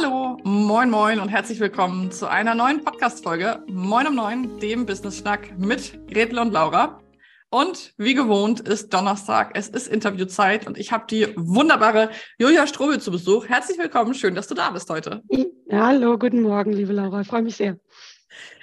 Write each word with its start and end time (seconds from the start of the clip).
Hallo, 0.00 0.38
moin 0.44 0.90
moin 0.90 1.18
und 1.18 1.28
herzlich 1.28 1.58
willkommen 1.58 2.12
zu 2.12 2.28
einer 2.28 2.54
neuen 2.54 2.84
Podcast-Folge 2.84 3.64
Moin 3.66 4.06
um 4.06 4.14
Neun, 4.14 4.60
dem 4.60 4.86
Business-Schnack 4.86 5.58
mit 5.58 6.06
Gretel 6.06 6.38
und 6.38 6.52
Laura. 6.52 7.02
Und 7.50 7.94
wie 7.96 8.14
gewohnt 8.14 8.60
ist 8.60 8.94
Donnerstag, 8.94 9.50
es 9.54 9.66
ist 9.68 9.88
Interviewzeit 9.88 10.68
und 10.68 10.78
ich 10.78 10.92
habe 10.92 11.06
die 11.10 11.34
wunderbare 11.34 12.10
Julia 12.38 12.68
Strobel 12.68 13.00
zu 13.00 13.10
Besuch. 13.10 13.48
Herzlich 13.48 13.76
willkommen, 13.76 14.14
schön, 14.14 14.36
dass 14.36 14.46
du 14.46 14.54
da 14.54 14.70
bist 14.70 14.88
heute. 14.88 15.20
Hallo, 15.68 16.16
guten 16.16 16.42
Morgen, 16.42 16.72
liebe 16.72 16.92
Laura, 16.92 17.22
ich 17.22 17.26
freue 17.26 17.42
mich 17.42 17.56
sehr. 17.56 17.76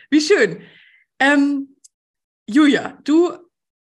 Wie 0.09 0.21
schön. 0.21 0.61
Ähm, 1.19 1.75
Julia, 2.47 2.97
du 3.03 3.33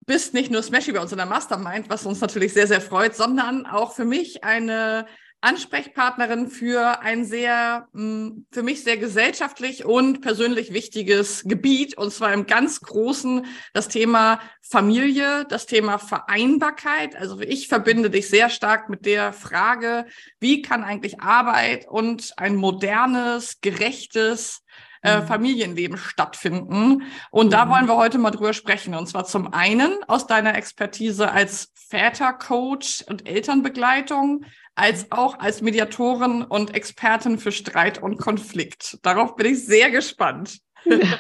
bist 0.05 0.35
nicht 0.35 0.51
nur 0.51 0.63
Smashy 0.63 0.93
bei 0.93 1.01
uns 1.01 1.13
in 1.13 1.17
der 1.17 1.27
Mastermind, 1.27 1.89
was 1.89 2.05
uns 2.05 2.21
natürlich 2.21 2.53
sehr, 2.53 2.67
sehr 2.67 2.83
freut, 2.83 3.17
sondern 3.17 3.65
auch 3.65 3.95
für 3.95 4.05
mich 4.05 4.45
eine 4.45 5.07
Ansprechpartnerin 5.43 6.49
für 6.49 7.01
ein 7.01 7.25
sehr, 7.25 7.89
hm, 7.95 8.47
für 8.51 8.63
mich 8.63 8.85
sehr 8.85 8.99
gesellschaftlich 8.99 9.85
und 9.85 10.21
persönlich 10.21 10.73
wichtiges 10.73 11.45
Gebiet, 11.45 11.97
und 11.97 12.13
zwar 12.13 12.33
im 12.33 12.47
ganz 12.47 12.81
großen 12.81 13.47
das 13.73 13.89
Thema 13.89 14.41
Familie, 14.61 15.47
das 15.49 15.67
Thema 15.67 15.99
Vereinbarkeit. 15.99 17.17
Also 17.17 17.41
ich 17.41 17.69
verbinde 17.69 18.11
dich 18.11 18.29
sehr 18.29 18.51
stark 18.51 18.91
mit 18.91 19.07
der 19.07 19.33
Frage, 19.33 20.07
wie 20.41 20.61
kann 20.61 20.85
eigentlich 20.85 21.21
Arbeit 21.21 21.89
und 21.89 22.35
ein 22.37 22.57
modernes, 22.57 23.61
gerechtes, 23.63 24.63
äh, 25.03 25.21
mhm. 25.21 25.27
Familienleben 25.27 25.97
stattfinden. 25.99 27.03
Und 27.31 27.53
da 27.53 27.65
mhm. 27.65 27.71
wollen 27.71 27.87
wir 27.87 27.97
heute 27.97 28.19
mal 28.19 28.31
drüber 28.31 28.53
sprechen. 28.53 28.95
Und 28.95 29.07
zwar 29.07 29.25
zum 29.25 29.53
einen 29.53 30.03
aus 30.07 30.27
deiner 30.27 30.57
Expertise 30.57 31.31
als 31.31 31.73
Vätercoach 31.75 33.05
und 33.09 33.29
Elternbegleitung, 33.29 34.45
als 34.75 35.13
auch 35.13 35.39
als 35.39 35.61
Mediatorin 35.61 36.43
und 36.43 36.75
Expertin 36.75 37.39
für 37.39 37.53
Streit 37.53 38.03
und 38.03 38.17
Konflikt. 38.17 38.99
Darauf 39.03 39.37
bin 39.37 39.53
ich 39.53 39.67
sehr 39.67 39.91
gespannt. 39.91 40.59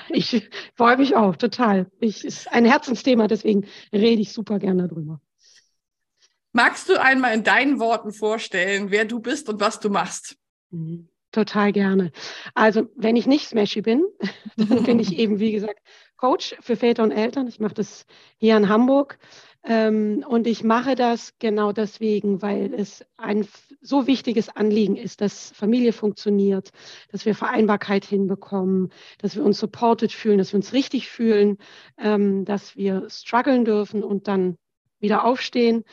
Ich 0.08 0.48
freue 0.74 0.96
mich 0.96 1.16
auch 1.16 1.36
total. 1.36 1.90
Ich, 2.00 2.24
ist 2.24 2.50
ein 2.50 2.64
Herzensthema, 2.64 3.26
deswegen 3.28 3.66
rede 3.92 4.22
ich 4.22 4.32
super 4.32 4.58
gerne 4.58 4.88
darüber. 4.88 5.20
Magst 6.52 6.88
du 6.88 6.98
einmal 6.98 7.34
in 7.34 7.44
deinen 7.44 7.78
Worten 7.78 8.12
vorstellen, 8.12 8.90
wer 8.90 9.04
du 9.04 9.20
bist 9.20 9.50
und 9.50 9.60
was 9.60 9.78
du 9.78 9.90
machst? 9.90 10.36
Mhm. 10.70 11.09
Total 11.32 11.72
gerne. 11.72 12.10
Also, 12.54 12.88
wenn 12.96 13.16
ich 13.16 13.26
nicht 13.26 13.48
Smashy 13.48 13.82
bin, 13.82 14.04
dann 14.56 14.82
bin 14.84 14.98
ich 14.98 15.16
eben, 15.18 15.38
wie 15.38 15.52
gesagt, 15.52 15.80
Coach 16.16 16.56
für 16.60 16.76
Väter 16.76 17.02
und 17.02 17.12
Eltern. 17.12 17.46
Ich 17.46 17.60
mache 17.60 17.74
das 17.74 18.04
hier 18.36 18.56
in 18.56 18.68
Hamburg. 18.68 19.18
Ähm, 19.62 20.24
und 20.26 20.46
ich 20.46 20.64
mache 20.64 20.94
das 20.94 21.34
genau 21.38 21.72
deswegen, 21.72 22.40
weil 22.40 22.72
es 22.72 23.04
ein 23.18 23.46
so 23.82 24.06
wichtiges 24.06 24.48
Anliegen 24.48 24.96
ist, 24.96 25.20
dass 25.20 25.50
Familie 25.50 25.92
funktioniert, 25.92 26.70
dass 27.12 27.26
wir 27.26 27.34
Vereinbarkeit 27.34 28.04
hinbekommen, 28.04 28.90
dass 29.18 29.36
wir 29.36 29.44
uns 29.44 29.58
supported 29.58 30.12
fühlen, 30.12 30.38
dass 30.38 30.52
wir 30.52 30.56
uns 30.56 30.72
richtig 30.72 31.08
fühlen, 31.08 31.58
ähm, 31.98 32.46
dass 32.46 32.74
wir 32.76 33.06
strugglen 33.10 33.66
dürfen 33.66 34.02
und 34.02 34.28
dann 34.28 34.56
wieder 34.98 35.24
aufstehen. 35.24 35.84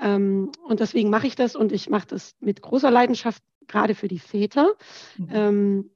Ähm, 0.00 0.50
und 0.66 0.80
deswegen 0.80 1.10
mache 1.10 1.26
ich 1.26 1.34
das 1.36 1.56
und 1.56 1.72
ich 1.72 1.88
mache 1.88 2.06
das 2.08 2.34
mit 2.40 2.60
großer 2.62 2.90
Leidenschaft, 2.90 3.42
gerade 3.68 3.94
für 3.94 4.08
die 4.08 4.18
Väter. 4.18 4.74
Mhm. 5.18 5.28
Ähm, 5.30 5.90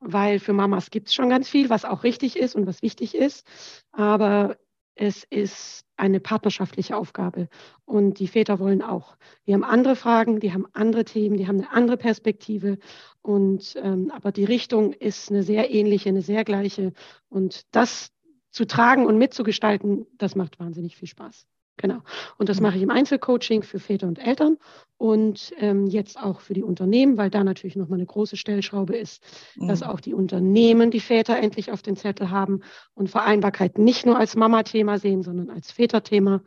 weil 0.00 0.38
für 0.38 0.52
Mamas 0.52 0.90
gibt 0.90 1.08
es 1.08 1.14
schon 1.14 1.30
ganz 1.30 1.48
viel, 1.48 1.70
was 1.70 1.84
auch 1.84 2.04
richtig 2.04 2.36
ist 2.36 2.54
und 2.54 2.66
was 2.66 2.82
wichtig 2.82 3.14
ist. 3.14 3.46
Aber 3.92 4.58
es 4.96 5.24
ist 5.24 5.84
eine 5.96 6.20
partnerschaftliche 6.20 6.96
Aufgabe. 6.96 7.48
Und 7.84 8.18
die 8.18 8.28
Väter 8.28 8.58
wollen 8.58 8.82
auch. 8.82 9.16
Die 9.46 9.54
haben 9.54 9.64
andere 9.64 9.96
Fragen, 9.96 10.40
die 10.40 10.52
haben 10.52 10.66
andere 10.72 11.04
Themen, 11.04 11.36
die 11.36 11.48
haben 11.48 11.58
eine 11.58 11.72
andere 11.72 11.96
Perspektive. 11.96 12.78
Und 13.22 13.76
ähm, 13.82 14.10
aber 14.14 14.30
die 14.32 14.44
Richtung 14.44 14.92
ist 14.92 15.30
eine 15.30 15.42
sehr 15.42 15.72
ähnliche, 15.72 16.08
eine 16.10 16.22
sehr 16.22 16.44
gleiche. 16.44 16.92
Und 17.28 17.62
das 17.72 18.10
zu 18.50 18.66
tragen 18.66 19.06
und 19.06 19.18
mitzugestalten, 19.18 20.06
das 20.16 20.36
macht 20.36 20.60
wahnsinnig 20.60 20.96
viel 20.96 21.08
Spaß. 21.08 21.46
Genau. 21.76 22.02
Und 22.38 22.48
das 22.48 22.58
mhm. 22.58 22.66
mache 22.66 22.76
ich 22.76 22.82
im 22.82 22.90
Einzelcoaching 22.90 23.62
für 23.62 23.80
Väter 23.80 24.06
und 24.06 24.18
Eltern 24.18 24.58
und 24.96 25.52
ähm, 25.58 25.86
jetzt 25.86 26.16
auch 26.18 26.40
für 26.40 26.54
die 26.54 26.62
Unternehmen, 26.62 27.16
weil 27.16 27.30
da 27.30 27.42
natürlich 27.42 27.74
nochmal 27.74 27.98
eine 27.98 28.06
große 28.06 28.36
Stellschraube 28.36 28.96
ist, 28.96 29.24
mhm. 29.56 29.68
dass 29.68 29.82
auch 29.82 30.00
die 30.00 30.14
Unternehmen 30.14 30.90
die 30.90 31.00
Väter 31.00 31.36
endlich 31.36 31.72
auf 31.72 31.82
den 31.82 31.96
Zettel 31.96 32.30
haben 32.30 32.60
und 32.94 33.10
Vereinbarkeit 33.10 33.78
nicht 33.78 34.06
nur 34.06 34.16
als 34.16 34.36
Mama-Thema 34.36 34.98
sehen, 34.98 35.22
sondern 35.22 35.50
als 35.50 35.72
Väterthema. 35.72 36.42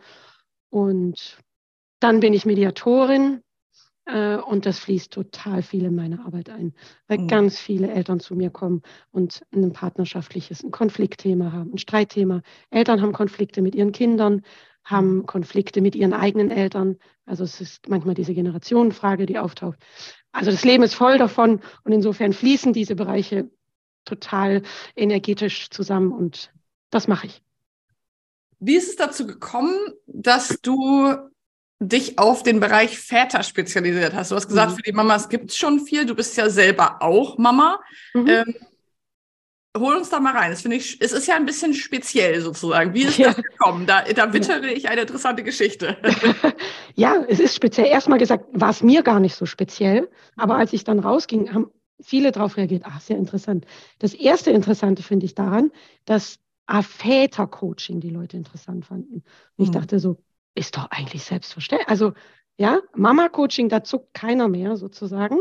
Und 0.70 1.38
dann 2.00 2.20
bin 2.22 2.34
ich 2.34 2.46
Mediatorin 2.46 3.42
äh, 4.08 4.38
und 4.38 4.66
das 4.66 4.80
fließt 4.80 5.12
total 5.12 5.62
viel 5.62 5.86
in 5.86 5.96
meine 5.96 6.26
Arbeit 6.26 6.50
ein, 6.50 6.74
weil 7.08 7.20
mhm. 7.20 7.28
ganz 7.28 7.60
viele 7.60 7.92
Eltern 7.92 8.20
zu 8.20 8.36
mir 8.36 8.50
kommen 8.50 8.82
und 9.12 9.42
ein 9.54 9.74
partnerschaftliches, 9.74 10.64
ein 10.64 10.72
Konfliktthema 10.72 11.52
haben, 11.52 11.74
ein 11.74 11.78
Streitthema. 11.78 12.42
Eltern 12.70 13.02
haben 13.02 13.12
Konflikte 13.12 13.62
mit 13.62 13.76
ihren 13.76 13.92
Kindern, 13.92 14.42
haben 14.88 15.26
Konflikte 15.26 15.82
mit 15.82 15.96
ihren 15.96 16.14
eigenen 16.14 16.50
Eltern. 16.50 16.98
Also 17.26 17.44
es 17.44 17.60
ist 17.60 17.90
manchmal 17.90 18.16
diese 18.16 18.34
Generationenfrage, 18.34 19.26
die 19.26 19.38
auftaucht. 19.38 19.78
Also 20.32 20.50
das 20.50 20.64
Leben 20.64 20.84
ist 20.84 20.94
voll 20.94 21.18
davon 21.18 21.62
und 21.84 21.92
insofern 21.92 22.32
fließen 22.32 22.72
diese 22.72 22.96
Bereiche 22.96 23.50
total 24.06 24.64
energetisch 24.96 25.70
zusammen 25.70 26.14
und 26.14 26.54
das 26.90 27.08
mache 27.08 27.28
ich. 27.28 27.44
Wie 28.60 28.76
ist 28.76 28.90
es 28.90 28.96
dazu 28.96 29.28
gekommen, 29.28 29.76
dass 30.06 30.60
du 30.62 31.16
dich 31.80 32.18
auf 32.18 32.42
den 32.42 32.60
Bereich 32.60 32.98
Väter 32.98 33.44
spezialisiert 33.44 34.14
hast? 34.14 34.32
Du 34.32 34.36
hast 34.36 34.48
gesagt, 34.48 34.72
mhm. 34.72 34.76
für 34.78 34.82
die 34.84 34.94
Mamas 34.94 35.28
gibt 35.28 35.52
es 35.52 35.58
schon 35.58 35.82
viel. 35.82 36.06
Du 36.06 36.16
bist 36.16 36.38
ja 36.38 36.50
selber 36.50 37.02
auch 37.02 37.38
Mama. 37.38 37.80
Mhm. 38.14 38.28
Ähm, 38.28 38.56
hol 39.76 39.96
uns 39.96 40.10
da 40.10 40.20
mal 40.20 40.36
rein. 40.36 40.52
Das 40.52 40.62
finde 40.62 40.78
ich, 40.78 41.00
es 41.02 41.12
ist 41.12 41.28
ja 41.28 41.36
ein 41.36 41.46
bisschen 41.46 41.74
speziell 41.74 42.42
sozusagen. 42.42 42.94
Wie 42.94 43.04
ist 43.04 43.18
ja. 43.18 43.28
das 43.28 43.38
gekommen? 43.38 43.86
Da, 43.86 44.04
da 44.04 44.34
wittere 44.34 44.68
ich 44.68 44.90
eine 44.90 45.02
interessante 45.02 45.44
Geschichte. 45.44 45.98
ja, 46.96 47.24
es 47.28 47.40
ist 47.40 47.56
speziell. 47.56 47.88
Erstmal 47.88 48.20
gesagt, 48.20 48.46
war 48.54 48.70
es 48.70 48.84
mir 48.84 49.04
gar 49.04 49.20
nicht 49.20 49.36
so 49.36 49.46
speziell. 49.46 50.10
Aber 50.36 50.56
als 50.56 50.74
ich 50.74 50.84
dann 50.84 51.00
rausging, 51.00 51.54
haben 51.54 51.72
viele 52.02 52.32
darauf 52.32 52.58
reagiert. 52.58 52.84
Ach, 52.86 53.02
sehr 53.02 53.18
interessant. 53.18 53.66
Das 54.00 54.14
erste 54.14 54.52
Interessante 54.52 55.04
finde 55.04 55.26
ich 55.26 55.36
daran, 55.36 55.72
dass 56.06 56.40
Väter-Coaching 56.68 58.00
die 58.00 58.10
Leute 58.10 58.38
interessant 58.38 58.86
fanden. 58.86 59.24
Und 59.56 59.64
ich 59.64 59.70
mhm. 59.70 59.74
dachte 59.74 60.00
so, 60.00 60.18
ist 60.54 60.76
doch 60.76 60.90
eigentlich 60.90 61.24
selbstverständlich. 61.24 61.90
Also, 61.90 62.14
ja, 62.58 62.80
Mama-Coaching, 62.96 63.70
da 63.70 63.84
zuckt 63.84 64.14
keiner 64.14 64.48
mehr 64.48 64.78
sozusagen. 64.78 65.38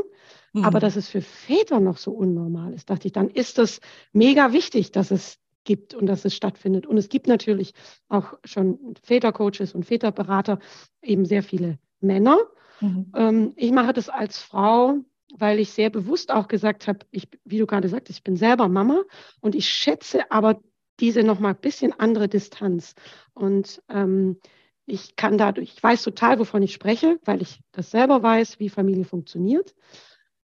Mhm. 0.53 0.65
Aber 0.65 0.81
dass 0.81 0.97
es 0.97 1.09
für 1.09 1.23
Väter 1.23 1.81
noch 1.81 1.97
so 1.97 2.13
unnormal 2.13 2.73
ist, 2.73 2.91
dachte 2.91 3.09
ich, 3.09 3.13
dann 3.13 3.29
ist 3.29 3.59
es 3.59 3.81
mega 4.13 4.53
wichtig, 4.53 4.93
dass 4.93 5.11
es 5.11 5.39
gibt 5.65 5.95
und 5.95 6.07
dass 6.07 6.25
es 6.25 6.35
stattfindet. 6.35 6.87
Und 6.87 6.97
es 6.97 7.09
gibt 7.09 7.27
natürlich 7.27 7.73
auch 8.09 8.35
schon 8.45 8.95
Vätercoaches 9.03 9.75
und 9.75 9.85
Väterberater, 9.85 10.59
eben 11.03 11.27
sehr 11.27 11.43
viele 11.43 11.79
Männer. 12.01 12.39
Mhm. 12.81 13.13
Ähm, 13.15 13.53
ich 13.57 13.73
mache 13.73 13.93
das 13.93 14.09
als 14.09 14.39
Frau, 14.39 14.99
weil 15.37 15.59
ich 15.59 15.73
sehr 15.73 15.91
bewusst 15.91 16.31
auch 16.31 16.49
gesagt 16.49 16.87
habe, 16.87 17.01
ich, 17.11 17.29
wie 17.45 17.59
du 17.59 17.67
gerade 17.67 17.89
sagtest, 17.89 18.19
ich 18.19 18.25
bin 18.25 18.37
selber 18.37 18.69
Mama 18.69 19.03
und 19.41 19.55
ich 19.55 19.69
schätze 19.69 20.31
aber 20.31 20.61
diese 21.01 21.23
nochmal 21.23 21.53
ein 21.53 21.61
bisschen 21.61 21.93
andere 21.93 22.29
Distanz. 22.29 22.95
Und 23.35 23.83
ähm, 23.89 24.39
ich 24.87 25.17
kann 25.17 25.37
dadurch, 25.37 25.75
ich 25.75 25.83
weiß 25.83 26.03
total, 26.03 26.39
wovon 26.39 26.63
ich 26.63 26.73
spreche, 26.73 27.19
weil 27.25 27.43
ich 27.43 27.61
das 27.73 27.91
selber 27.91 28.23
weiß, 28.23 28.61
wie 28.61 28.69
Familie 28.69 29.05
funktioniert. 29.05 29.75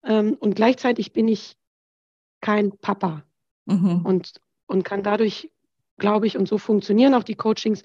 Ähm, 0.04 0.36
und 0.38 0.54
gleichzeitig 0.54 1.12
bin 1.12 1.26
ich 1.26 1.56
kein 2.40 2.76
Papa 2.78 3.24
mhm. 3.64 4.04
und, 4.04 4.40
und 4.66 4.84
kann 4.84 5.02
dadurch, 5.02 5.50
glaube 5.96 6.26
ich, 6.26 6.36
und 6.36 6.46
so 6.46 6.58
funktionieren 6.58 7.14
auch 7.14 7.24
die 7.24 7.34
Coachings, 7.34 7.82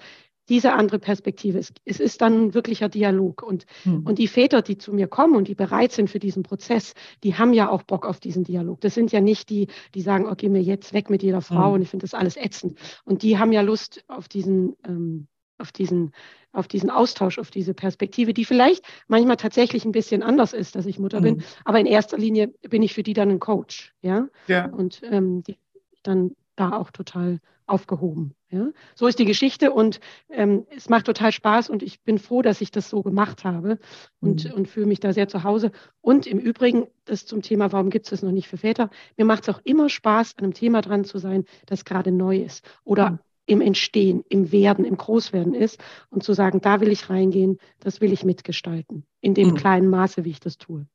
diese 0.49 0.73
andere 0.73 0.99
Perspektive. 0.99 1.57
Es, 1.59 1.71
es 1.85 2.01
ist 2.01 2.21
dann 2.21 2.47
ein 2.47 2.53
wirklicher 2.53 2.89
Dialog. 2.89 3.41
Und, 3.41 3.65
mhm. 3.85 4.05
und 4.05 4.19
die 4.19 4.27
Väter, 4.27 4.61
die 4.61 4.77
zu 4.77 4.91
mir 4.91 5.07
kommen 5.07 5.35
und 5.35 5.47
die 5.47 5.55
bereit 5.55 5.93
sind 5.93 6.09
für 6.09 6.19
diesen 6.19 6.43
Prozess, 6.43 6.93
die 7.23 7.35
haben 7.35 7.53
ja 7.53 7.69
auch 7.69 7.83
Bock 7.83 8.05
auf 8.05 8.19
diesen 8.19 8.43
Dialog. 8.43 8.81
Das 8.81 8.93
sind 8.93 9.13
ja 9.13 9.21
nicht 9.21 9.49
die, 9.49 9.67
die 9.95 10.01
sagen, 10.01 10.27
okay, 10.27 10.49
mir 10.49 10.61
jetzt 10.61 10.93
weg 10.93 11.09
mit 11.09 11.23
jeder 11.23 11.41
Frau 11.41 11.69
mhm. 11.69 11.75
und 11.75 11.81
ich 11.83 11.89
finde 11.89 12.03
das 12.03 12.13
alles 12.13 12.35
ätzend. 12.35 12.77
Und 13.05 13.23
die 13.23 13.37
haben 13.37 13.53
ja 13.53 13.61
Lust 13.61 14.03
auf 14.09 14.27
diesen, 14.27 14.75
ähm, 14.85 15.27
auf 15.61 15.71
diesen 15.71 16.11
auf 16.53 16.67
diesen 16.67 16.89
Austausch, 16.89 17.39
auf 17.39 17.49
diese 17.49 17.73
Perspektive, 17.73 18.33
die 18.33 18.45
vielleicht 18.45 18.83
manchmal 19.07 19.37
tatsächlich 19.37 19.85
ein 19.85 19.93
bisschen 19.93 20.21
anders 20.21 20.51
ist, 20.51 20.75
dass 20.75 20.85
ich 20.85 20.99
Mutter 20.99 21.19
mhm. 21.19 21.23
bin. 21.23 21.43
Aber 21.63 21.79
in 21.79 21.85
erster 21.85 22.17
Linie 22.17 22.47
bin 22.47 22.83
ich 22.83 22.93
für 22.93 23.03
die 23.03 23.13
dann 23.13 23.29
ein 23.29 23.39
Coach, 23.39 23.93
ja. 24.01 24.27
ja. 24.47 24.65
Und 24.65 25.01
ähm, 25.03 25.43
die 25.43 25.57
dann 26.03 26.35
da 26.55 26.77
auch 26.77 26.91
total 26.91 27.39
aufgehoben. 27.67 28.35
Ja? 28.49 28.67
So 28.95 29.07
ist 29.07 29.17
die 29.17 29.25
Geschichte 29.25 29.71
und 29.71 29.99
ähm, 30.29 30.65
es 30.75 30.89
macht 30.89 31.05
total 31.05 31.31
Spaß 31.31 31.69
und 31.69 31.81
ich 31.83 32.01
bin 32.01 32.19
froh, 32.19 32.41
dass 32.41 32.59
ich 32.59 32.71
das 32.71 32.89
so 32.89 33.01
gemacht 33.01 33.45
habe 33.45 33.79
und, 34.19 34.45
mhm. 34.45 34.51
und 34.51 34.67
fühle 34.67 34.87
mich 34.87 34.99
da 34.99 35.13
sehr 35.13 35.29
zu 35.29 35.43
Hause. 35.43 35.71
Und 36.01 36.27
im 36.27 36.37
Übrigen, 36.37 36.87
das 37.05 37.25
zum 37.25 37.41
Thema, 37.41 37.71
warum 37.71 37.89
gibt 37.89 38.07
es 38.07 38.09
das 38.09 38.23
noch 38.23 38.31
nicht 38.31 38.49
für 38.49 38.57
Väter? 38.57 38.89
Mir 39.15 39.25
macht 39.25 39.43
es 39.43 39.49
auch 39.49 39.61
immer 39.63 39.87
Spaß, 39.87 40.35
an 40.37 40.43
einem 40.43 40.53
Thema 40.53 40.81
dran 40.81 41.05
zu 41.05 41.17
sein, 41.17 41.45
das 41.65 41.85
gerade 41.85 42.11
neu 42.11 42.37
ist 42.37 42.65
oder 42.83 43.11
mhm 43.11 43.19
im 43.45 43.61
Entstehen, 43.61 44.23
im 44.29 44.51
Werden, 44.51 44.85
im 44.85 44.97
Großwerden 44.97 45.53
ist 45.53 45.79
und 46.09 46.23
zu 46.23 46.33
sagen, 46.33 46.61
da 46.61 46.79
will 46.79 46.91
ich 46.91 47.09
reingehen, 47.09 47.57
das 47.79 48.01
will 48.01 48.13
ich 48.13 48.23
mitgestalten, 48.23 49.05
in 49.21 49.33
dem 49.33 49.49
mhm. 49.49 49.55
kleinen 49.55 49.87
Maße, 49.89 50.23
wie 50.23 50.31
ich 50.31 50.39
das 50.39 50.57
tue. 50.57 50.87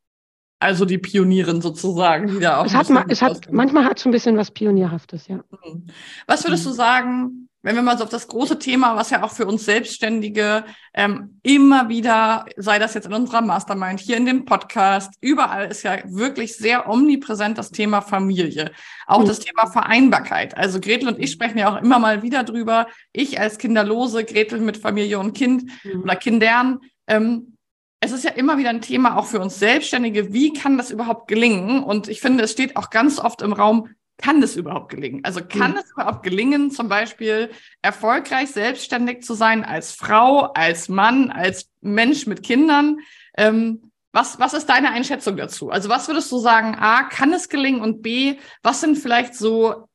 also 0.59 0.85
die 0.85 0.99
Pionierin 0.99 1.61
sozusagen, 1.61 2.29
die 2.29 2.41
da 2.41 2.59
auch. 2.59 2.67
Es 2.67 2.75
hat, 2.75 2.89
es 3.09 3.23
hat, 3.23 3.53
manchmal 3.53 3.85
hat 3.85 3.99
es 3.99 4.07
ein 4.07 4.13
bisschen 4.13 4.37
was 4.37 4.51
Pionierhaftes, 4.51 5.29
ja. 5.29 5.45
Mhm. 5.65 5.87
Was 6.27 6.45
würdest 6.45 6.65
du 6.67 6.71
sagen, 6.71 7.49
wenn 7.67 7.75
wir 7.75 7.83
mal 7.83 7.99
so 7.99 8.05
auf 8.05 8.11
das 8.11 8.29
große 8.29 8.61
Thema, 8.61 8.95
was 8.95 9.11
ja 9.11 9.25
auch 9.25 9.33
für 9.33 9.45
uns 9.45 9.65
Selbstständige 9.65 10.65
ähm, 10.95 11.41
immer 11.43 11.89
wieder, 11.89 12.45
sei 12.57 12.79
das 12.79 12.95
jetzt 12.95 13.09
in 13.09 13.13
unserer 13.13 13.41
Mastermind, 13.41 13.99
hier 13.99 14.17
in 14.17 14.25
dem 14.25 14.45
Podcast, 14.45 15.13
überall 15.21 15.67
ist 15.67 15.83
ja 15.83 15.99
wirklich 16.05 16.57
sehr 16.57 16.89
omnipräsent 16.89 17.59
das 17.59 17.73
Thema 17.73 18.03
Familie. 18.03 18.71
Auch 19.09 19.23
mhm. 19.23 19.27
das 19.27 19.41
Thema 19.41 19.67
Vereinbarkeit. 19.67 20.57
Also 20.57 20.79
Gretel 20.79 21.09
und 21.09 21.19
ich 21.19 21.33
sprechen 21.33 21.59
ja 21.59 21.75
auch 21.75 21.83
immer 21.83 21.99
mal 21.99 22.23
wieder 22.23 22.45
drüber. 22.45 22.87
Ich 23.13 23.41
als 23.41 23.59
Kinderlose, 23.59 24.23
Gretel 24.23 24.61
mit 24.61 24.77
Familie 24.77 25.19
und 25.19 25.33
Kind 25.33 25.65
mhm. 25.83 26.05
oder 26.05 26.15
Kindern. 26.15 26.79
Ähm, 27.09 27.57
es 27.99 28.13
ist 28.13 28.23
ja 28.23 28.31
immer 28.31 28.59
wieder 28.59 28.71
ein 28.71 28.81
Thema 28.81 29.17
auch 29.17 29.27
für 29.27 29.41
uns 29.41 29.59
Selbstständige. 29.59 30.33
Wie 30.33 30.53
kann 30.53 30.79
das 30.79 30.93
überhaupt 30.93 31.27
gelingen? 31.27 31.83
Und 31.83 32.07
ich 32.07 32.21
finde, 32.21 32.45
es 32.45 32.53
steht 32.53 32.77
auch 32.77 32.91
ganz 32.91 33.19
oft 33.19 33.43
im 33.43 33.53
Raum, 33.53 33.89
kann 34.19 34.41
das 34.41 34.57
überhaupt 34.57 34.91
gelingen? 34.91 35.25
Also 35.25 35.41
kann 35.45 35.73
mhm. 35.73 35.79
es 35.79 35.91
überhaupt 35.91 36.23
gelingen, 36.23 36.71
zum 36.71 36.89
Beispiel 36.89 37.51
erfolgreich 37.83 38.51
selbstständig 38.51 39.23
zu 39.23 39.35
sein 39.35 39.65
als 39.65 39.93
Frau, 39.93 40.53
als 40.55 40.89
Mann, 40.89 41.31
als 41.31 41.71
Mensch 41.81 42.27
mit 42.27 42.43
Kindern? 42.43 43.01
Ähm, 43.37 43.93
was, 44.13 44.41
was 44.41 44.55
ist 44.55 44.67
deine 44.67 44.91
Einschätzung 44.91 45.37
dazu? 45.37 45.69
Also 45.69 45.91
was 45.91 46.09
würdest 46.09 46.33
du 46.33 46.39
sagen, 46.39 46.75
A, 46.75 47.03
kann 47.03 47.35
es 47.35 47.51
gelingen 47.51 47.83
und 47.83 48.01
B, 48.01 48.39
was 48.63 48.81
sind 48.81 48.97
vielleicht 48.97 49.35
so 49.35 49.89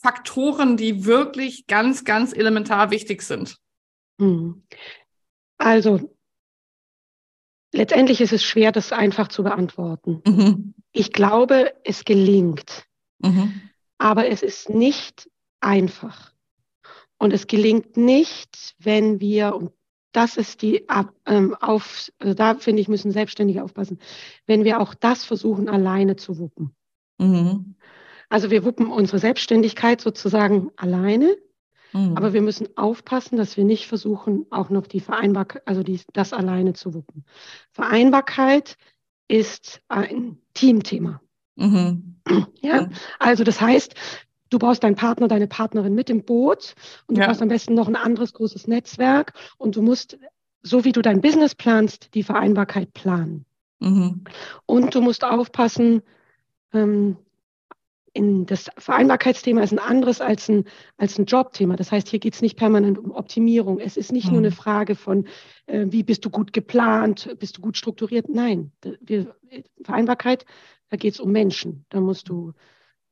Faktoren, 0.00 0.78
die 0.78 1.04
wirklich 1.04 1.66
ganz, 1.66 2.04
ganz 2.04 2.32
elementar 2.32 2.90
wichtig 2.90 3.20
sind? 3.20 3.58
Mhm. 4.16 4.62
Also 5.58 6.16
letztendlich 7.72 8.22
ist 8.22 8.32
es 8.32 8.42
schwer, 8.42 8.72
das 8.72 8.92
einfach 8.92 9.28
zu 9.28 9.42
beantworten. 9.42 10.22
Mhm. 10.26 10.74
Ich 10.92 11.12
glaube, 11.12 11.74
es 11.84 12.06
gelingt. 12.06 12.86
Mhm. 13.22 13.60
Aber 13.98 14.28
es 14.28 14.42
ist 14.42 14.70
nicht 14.70 15.30
einfach. 15.60 16.32
Und 17.18 17.32
es 17.32 17.46
gelingt 17.46 17.96
nicht, 17.96 18.74
wenn 18.78 19.20
wir, 19.20 19.54
und 19.54 19.72
das 20.12 20.36
ist 20.36 20.62
die 20.62 20.86
ähm, 21.26 21.54
auf, 21.60 22.10
also 22.18 22.34
da 22.34 22.54
finde 22.54 22.80
ich, 22.80 22.88
müssen 22.88 23.12
Selbstständige 23.12 23.62
aufpassen, 23.62 24.00
wenn 24.46 24.64
wir 24.64 24.80
auch 24.80 24.94
das 24.94 25.24
versuchen, 25.24 25.68
alleine 25.68 26.16
zu 26.16 26.38
wuppen. 26.38 26.74
Mhm. 27.18 27.76
Also 28.28 28.50
wir 28.50 28.64
wuppen 28.64 28.90
unsere 28.90 29.18
Selbstständigkeit 29.18 30.00
sozusagen 30.00 30.70
alleine, 30.76 31.36
mhm. 31.92 32.16
aber 32.16 32.32
wir 32.32 32.42
müssen 32.42 32.76
aufpassen, 32.76 33.36
dass 33.36 33.56
wir 33.56 33.64
nicht 33.64 33.86
versuchen, 33.86 34.46
auch 34.50 34.70
noch 34.70 34.86
die 34.86 35.00
Vereinbarkeit, 35.00 35.66
also 35.66 35.82
die, 35.82 36.00
das 36.12 36.32
alleine 36.32 36.72
zu 36.72 36.94
wuppen. 36.94 37.24
Vereinbarkeit 37.70 38.76
ist 39.28 39.80
ein 39.88 40.38
Teamthema. 40.54 41.20
Mhm. 41.56 42.16
Ja, 42.62 42.88
also 43.18 43.42
das 43.42 43.60
heißt, 43.60 43.94
du 44.50 44.58
brauchst 44.58 44.84
deinen 44.84 44.94
Partner, 44.94 45.28
deine 45.28 45.46
Partnerin 45.46 45.94
mit 45.94 46.10
im 46.10 46.24
Boot 46.24 46.74
und 47.06 47.16
du 47.16 47.22
ja. 47.22 47.26
brauchst 47.26 47.42
am 47.42 47.48
besten 47.48 47.74
noch 47.74 47.88
ein 47.88 47.96
anderes 47.96 48.34
großes 48.34 48.68
Netzwerk 48.68 49.32
und 49.58 49.76
du 49.76 49.82
musst, 49.82 50.18
so 50.62 50.84
wie 50.84 50.92
du 50.92 51.02
dein 51.02 51.20
Business 51.20 51.54
planst, 51.54 52.14
die 52.14 52.22
Vereinbarkeit 52.22 52.92
planen. 52.92 53.46
Mhm. 53.80 54.24
Und 54.66 54.94
du 54.94 55.00
musst 55.00 55.24
aufpassen, 55.24 56.02
ähm, 56.72 57.16
in 58.12 58.46
das 58.46 58.70
Vereinbarkeitsthema 58.76 59.62
ist 59.62 59.72
ein 59.72 59.78
anderes 59.78 60.20
als 60.20 60.48
ein, 60.48 60.64
als 60.96 61.18
ein 61.18 61.26
Jobthema. 61.26 61.76
Das 61.76 61.92
heißt, 61.92 62.08
hier 62.08 62.18
geht 62.18 62.34
es 62.34 62.42
nicht 62.42 62.56
permanent 62.56 62.98
um 62.98 63.12
Optimierung. 63.12 63.78
Es 63.78 63.96
ist 63.96 64.12
nicht 64.12 64.26
mhm. 64.26 64.32
nur 64.32 64.40
eine 64.40 64.50
Frage 64.50 64.96
von, 64.96 65.26
äh, 65.66 65.86
wie 65.90 66.02
bist 66.02 66.24
du 66.24 66.30
gut 66.30 66.52
geplant, 66.52 67.34
bist 67.38 67.58
du 67.58 67.60
gut 67.60 67.76
strukturiert. 67.76 68.28
Nein, 68.28 68.72
wir, 69.00 69.36
Vereinbarkeit 69.82 70.44
da 70.90 70.96
geht 70.96 71.14
es 71.14 71.20
um 71.20 71.30
Menschen. 71.30 71.86
Da 71.88 72.00
musst 72.00 72.28
du, 72.28 72.52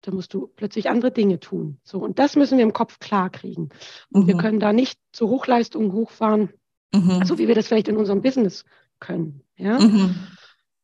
da 0.02 0.10
musst 0.10 0.34
du 0.34 0.48
plötzlich 0.48 0.90
andere 0.90 1.10
Dinge 1.10 1.40
tun. 1.40 1.78
So, 1.82 1.98
und 1.98 2.18
das 2.18 2.36
müssen 2.36 2.58
wir 2.58 2.64
im 2.64 2.72
Kopf 2.72 2.98
klar 2.98 3.30
kriegen. 3.30 3.70
Und 4.10 4.24
mhm. 4.24 4.26
wir 4.26 4.36
können 4.36 4.60
da 4.60 4.72
nicht 4.72 5.00
zu 5.12 5.28
Hochleistungen 5.28 5.92
hochfahren, 5.92 6.50
mhm. 6.92 7.24
so 7.24 7.38
wie 7.38 7.48
wir 7.48 7.54
das 7.54 7.68
vielleicht 7.68 7.88
in 7.88 7.96
unserem 7.96 8.20
Business 8.20 8.64
können. 9.00 9.42
Ja? 9.56 9.78
Mhm. 9.78 10.14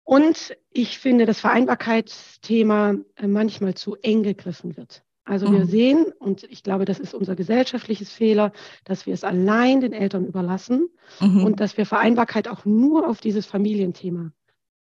Und 0.04 0.56
ich 0.70 0.98
finde, 0.98 1.26
das 1.26 1.40
Vereinbarkeitsthema 1.40 2.96
äh, 3.16 3.26
manchmal 3.26 3.74
zu 3.74 3.96
eng 3.96 4.22
gegriffen 4.22 4.76
wird. 4.76 5.02
Also 5.24 5.50
wir 5.50 5.60
mhm. 5.60 5.68
sehen, 5.68 6.06
und 6.18 6.44
ich 6.44 6.62
glaube, 6.62 6.84
das 6.84 7.00
ist 7.00 7.14
unser 7.14 7.34
gesellschaftliches 7.34 8.12
Fehler, 8.12 8.52
dass 8.84 9.06
wir 9.06 9.14
es 9.14 9.24
allein 9.24 9.80
den 9.80 9.94
Eltern 9.94 10.26
überlassen 10.26 10.90
mhm. 11.18 11.44
und 11.44 11.60
dass 11.60 11.78
wir 11.78 11.86
Vereinbarkeit 11.86 12.46
auch 12.46 12.66
nur 12.66 13.08
auf 13.08 13.22
dieses 13.22 13.46
Familienthema 13.46 14.32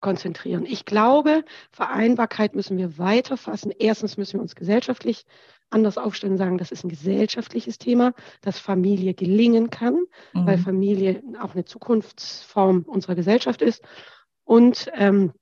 konzentrieren. 0.06 0.68
Ich 0.68 0.86
glaube, 0.86 1.44
Vereinbarkeit 1.72 2.54
müssen 2.54 2.78
wir 2.78 3.00
weiter 3.00 3.38
fassen. 3.38 3.72
Erstens 3.78 4.18
müssen 4.18 4.36
wir 4.36 4.42
uns 4.44 4.54
gesellschaftlich 4.54 5.26
anders 5.72 5.98
aufstellen 5.98 6.34
und 6.34 6.38
sagen, 6.38 6.60
das 6.60 6.72
ist 6.72 6.84
ein 6.84 6.90
gesellschaftliches 6.90 7.80
Thema, 7.80 8.14
dass 8.42 8.60
Familie 8.60 9.16
gelingen 9.16 9.72
kann, 9.72 9.96
mhm. 10.34 10.46
weil 10.46 10.60
Familie 10.60 11.24
auch 11.42 11.56
eine 11.56 11.66
Zukunftsform 11.66 12.84
unserer 12.84 13.16
Gesellschaft 13.16 13.64
ist. 13.64 13.82
Und 14.44 14.92
ähm, 14.94 15.34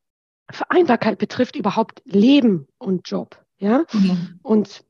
Vereinbarkeit 0.49 1.17
betrifft 1.17 1.57
überhaupt 1.57 2.01
Leben 2.05 2.67
und 2.77 3.09
Job. 3.09 3.43
Ja? 3.57 3.83
Mhm. 3.91 4.39
Und 4.43 4.85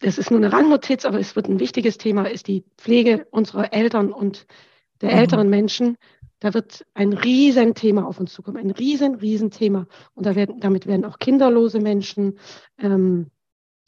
das 0.00 0.18
ist 0.18 0.32
nur 0.32 0.40
eine 0.40 0.52
Randnotiz, 0.52 1.04
aber 1.04 1.20
es 1.20 1.36
wird 1.36 1.46
ein 1.48 1.60
wichtiges 1.60 1.98
Thema, 1.98 2.28
ist 2.28 2.48
die 2.48 2.64
Pflege 2.76 3.28
unserer 3.30 3.72
Eltern 3.72 4.12
und 4.12 4.48
der 5.02 5.12
mhm. 5.12 5.18
älteren 5.18 5.50
Menschen. 5.50 5.96
Da 6.40 6.54
wird 6.54 6.86
ein 6.94 7.12
Riesenthema 7.12 8.04
auf 8.04 8.18
uns 8.18 8.32
zukommen, 8.32 8.56
ein 8.56 8.70
riesen, 8.70 9.16
riesen 9.16 9.50
Thema. 9.50 9.86
Und 10.14 10.26
da 10.26 10.34
werden, 10.34 10.60
damit 10.60 10.86
werden 10.86 11.04
auch 11.04 11.18
kinderlose 11.18 11.80
Menschen 11.80 12.38
ähm, 12.78 13.30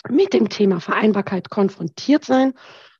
mit 0.08 0.34
dem 0.34 0.49
Thema 0.49 0.81
Vereinbarkeit 0.81 1.50
konfrontiert 1.50 2.25
sein. 2.25 2.52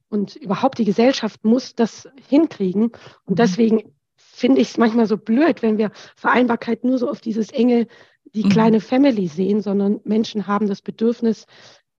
Und 0.09 0.37
überhaupt 0.37 0.79
die 0.79 0.85
Gesellschaft 0.85 1.45
muss 1.45 1.75
das 1.75 2.09
hinkriegen. 2.29 2.93
Und 3.25 3.39
deswegen 3.39 3.95
finde 4.17 4.61
ich 4.61 4.71
es 4.71 4.79
manchmal 4.79 5.07
so 5.07 5.17
blöd, 5.17 5.63
wenn 5.63 5.79
wir 5.79 5.91
Vereinbarkeit 6.17 6.85
nur 6.85 6.99
so 6.99 7.09
auf 7.09 7.21
dieses 7.21 7.51
enge, 7.51 7.87
die 8.35 8.45
mhm. 8.45 8.49
kleine 8.49 8.81
Family 8.81 9.27
sehen, 9.27 9.61
sondern 9.61 10.01
Menschen 10.05 10.47
haben 10.47 10.67
das 10.67 10.81
Bedürfnis, 10.81 11.47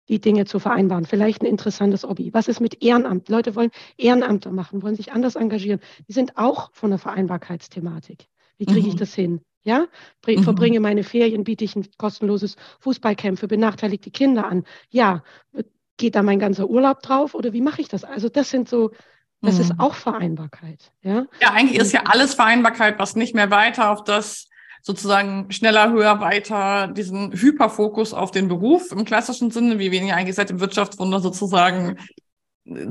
die 0.09 0.19
Dinge 0.19 0.45
zu 0.45 0.59
vereinbaren. 0.59 1.05
Vielleicht 1.05 1.41
ein 1.41 1.45
interessantes 1.45 2.03
Hobby. 2.03 2.33
Was 2.33 2.47
ist 2.47 2.59
mit 2.59 2.83
Ehrenamt? 2.83 3.29
Leute 3.29 3.55
wollen 3.55 3.71
Ehrenamter 3.97 4.51
machen, 4.51 4.81
wollen 4.83 4.95
sich 4.95 5.11
anders 5.13 5.35
engagieren. 5.35 5.79
Die 6.07 6.13
sind 6.13 6.37
auch 6.37 6.71
von 6.73 6.89
der 6.89 6.99
Vereinbarkeitsthematik. 6.99 8.27
Wie 8.57 8.65
kriege 8.65 8.87
ich 8.87 8.95
mhm. 8.95 8.99
das 8.99 9.13
hin? 9.13 9.41
Ja, 9.63 9.87
mhm. 10.27 10.43
verbringe 10.43 10.81
meine 10.81 11.03
Ferien, 11.03 11.45
biete 11.45 11.63
ich 11.63 11.75
ein 11.75 11.87
kostenloses 11.97 12.57
Fußballcamp 12.81 13.39
für 13.39 13.47
benachteiligte 13.47 14.11
Kinder 14.11 14.45
an. 14.45 14.65
Ja, 14.89 15.23
geht 15.97 16.15
da 16.15 16.23
mein 16.23 16.39
ganzer 16.39 16.69
Urlaub 16.69 17.01
drauf 17.01 17.33
oder 17.33 17.53
wie 17.53 17.61
mache 17.61 17.81
ich 17.81 17.87
das? 17.87 18.03
Also 18.03 18.27
das 18.27 18.49
sind 18.49 18.67
so, 18.67 18.91
das 19.41 19.55
mhm. 19.55 19.61
ist 19.61 19.73
auch 19.77 19.93
Vereinbarkeit. 19.93 20.91
Ja, 21.01 21.25
ja 21.41 21.51
eigentlich 21.51 21.79
ist 21.79 21.93
ja 21.93 22.03
alles 22.05 22.33
Vereinbarkeit, 22.33 22.99
was 22.99 23.15
nicht 23.15 23.35
mehr 23.35 23.51
weiter 23.51 23.89
auf 23.89 24.03
das 24.03 24.49
sozusagen 24.83 25.49
schneller, 25.49 25.91
höher, 25.91 26.19
weiter 26.19 26.87
diesen 26.87 27.31
Hyperfokus 27.31 28.13
auf 28.13 28.31
den 28.31 28.49
Beruf 28.49 28.91
im 28.91 29.05
klassischen 29.05 29.49
Sinne, 29.49 29.79
wie 29.79 29.91
wir 29.91 29.99
ihn 29.99 30.07
ja 30.07 30.15
eigentlich 30.15 30.35
seit 30.35 30.49
dem 30.49 30.59
Wirtschaftswunder 30.59 31.21
sozusagen 31.21 31.97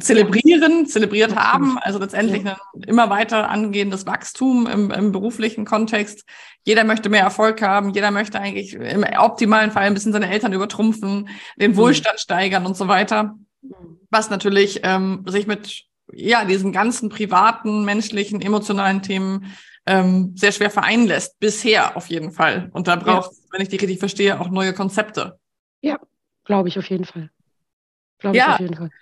zelebrieren, 0.01 0.87
zelebriert 0.87 1.37
haben, 1.37 1.79
also 1.79 1.99
letztendlich 1.99 2.47
ein 2.47 2.57
immer 2.87 3.09
weiter 3.09 3.49
angehendes 3.49 4.07
Wachstum 4.07 4.67
im, 4.67 4.91
im, 4.91 5.13
beruflichen 5.13 5.65
Kontext. 5.65 6.25
Jeder 6.65 6.85
möchte 6.85 7.09
mehr 7.09 7.23
Erfolg 7.23 7.63
haben, 7.63 7.91
jeder 7.91 8.11
möchte 8.11 8.39
eigentlich 8.39 8.75
im 8.75 9.05
optimalen 9.19 9.71
Fall 9.71 9.85
ein 9.85 9.95
bisschen 9.95 10.13
seine 10.13 10.31
Eltern 10.31 10.53
übertrumpfen, 10.53 11.29
den 11.57 11.73
mhm. 11.73 11.77
Wohlstand 11.77 12.21
steigern 12.21 12.67
und 12.67 12.77
so 12.77 12.89
weiter. 12.89 13.37
Mhm. 13.63 14.01
Was 14.11 14.29
natürlich 14.29 14.81
ähm, 14.83 15.25
sich 15.27 15.47
mit 15.47 15.85
ja 16.13 16.45
diesen 16.45 16.73
ganzen 16.73 17.09
privaten, 17.09 17.85
menschlichen, 17.85 18.43
emotionalen 18.43 19.01
Themen 19.01 19.55
ähm, 19.87 20.33
sehr 20.37 20.53
schwer 20.53 20.71
vereinen 20.71 21.07
lässt. 21.07 21.39
Bisher 21.41 21.97
auf 21.97 22.07
jeden 22.09 22.33
Fall. 22.33 22.71
Und 22.73 22.89
da 22.89 22.97
braucht, 22.97 23.33
ja. 23.33 23.39
wenn 23.51 23.63
ich 23.63 23.69
die 23.69 23.77
richtig 23.77 23.99
verstehe, 23.99 24.41
auch 24.41 24.49
neue 24.49 24.73
Konzepte. 24.73 25.39
Ja, 25.81 25.99
glaube 26.45 26.69
ich 26.69 26.79
auf 26.79 26.89
jeden 26.89 27.05
Fall. 27.05 27.31
Glaube 28.23 28.37
ja, 28.37 28.57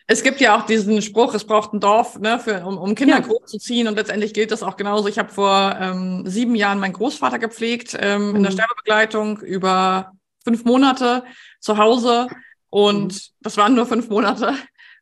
es 0.07 0.23
gibt 0.23 0.41
ja 0.41 0.57
auch 0.57 0.65
diesen 0.65 1.03
Spruch, 1.03 1.35
es 1.35 1.45
braucht 1.45 1.75
ein 1.75 1.81
Dorf, 1.81 2.19
ne, 2.19 2.39
für, 2.39 2.65
um, 2.65 2.79
um 2.79 2.95
Kinder 2.95 3.17
ja. 3.17 3.21
großzuziehen. 3.21 3.87
Und 3.87 3.97
letztendlich 3.97 4.33
gilt 4.33 4.51
das 4.51 4.63
auch 4.63 4.79
genauso. 4.79 5.09
Ich 5.09 5.19
habe 5.19 5.29
vor 5.29 5.77
ähm, 5.79 6.23
sieben 6.27 6.55
Jahren 6.55 6.79
meinen 6.79 6.95
Großvater 6.95 7.39
gepflegt 7.39 7.95
ähm, 8.01 8.31
mhm. 8.31 8.37
in 8.37 8.43
der 8.45 8.53
mhm. 8.53 8.57
Sterbebegleitung 8.57 9.41
über 9.41 10.13
fünf 10.43 10.65
Monate 10.65 11.23
zu 11.61 11.77
Hause. 11.77 12.29
Und 12.71 13.13
mhm. 13.13 13.21
das 13.43 13.59
waren 13.59 13.75
nur 13.75 13.85
fünf 13.85 14.09
Monate. 14.09 14.55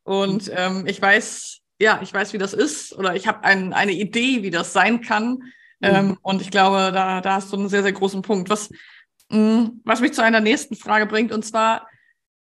Und 0.03 0.51
ähm, 0.53 0.85
ich 0.89 1.01
weiß, 1.01 1.61
ja, 1.81 2.01
ich 2.03 2.13
weiß, 2.13 2.33
wie 2.33 2.39
das 2.39 2.55
ist. 2.55 2.99
Oder 2.99 3.15
ich 3.15 3.29
habe 3.29 3.45
ein, 3.45 3.73
eine 3.73 3.93
Idee, 3.93 4.43
wie 4.43 4.51
das 4.51 4.73
sein 4.73 5.01
kann. 5.01 5.39
Ähm, 5.81 6.09
mhm. 6.09 6.19
und 6.23 6.43
ich 6.43 6.51
glaube, 6.51 6.91
da, 6.93 7.21
da 7.21 7.35
hast 7.35 7.53
du 7.53 7.57
einen 7.57 7.69
sehr, 7.69 7.83
sehr 7.83 7.93
großen 7.93 8.23
Punkt. 8.23 8.51
Was, 8.51 8.71
mh, 9.31 9.39
mm, 9.39 9.81
was 9.85 10.01
mich 10.01 10.13
zu 10.13 10.23
einer 10.23 10.41
nächsten 10.41 10.77
Frage 10.77 11.07
bringt, 11.07 11.33
und 11.33 11.45
zwar, 11.45 11.87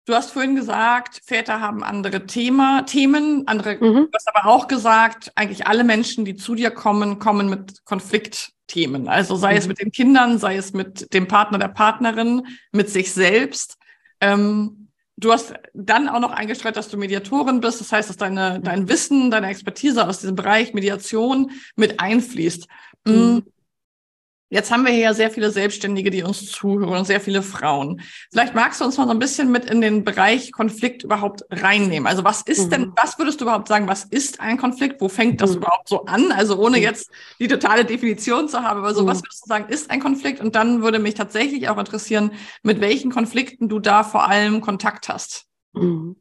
du 0.05 0.13
hast 0.13 0.31
vorhin 0.31 0.55
gesagt, 0.55 1.21
Väter 1.25 1.59
haben 1.59 1.83
andere 1.83 2.25
Thema, 2.25 2.83
Themen, 2.83 3.47
andere, 3.47 3.75
mhm. 3.75 4.07
du 4.09 4.09
hast 4.13 4.29
aber 4.33 4.47
auch 4.47 4.67
gesagt, 4.67 5.31
eigentlich 5.35 5.67
alle 5.67 5.83
Menschen, 5.83 6.25
die 6.25 6.35
zu 6.35 6.55
dir 6.55 6.71
kommen, 6.71 7.19
kommen 7.19 7.49
mit 7.49 7.83
Konflikt 7.83 8.53
Themen. 8.67 9.07
Also 9.07 9.35
sei 9.35 9.53
mhm. 9.53 9.57
es 9.57 9.67
mit 9.67 9.79
den 9.79 9.91
Kindern, 9.91 10.37
sei 10.37 10.57
es 10.57 10.73
mit 10.73 11.13
dem 11.13 11.27
Partner, 11.27 11.57
der 11.57 11.69
Partnerin, 11.69 12.45
mit 12.71 12.89
sich 12.89 13.13
selbst. 13.13 13.77
Ähm, 14.19 14.76
du 15.17 15.31
hast 15.31 15.53
dann 15.73 16.07
auch 16.07 16.19
noch 16.19 16.31
eingestreut, 16.31 16.77
dass 16.77 16.89
du 16.89 16.97
Mediatorin 16.97 17.59
bist. 17.59 17.81
Das 17.81 17.91
heißt, 17.91 18.09
dass 18.09 18.17
deine, 18.17 18.59
dein 18.61 18.87
Wissen, 18.87 19.31
deine 19.31 19.49
Expertise 19.49 20.07
aus 20.07 20.19
diesem 20.19 20.35
Bereich 20.35 20.73
Mediation 20.73 21.51
mit 21.75 21.99
einfließt. 21.99 22.67
Mhm. 23.05 23.43
Jetzt 24.49 24.71
haben 24.71 24.85
wir 24.85 24.93
hier 24.93 25.01
ja 25.01 25.13
sehr 25.13 25.29
viele 25.29 25.51
Selbstständige, 25.51 26.09
die 26.09 26.23
uns 26.23 26.49
zuhören 26.49 26.97
und 26.97 27.05
sehr 27.05 27.19
viele 27.19 27.41
Frauen. 27.41 28.01
Vielleicht 28.31 28.55
magst 28.55 28.79
du 28.79 28.85
uns 28.85 28.97
mal 28.97 29.05
so 29.05 29.11
ein 29.11 29.19
bisschen 29.19 29.51
mit 29.51 29.65
in 29.65 29.81
den 29.81 30.05
Bereich 30.05 30.53
Konflikt 30.53 31.03
überhaupt 31.03 31.43
reinnehmen. 31.49 32.07
Also 32.07 32.23
was 32.23 32.43
ist 32.43 32.67
mhm. 32.67 32.69
denn, 32.69 32.93
was 32.95 33.19
würdest 33.19 33.41
du 33.41 33.45
überhaupt 33.45 33.67
sagen, 33.67 33.89
was 33.89 34.05
ist 34.05 34.39
ein 34.39 34.57
Konflikt? 34.57 35.01
Wo 35.01 35.09
fängt 35.09 35.41
das 35.41 35.51
mhm. 35.51 35.57
überhaupt 35.57 35.89
so 35.89 36.05
an? 36.05 36.31
Also 36.31 36.57
ohne 36.57 36.77
mhm. 36.77 36.83
jetzt 36.83 37.11
die 37.39 37.49
totale 37.49 37.83
Definition 37.83 38.47
zu 38.47 38.63
haben, 38.63 38.79
aber 38.79 38.93
so, 38.93 39.05
was 39.05 39.17
mhm. 39.17 39.23
würdest 39.23 39.43
du 39.43 39.49
sagen, 39.49 39.65
ist 39.67 39.91
ein 39.91 39.99
Konflikt? 39.99 40.39
Und 40.39 40.55
dann 40.55 40.81
würde 40.81 40.99
mich 40.99 41.15
tatsächlich 41.15 41.67
auch 41.67 41.77
interessieren, 41.77 42.31
mit 42.63 42.79
welchen 42.79 43.11
Konflikten 43.11 43.67
du 43.67 43.79
da 43.79 44.05
vor 44.05 44.29
allem 44.29 44.61
Kontakt 44.61 45.09
hast. 45.09 45.45
Mhm. 45.73 46.15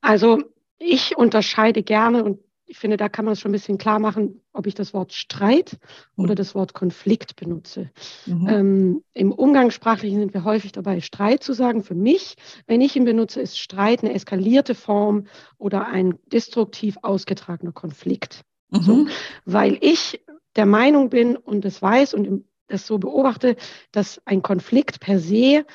Also 0.00 0.42
ich 0.78 1.16
unterscheide 1.16 1.84
gerne 1.84 2.24
und 2.24 2.40
ich 2.72 2.78
finde, 2.78 2.96
da 2.96 3.10
kann 3.10 3.26
man 3.26 3.32
es 3.32 3.40
schon 3.40 3.50
ein 3.50 3.52
bisschen 3.52 3.76
klar 3.76 3.98
machen, 3.98 4.40
ob 4.54 4.66
ich 4.66 4.72
das 4.74 4.94
Wort 4.94 5.12
Streit 5.12 5.78
mhm. 6.16 6.24
oder 6.24 6.34
das 6.34 6.54
Wort 6.54 6.72
Konflikt 6.72 7.36
benutze. 7.36 7.90
Mhm. 8.24 8.48
Ähm, 8.48 9.04
Im 9.12 9.30
Umgangssprachlichen 9.30 10.20
sind 10.20 10.32
wir 10.32 10.44
häufig 10.44 10.72
dabei, 10.72 11.02
Streit 11.02 11.44
zu 11.44 11.52
sagen. 11.52 11.82
Für 11.84 11.94
mich, 11.94 12.36
wenn 12.66 12.80
ich 12.80 12.96
ihn 12.96 13.04
benutze, 13.04 13.42
ist 13.42 13.58
Streit 13.58 14.02
eine 14.02 14.14
eskalierte 14.14 14.74
Form 14.74 15.26
oder 15.58 15.86
ein 15.86 16.18
destruktiv 16.32 16.96
ausgetragener 17.02 17.72
Konflikt. 17.72 18.40
Mhm. 18.70 18.80
So, 18.80 19.06
weil 19.44 19.76
ich 19.82 20.24
der 20.56 20.64
Meinung 20.64 21.10
bin 21.10 21.36
und 21.36 21.66
es 21.66 21.82
weiß 21.82 22.14
und 22.14 22.46
das 22.68 22.86
so 22.86 22.96
beobachte, 22.96 23.56
dass 23.90 24.18
ein 24.24 24.40
Konflikt 24.40 24.98
per 24.98 25.18
se 25.18 25.66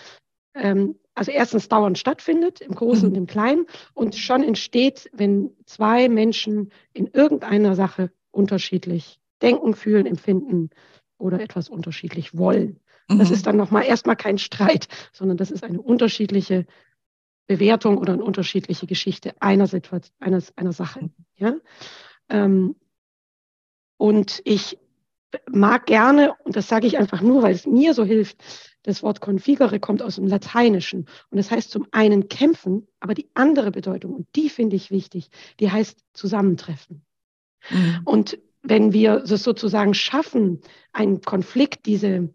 ähm, 0.56 0.96
also 1.18 1.32
erstens 1.32 1.68
dauernd 1.68 1.98
stattfindet, 1.98 2.62
im 2.62 2.76
Großen 2.76 3.10
mhm. 3.10 3.14
und 3.14 3.18
im 3.18 3.28
Kleinen, 3.28 3.66
und 3.94 4.16
schon 4.16 4.44
entsteht, 4.44 5.10
wenn 5.14 5.52
zwei 5.66 6.10
Menschen 6.10 6.72
in 6.94 7.08
irgendeiner 7.08 7.76
Sache 7.76 8.12
unterschiedlich 8.32 9.20
denken, 9.42 9.74
fühlen, 9.74 10.06
empfinden 10.06 10.70
oder 11.18 11.42
etwas 11.42 11.70
unterschiedlich 11.70 12.38
wollen. 12.38 12.80
Mhm. 13.08 13.20
Das 13.20 13.32
ist 13.32 13.48
dann 13.48 13.58
nochmal 13.58 13.86
erstmal 13.86 14.16
kein 14.16 14.38
Streit, 14.38 14.88
sondern 15.12 15.38
das 15.38 15.50
ist 15.50 15.64
eine 15.64 15.82
unterschiedliche 15.82 16.66
Bewertung 17.48 17.98
oder 17.98 18.14
eine 18.14 18.24
unterschiedliche 18.24 18.86
Geschichte 18.86 19.34
einer 19.42 19.68
Situation, 19.68 20.16
einer, 20.20 20.42
einer 20.56 20.74
Sache. 20.74 21.02
Mhm. 21.02 21.12
Ja? 21.36 21.56
Ähm, 22.30 22.76
und 23.98 24.42
ich 24.46 24.78
mag 25.50 25.88
gerne, 25.88 26.36
und 26.44 26.56
das 26.56 26.68
sage 26.68 26.86
ich 26.86 26.98
einfach 26.98 27.22
nur, 27.22 27.42
weil 27.42 27.56
es 27.56 27.66
mir 27.66 27.94
so 27.94 28.06
hilft, 28.06 28.38
das 28.88 29.04
Wort 29.04 29.20
configere 29.20 29.80
kommt 29.80 30.02
aus 30.02 30.16
dem 30.16 30.28
Lateinischen 30.28 31.08
und 31.30 31.38
das 31.38 31.52
heißt 31.52 31.70
zum 31.70 31.88
einen 31.92 32.30
kämpfen, 32.30 32.88
aber 33.02 33.14
die 33.14 33.30
andere 33.34 33.72
Bedeutung, 33.72 34.14
und 34.14 34.28
die 34.36 34.50
finde 34.50 34.78
ich 34.78 34.92
wichtig, 34.92 35.30
die 35.60 35.70
heißt 35.70 36.00
zusammentreffen. 36.14 37.02
Mhm. 37.70 38.00
Und 38.06 38.40
wenn 38.64 38.94
wir 38.94 39.24
es 39.24 39.44
sozusagen 39.44 39.94
schaffen, 39.94 40.62
einen 40.94 41.20
Konflikt, 41.22 41.86
diese, 41.86 42.30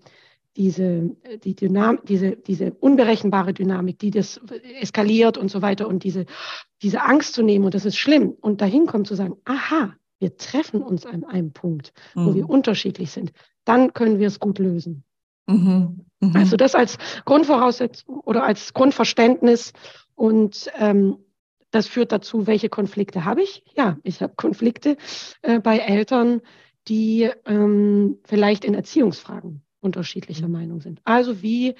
diese, 0.56 1.16
die 1.42 1.54
Dynam 1.54 2.00
diese, 2.06 2.36
diese 2.36 2.72
unberechenbare 2.72 3.54
Dynamik, 3.54 3.98
die 3.98 4.10
das 4.10 4.38
eskaliert 4.78 5.38
und 5.38 5.50
so 5.50 5.62
weiter 5.62 5.88
und 5.88 6.04
diese, 6.04 6.26
diese 6.82 7.00
Angst 7.00 7.32
zu 7.32 7.42
nehmen 7.42 7.64
und 7.64 7.72
das 7.72 7.86
ist 7.86 7.96
schlimm 7.96 8.36
und 8.40 8.60
dahin 8.60 8.84
kommt 8.84 9.06
zu 9.06 9.14
sagen, 9.14 9.36
aha, 9.46 9.94
wir 10.18 10.36
treffen 10.36 10.82
uns 10.82 11.06
an 11.06 11.24
einem 11.24 11.52
Punkt, 11.52 11.94
mhm. 12.14 12.26
wo 12.26 12.34
wir 12.34 12.50
unterschiedlich 12.50 13.10
sind, 13.10 13.32
dann 13.64 13.94
können 13.94 14.18
wir 14.18 14.26
es 14.26 14.38
gut 14.38 14.58
lösen. 14.58 15.04
Mhm. 15.46 16.04
Mhm. 16.20 16.36
Also 16.36 16.56
das 16.56 16.74
als 16.74 16.98
Grundvoraussetzung 17.24 18.20
oder 18.20 18.44
als 18.44 18.72
Grundverständnis 18.74 19.72
und 20.14 20.70
ähm, 20.78 21.18
das 21.70 21.88
führt 21.88 22.12
dazu, 22.12 22.46
welche 22.46 22.68
Konflikte 22.68 23.24
habe 23.24 23.42
ich? 23.42 23.64
Ja, 23.74 23.98
ich 24.02 24.22
habe 24.22 24.34
Konflikte 24.36 24.96
äh, 25.40 25.58
bei 25.58 25.78
Eltern, 25.78 26.42
die 26.86 27.30
ähm, 27.46 28.18
vielleicht 28.24 28.64
in 28.64 28.74
Erziehungsfragen 28.74 29.62
unterschiedlicher 29.80 30.46
mhm. 30.46 30.52
Meinung 30.52 30.80
sind. 30.80 31.00
Also 31.04 31.42
wie 31.42 31.74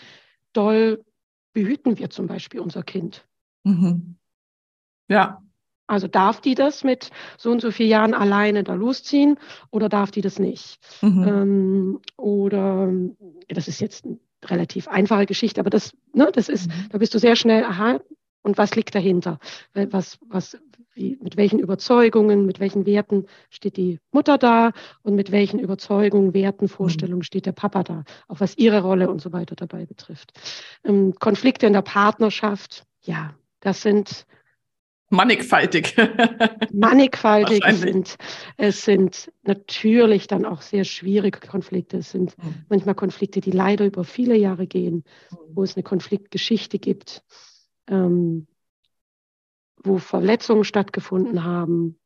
doll 0.52 1.04
behüten 1.52 1.98
wir 1.98 2.10
zum 2.10 2.26
Beispiel 2.26 2.60
unser 2.60 2.82
Kind? 2.82 3.26
Mhm. 3.64 4.16
Ja, 5.08 5.42
also 5.86 6.08
darf 6.08 6.40
die 6.40 6.54
das 6.54 6.84
mit 6.84 7.10
so 7.38 7.50
und 7.50 7.60
so 7.60 7.70
vielen 7.70 7.90
Jahren 7.90 8.14
alleine 8.14 8.64
da 8.64 8.74
losziehen 8.74 9.38
oder 9.70 9.88
darf 9.88 10.10
die 10.10 10.20
das 10.20 10.38
nicht? 10.38 10.78
Mhm. 11.02 11.24
Ähm, 11.26 12.00
oder 12.16 12.90
das 13.48 13.68
ist 13.68 13.80
jetzt 13.80 14.04
eine 14.04 14.18
relativ 14.44 14.88
einfache 14.88 15.26
Geschichte, 15.26 15.60
aber 15.60 15.70
das, 15.70 15.92
ne, 16.14 16.30
das 16.32 16.48
ist, 16.48 16.68
mhm. 16.68 16.88
da 16.90 16.98
bist 16.98 17.14
du 17.14 17.18
sehr 17.18 17.36
schnell, 17.36 17.64
aha, 17.64 18.00
und 18.42 18.58
was 18.58 18.74
liegt 18.74 18.94
dahinter? 18.94 19.38
Was, 19.72 20.18
was, 20.28 20.58
wie, 20.94 21.16
mit 21.20 21.36
welchen 21.36 21.58
Überzeugungen, 21.58 22.44
mit 22.44 22.60
welchen 22.60 22.86
Werten 22.86 23.26
steht 23.50 23.76
die 23.76 23.98
Mutter 24.10 24.36
da 24.36 24.72
und 25.02 25.14
mit 25.14 25.30
welchen 25.30 25.58
Überzeugungen, 25.60 26.34
Werten, 26.34 26.68
Vorstellungen 26.68 27.20
mhm. 27.20 27.24
steht 27.24 27.46
der 27.46 27.52
Papa 27.52 27.82
da, 27.82 28.04
auch 28.28 28.40
was 28.40 28.58
ihre 28.58 28.82
Rolle 28.82 29.10
und 29.10 29.20
so 29.20 29.32
weiter 29.32 29.54
dabei 29.54 29.86
betrifft. 29.86 30.32
Ähm, 30.84 31.14
Konflikte 31.18 31.66
in 31.66 31.72
der 31.72 31.82
Partnerschaft, 31.82 32.84
ja, 33.02 33.34
das 33.60 33.82
sind 33.82 34.26
mannigfaltig. 35.12 35.94
mannigfaltig 36.72 37.62
sind. 37.76 38.16
Es 38.56 38.84
sind 38.84 39.30
natürlich 39.42 40.26
dann 40.26 40.44
auch 40.44 40.62
sehr 40.62 40.84
schwierige 40.84 41.40
Konflikte. 41.40 41.98
Es 41.98 42.10
sind 42.10 42.36
mhm. 42.38 42.64
manchmal 42.68 42.94
Konflikte, 42.94 43.40
die 43.40 43.50
leider 43.50 43.84
über 43.84 44.04
viele 44.04 44.36
Jahre 44.36 44.66
gehen, 44.66 45.04
mhm. 45.30 45.36
wo 45.54 45.62
es 45.62 45.76
eine 45.76 45.82
Konfliktgeschichte 45.82 46.78
gibt, 46.78 47.22
ähm, 47.88 48.46
wo 49.82 49.98
Verletzungen 49.98 50.64
stattgefunden 50.64 51.44
haben. 51.44 51.98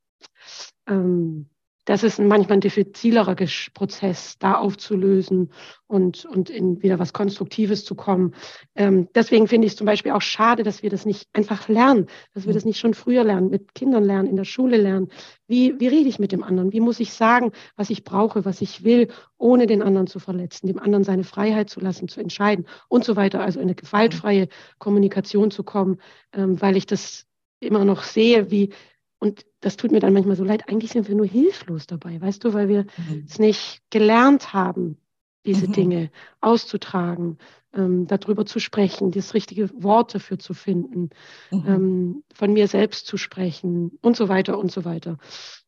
Ähm, 0.88 1.48
das 1.86 2.02
ist 2.02 2.18
manchmal 2.18 2.58
ein 2.58 2.60
diffizilerer 2.60 3.36
Prozess, 3.72 4.38
da 4.38 4.54
aufzulösen 4.54 5.52
und, 5.86 6.24
und 6.24 6.50
in 6.50 6.82
wieder 6.82 6.98
was 6.98 7.12
Konstruktives 7.12 7.84
zu 7.84 7.94
kommen. 7.94 8.34
Ähm, 8.74 9.08
deswegen 9.14 9.46
finde 9.46 9.66
ich 9.66 9.72
es 9.72 9.78
zum 9.78 9.86
Beispiel 9.86 10.10
auch 10.10 10.20
schade, 10.20 10.64
dass 10.64 10.82
wir 10.82 10.90
das 10.90 11.06
nicht 11.06 11.28
einfach 11.32 11.68
lernen, 11.68 12.06
dass 12.34 12.44
wir 12.44 12.52
das 12.52 12.64
nicht 12.64 12.80
schon 12.80 12.92
früher 12.92 13.22
lernen, 13.22 13.50
mit 13.50 13.72
Kindern 13.74 14.02
lernen, 14.02 14.28
in 14.28 14.34
der 14.34 14.44
Schule 14.44 14.76
lernen. 14.76 15.10
Wie, 15.46 15.78
wie 15.78 15.86
rede 15.86 16.08
ich 16.08 16.18
mit 16.18 16.32
dem 16.32 16.42
anderen? 16.42 16.72
Wie 16.72 16.80
muss 16.80 16.98
ich 16.98 17.12
sagen, 17.12 17.52
was 17.76 17.88
ich 17.88 18.02
brauche, 18.02 18.44
was 18.44 18.60
ich 18.62 18.82
will, 18.82 19.06
ohne 19.38 19.68
den 19.68 19.80
anderen 19.80 20.08
zu 20.08 20.18
verletzen, 20.18 20.66
dem 20.66 20.80
anderen 20.80 21.04
seine 21.04 21.22
Freiheit 21.22 21.70
zu 21.70 21.78
lassen, 21.78 22.08
zu 22.08 22.20
entscheiden 22.20 22.66
und 22.88 23.04
so 23.04 23.14
weiter. 23.14 23.42
Also 23.42 23.60
in 23.60 23.66
eine 23.66 23.76
gewaltfreie 23.76 24.48
Kommunikation 24.78 25.52
zu 25.52 25.62
kommen, 25.62 25.98
ähm, 26.32 26.60
weil 26.60 26.76
ich 26.76 26.86
das 26.86 27.26
immer 27.60 27.84
noch 27.84 28.02
sehe, 28.02 28.50
wie 28.50 28.72
und 29.18 29.46
das 29.60 29.76
tut 29.76 29.92
mir 29.92 30.00
dann 30.00 30.12
manchmal 30.12 30.36
so 30.36 30.44
leid. 30.44 30.68
Eigentlich 30.68 30.92
sind 30.92 31.08
wir 31.08 31.14
nur 31.14 31.26
hilflos 31.26 31.86
dabei, 31.86 32.20
weißt 32.20 32.44
du, 32.44 32.52
weil 32.52 32.68
wir 32.68 32.86
mhm. 33.08 33.24
es 33.26 33.38
nicht 33.38 33.80
gelernt 33.90 34.52
haben, 34.52 34.98
diese 35.46 35.68
mhm. 35.68 35.72
Dinge 35.72 36.10
auszutragen, 36.40 37.38
ähm, 37.72 38.06
darüber 38.06 38.44
zu 38.44 38.58
sprechen, 38.58 39.12
das 39.12 39.34
richtige 39.34 39.70
Wort 39.82 40.14
dafür 40.14 40.38
zu 40.38 40.54
finden, 40.54 41.10
mhm. 41.50 41.64
ähm, 41.66 42.24
von 42.34 42.52
mir 42.52 42.68
selbst 42.68 43.06
zu 43.06 43.16
sprechen 43.16 43.98
und 44.02 44.16
so 44.16 44.28
weiter 44.28 44.58
und 44.58 44.70
so 44.72 44.84
weiter. 44.84 45.18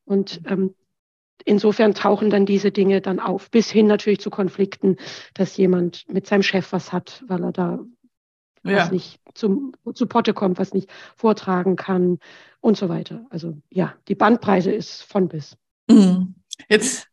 Und 0.04 0.40
ähm, 0.46 0.74
insofern 1.44 1.94
tauchen 1.94 2.30
dann 2.30 2.46
diese 2.46 2.70
Dinge 2.70 3.00
dann 3.00 3.20
auf, 3.20 3.50
bis 3.50 3.70
hin 3.70 3.86
natürlich 3.86 4.20
zu 4.20 4.30
Konflikten, 4.30 4.96
dass 5.34 5.56
jemand 5.56 6.04
mit 6.08 6.26
seinem 6.26 6.42
Chef 6.42 6.72
was 6.72 6.92
hat, 6.92 7.24
weil 7.26 7.44
er 7.44 7.52
da 7.52 7.78
ja. 8.70 8.78
was 8.78 8.90
nicht 8.90 9.20
zum, 9.34 9.72
zu 9.94 10.06
Potte 10.06 10.34
kommt, 10.34 10.58
was 10.58 10.75
nicht 10.75 10.90
vortragen 11.16 11.76
kann 11.76 12.18
und 12.60 12.76
so 12.76 12.88
weiter. 12.88 13.26
Also 13.30 13.56
ja, 13.70 13.94
die 14.08 14.14
Bandbreite 14.14 14.70
ist 14.70 15.02
von 15.02 15.28
bis. 15.28 15.56
Mhm. 15.88 16.34
Jetzt 16.68 17.08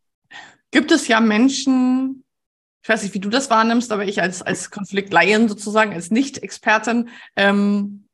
gibt 0.72 0.92
es 0.92 1.08
ja 1.08 1.20
Menschen, 1.20 2.24
ich 2.84 2.90
weiß 2.90 3.04
nicht, 3.04 3.14
wie 3.14 3.20
du 3.20 3.30
das 3.30 3.50
wahrnimmst, 3.50 3.92
aber 3.92 4.06
ich 4.06 4.22
als, 4.22 4.42
als 4.42 4.72
Konfliktlaien 4.72 5.48
sozusagen, 5.48 5.94
als 5.94 6.12
Nicht-Expertin, 6.12 7.10
ähm, 7.36 8.08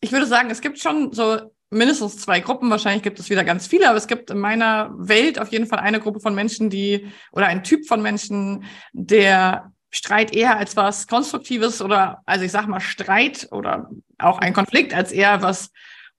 ich 0.00 0.12
würde 0.12 0.26
sagen, 0.26 0.50
es 0.50 0.60
gibt 0.60 0.78
schon 0.78 1.12
so 1.12 1.50
mindestens 1.70 2.18
zwei 2.18 2.40
Gruppen, 2.40 2.70
wahrscheinlich 2.70 3.02
gibt 3.02 3.18
es 3.18 3.30
wieder 3.30 3.44
ganz 3.44 3.66
viele, 3.66 3.88
aber 3.88 3.96
es 3.96 4.06
gibt 4.06 4.30
in 4.30 4.38
meiner 4.38 4.92
Welt 4.96 5.38
auf 5.38 5.48
jeden 5.48 5.66
Fall 5.66 5.80
eine 5.80 6.00
Gruppe 6.00 6.20
von 6.20 6.34
Menschen, 6.34 6.70
die 6.70 7.08
oder 7.32 7.46
ein 7.46 7.64
Typ 7.64 7.86
von 7.86 8.02
Menschen, 8.02 8.64
der 8.92 9.72
Streit 9.94 10.34
eher 10.34 10.56
als 10.56 10.76
was 10.76 11.06
Konstruktives 11.06 11.80
oder, 11.80 12.20
also 12.26 12.44
ich 12.44 12.50
sag 12.50 12.66
mal, 12.66 12.80
Streit 12.80 13.46
oder 13.52 13.88
auch 14.18 14.38
ein 14.38 14.52
Konflikt 14.52 14.92
als 14.92 15.12
eher 15.12 15.40
was 15.40 15.70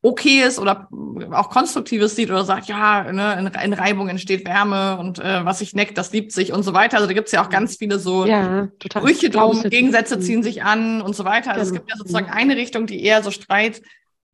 Okayes 0.02 0.60
oder 0.60 0.88
auch 1.32 1.50
Konstruktives 1.50 2.16
sieht 2.16 2.30
oder 2.30 2.46
sagt, 2.46 2.68
ja, 2.68 3.12
ne, 3.12 3.52
in, 3.62 3.74
Reibung 3.74 4.08
entsteht 4.08 4.48
Wärme 4.48 4.98
und 4.98 5.20
äh, 5.20 5.44
was 5.44 5.60
sich 5.60 5.74
neckt, 5.74 5.98
das 5.98 6.14
liebt 6.14 6.32
sich 6.32 6.54
und 6.54 6.64
so 6.64 6.74
weiter. 6.74 6.98
Also 6.98 7.08
da 7.08 7.14
gibt's 7.14 7.34
ja 7.34 7.44
auch 7.44 7.50
ganz 7.50 7.76
viele 7.76 8.00
so 8.00 8.26
ja, 8.26 8.70
Brüche 8.94 9.30
drum, 9.30 9.64
Gegensätze 9.64 10.22
ziehen 10.22 10.42
sich 10.42 10.64
an 10.64 11.02
und 11.02 11.14
so 11.14 11.26
weiter. 11.26 11.52
Also 11.52 11.64
es 11.64 11.74
gibt 11.74 11.90
ja 11.90 11.98
sozusagen 11.98 12.30
eine 12.30 12.56
Richtung, 12.56 12.86
die 12.88 13.04
eher 13.04 13.24
so 13.24 13.32
Streit 13.32 13.82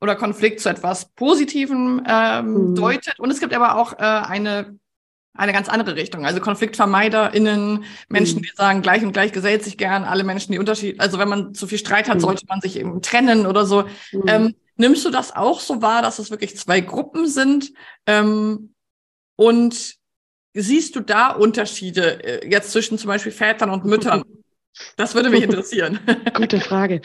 oder 0.01 0.15
Konflikt 0.15 0.59
zu 0.59 0.69
etwas 0.69 1.05
Positivem 1.13 2.03
ähm, 2.07 2.53
mhm. 2.53 2.75
deutet. 2.75 3.19
Und 3.19 3.31
es 3.31 3.39
gibt 3.39 3.55
aber 3.55 3.77
auch 3.77 3.93
äh, 3.93 4.03
eine 4.03 4.77
eine 5.33 5.53
ganz 5.53 5.69
andere 5.69 5.95
Richtung. 5.95 6.25
Also 6.25 6.39
KonfliktvermeiderInnen, 6.39 7.83
Menschen, 8.09 8.39
mhm. 8.39 8.43
die 8.43 8.51
sagen, 8.55 8.81
gleich 8.81 9.03
und 9.03 9.13
gleich 9.13 9.31
gesellt 9.31 9.63
sich 9.63 9.77
gern, 9.77 10.03
alle 10.03 10.23
Menschen, 10.23 10.51
die 10.51 10.59
Unterschied, 10.59 10.99
also 10.99 11.19
wenn 11.19 11.29
man 11.29 11.53
zu 11.53 11.67
viel 11.67 11.77
Streit 11.77 12.09
hat, 12.09 12.17
mhm. 12.17 12.21
sollte 12.21 12.45
man 12.47 12.61
sich 12.61 12.77
eben 12.77 13.01
trennen 13.01 13.45
oder 13.45 13.65
so. 13.65 13.83
Mhm. 14.11 14.23
Ähm, 14.27 14.55
nimmst 14.75 15.05
du 15.05 15.09
das 15.09 15.35
auch 15.35 15.59
so 15.59 15.81
wahr, 15.81 16.01
dass 16.01 16.19
es 16.19 16.31
wirklich 16.31 16.57
zwei 16.57 16.81
Gruppen 16.81 17.27
sind? 17.27 17.71
Ähm, 18.05 18.73
und 19.37 19.95
siehst 20.53 20.95
du 20.95 20.99
da 20.99 21.29
Unterschiede 21.29 22.23
äh, 22.23 22.49
jetzt 22.49 22.71
zwischen 22.71 22.97
zum 22.97 23.07
Beispiel 23.07 23.31
Vätern 23.31 23.69
und 23.69 23.85
Müttern? 23.85 24.23
Das 24.95 25.15
würde 25.15 25.29
mich 25.29 25.43
interessieren. 25.43 25.99
Gute 26.33 26.61
Frage. 26.61 27.01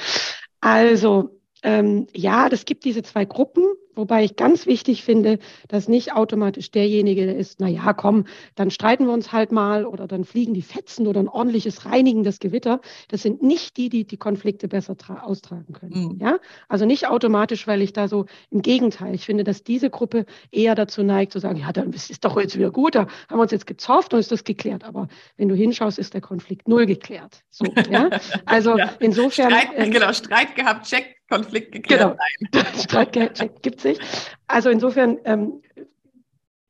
Also, 0.61 1.36
ähm, 1.62 2.06
ja, 2.14 2.48
das 2.48 2.64
gibt 2.64 2.84
diese 2.84 3.02
zwei 3.02 3.25
Gruppen. 3.25 3.64
Wobei 3.96 4.25
ich 4.25 4.36
ganz 4.36 4.66
wichtig 4.66 5.02
finde, 5.02 5.38
dass 5.68 5.88
nicht 5.88 6.12
automatisch 6.12 6.70
derjenige 6.70 7.25
der 7.25 7.36
ist, 7.36 7.60
na 7.60 7.66
ja, 7.66 7.94
komm, 7.94 8.26
dann 8.54 8.70
streiten 8.70 9.06
wir 9.06 9.12
uns 9.14 9.32
halt 9.32 9.52
mal 9.52 9.86
oder 9.86 10.06
dann 10.06 10.25
fliegen 10.25 10.52
die 10.52 10.60
Fetzen 10.60 11.06
oder 11.06 11.20
ein 11.20 11.30
ordentliches 11.30 11.86
Reinigen 11.86 12.22
des 12.22 12.38
Gewitter. 12.38 12.82
Das 13.08 13.22
sind 13.22 13.42
nicht 13.42 13.78
die, 13.78 13.88
die 13.88 14.06
die 14.06 14.18
Konflikte 14.18 14.68
besser 14.68 14.96
austragen 15.22 15.72
können. 15.72 16.12
Mhm. 16.12 16.18
Ja, 16.20 16.38
also 16.68 16.84
nicht 16.84 17.08
automatisch, 17.08 17.66
weil 17.66 17.80
ich 17.80 17.94
da 17.94 18.06
so 18.06 18.26
im 18.50 18.60
Gegenteil. 18.60 19.14
Ich 19.14 19.25
finde, 19.25 19.44
dass 19.44 19.64
diese 19.64 19.88
Gruppe 19.88 20.26
eher 20.50 20.75
dazu 20.75 21.02
neigt 21.02 21.32
zu 21.32 21.38
sagen, 21.38 21.58
ja, 21.58 21.72
dann 21.72 21.90
ist 21.94 22.10
es 22.10 22.20
doch 22.20 22.38
jetzt 22.38 22.58
wieder 22.58 22.70
gut, 22.70 22.94
da 22.94 23.06
haben 23.30 23.38
wir 23.38 23.42
uns 23.42 23.52
jetzt 23.52 23.66
gezofft 23.66 24.12
und 24.12 24.20
ist 24.20 24.30
das 24.30 24.44
geklärt. 24.44 24.84
Aber 24.84 25.08
wenn 25.38 25.48
du 25.48 25.54
hinschaust, 25.54 25.98
ist 25.98 26.12
der 26.12 26.20
Konflikt 26.20 26.68
null 26.68 26.84
geklärt. 26.84 27.44
So, 27.48 27.64
ja, 27.90 28.10
also 28.44 28.76
ja. 28.76 28.92
insofern. 29.00 29.50
Streit, 29.50 29.68
ähm, 29.75 29.90
genau, 29.90 30.12
Streit 30.12 30.54
gehabt, 30.54 30.86
check, 30.86 31.15
Konflikt 31.28 31.73
geklärt. 31.73 32.18
Genau, 32.52 32.64
Streit 32.78 33.62
gibt 33.62 33.80
sich. 33.80 33.99
Also 34.47 34.71
insofern, 34.71 35.18
ähm, 35.25 35.62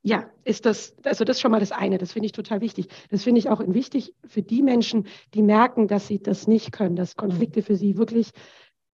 ja, 0.03 0.31
ist 0.45 0.67
das, 0.67 0.95
also 1.03 1.25
das 1.25 1.37
ist 1.37 1.41
schon 1.41 1.51
mal 1.51 1.61
das 1.61 1.73
eine, 1.73 1.99
das 1.99 2.13
finde 2.13 2.27
ich 2.27 2.33
total 2.33 2.61
wichtig. 2.61 2.89
Das 3.11 3.25
finde 3.25 3.41
ich 3.41 3.49
auch 3.49 3.61
wichtig 3.67 4.15
für 4.25 4.43
die 4.43 4.63
Menschen, 4.63 5.09
die 5.35 5.43
merken, 5.43 5.89
dass 5.89 6.07
sie 6.07 6.23
das 6.23 6.47
nicht 6.47 6.73
können, 6.73 6.97
dass 6.97 7.17
Konflikte 7.17 7.63
für 7.63 7.77
sie 7.77 7.97
wirklich 7.99 8.31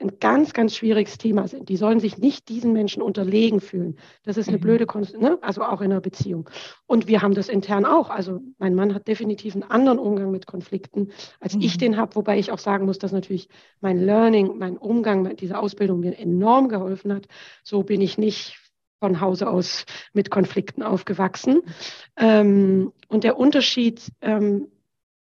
ein 0.02 0.18
ganz, 0.20 0.52
ganz 0.52 0.74
schwieriges 0.74 1.16
Thema 1.16 1.48
sind. 1.48 1.68
Die 1.68 1.76
sollen 1.76 2.00
sich 2.00 2.18
nicht 2.18 2.48
diesen 2.48 2.72
Menschen 2.72 3.02
unterlegen 3.02 3.60
fühlen. 3.60 3.96
Das 4.24 4.36
ist 4.36 4.48
eine 4.48 4.58
mhm. 4.58 4.62
blöde 4.62 4.86
Konst 4.86 5.16
ne? 5.16 5.38
also 5.40 5.62
auch 5.62 5.80
in 5.80 5.92
einer 5.92 6.00
Beziehung. 6.00 6.50
Und 6.86 7.06
wir 7.06 7.22
haben 7.22 7.34
das 7.34 7.48
intern 7.48 7.84
auch. 7.84 8.10
Also 8.10 8.40
mein 8.58 8.74
Mann 8.74 8.94
hat 8.94 9.08
definitiv 9.08 9.54
einen 9.54 9.62
anderen 9.64 9.98
Umgang 9.98 10.30
mit 10.30 10.46
Konflikten, 10.46 11.10
als 11.40 11.54
mhm. 11.54 11.62
ich 11.62 11.78
den 11.78 11.96
habe, 11.96 12.16
wobei 12.16 12.38
ich 12.38 12.52
auch 12.52 12.58
sagen 12.58 12.84
muss, 12.84 12.98
dass 12.98 13.12
natürlich 13.12 13.48
mein 13.80 13.98
Learning, 13.98 14.58
mein 14.58 14.76
Umgang 14.76 15.22
mit 15.22 15.40
dieser 15.40 15.60
Ausbildung 15.60 16.00
mir 16.00 16.18
enorm 16.18 16.68
geholfen 16.68 17.12
hat. 17.14 17.26
So 17.62 17.82
bin 17.82 18.00
ich 18.00 18.18
nicht 18.18 18.58
von 19.00 19.20
Hause 19.20 19.48
aus 19.50 19.84
mit 20.12 20.30
Konflikten 20.30 20.82
aufgewachsen. 20.82 21.62
Ähm, 22.16 22.92
und 23.08 23.24
der 23.24 23.36
Unterschied 23.36 24.12
ähm, 24.20 24.68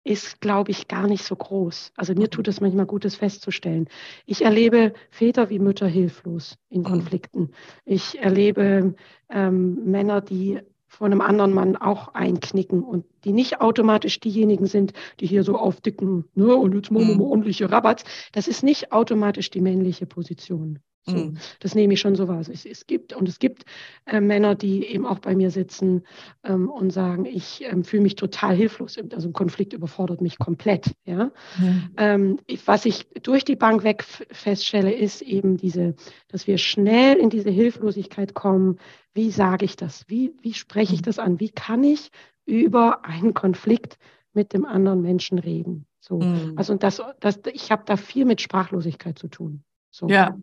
ist, 0.03 0.41
glaube 0.41 0.71
ich, 0.71 0.87
gar 0.87 1.07
nicht 1.07 1.23
so 1.23 1.35
groß. 1.35 1.93
Also 1.95 2.13
mir 2.13 2.29
tut 2.29 2.47
es 2.47 2.61
manchmal 2.61 2.85
gut, 2.85 3.05
das 3.05 3.15
festzustellen. 3.15 3.87
Ich 4.25 4.43
erlebe 4.43 4.93
Väter 5.09 5.49
wie 5.49 5.59
Mütter 5.59 5.87
hilflos 5.87 6.57
in 6.69 6.81
mhm. 6.81 6.85
Konflikten. 6.85 7.51
Ich 7.85 8.19
erlebe 8.19 8.95
ähm, 9.29 9.75
Männer, 9.85 10.21
die 10.21 10.59
von 10.87 11.11
einem 11.11 11.21
anderen 11.21 11.53
Mann 11.53 11.77
auch 11.77 12.09
einknicken 12.09 12.83
und 12.83 13.05
die 13.23 13.31
nicht 13.31 13.61
automatisch 13.61 14.19
diejenigen 14.19 14.65
sind, 14.65 14.91
die 15.21 15.27
hier 15.27 15.43
so 15.43 15.55
aufdicken, 15.55 16.25
ne, 16.35 16.53
und 16.53 16.75
jetzt 16.75 16.91
machen 16.91 17.07
wir 17.07 17.15
mal 17.15 17.23
mhm. 17.23 17.31
ordentliche 17.31 17.71
Rabatz. 17.71 18.03
Das 18.33 18.47
ist 18.49 18.61
nicht 18.61 18.91
automatisch 18.91 19.49
die 19.51 19.61
männliche 19.61 20.05
Position. 20.05 20.79
So, 21.03 21.15
mhm. 21.15 21.37
Das 21.59 21.73
nehme 21.73 21.93
ich 21.93 21.99
schon 21.99 22.15
so 22.15 22.27
wahr. 22.27 22.37
Also 22.37 22.51
es, 22.51 22.65
es 22.65 22.85
gibt 22.85 23.13
und 23.13 23.27
es 23.27 23.39
gibt 23.39 23.65
äh, 24.05 24.21
Männer, 24.21 24.53
die 24.53 24.85
eben 24.85 25.05
auch 25.05 25.19
bei 25.19 25.35
mir 25.35 25.49
sitzen 25.49 26.03
ähm, 26.43 26.69
und 26.69 26.91
sagen, 26.91 27.25
ich 27.25 27.63
ähm, 27.63 27.83
fühle 27.83 28.03
mich 28.03 28.15
total 28.15 28.55
hilflos. 28.55 28.97
Also 29.11 29.29
ein 29.29 29.33
Konflikt 29.33 29.73
überfordert 29.73 30.21
mich 30.21 30.37
komplett. 30.37 30.91
Ja? 31.05 31.31
Mhm. 31.57 31.89
Ähm, 31.97 32.39
was 32.65 32.85
ich 32.85 33.07
durch 33.23 33.45
die 33.45 33.55
Bank 33.55 33.83
weg 33.83 34.03
feststelle, 34.03 34.93
ist 34.93 35.23
eben 35.23 35.57
diese, 35.57 35.95
dass 36.27 36.45
wir 36.45 36.59
schnell 36.59 37.17
in 37.17 37.31
diese 37.31 37.49
Hilflosigkeit 37.49 38.35
kommen. 38.35 38.77
Wie 39.13 39.31
sage 39.31 39.65
ich 39.65 39.75
das? 39.75 40.05
Wie, 40.07 40.33
wie 40.41 40.53
spreche 40.53 40.93
ich 40.93 41.01
mhm. 41.01 41.05
das 41.05 41.19
an? 41.19 41.39
Wie 41.39 41.49
kann 41.49 41.83
ich 41.83 42.11
über 42.45 43.05
einen 43.05 43.33
Konflikt 43.33 43.97
mit 44.33 44.53
dem 44.53 44.65
anderen 44.65 45.01
Menschen 45.01 45.39
reden? 45.39 45.87
So, 45.99 46.19
mhm. 46.19 46.53
also 46.57 46.75
das, 46.75 47.01
das, 47.19 47.39
ich 47.51 47.71
habe 47.71 47.83
da 47.85 47.97
viel 47.97 48.25
mit 48.25 48.39
Sprachlosigkeit 48.41 49.17
zu 49.17 49.27
tun. 49.27 49.63
So. 49.91 50.07
Ja, 50.07 50.37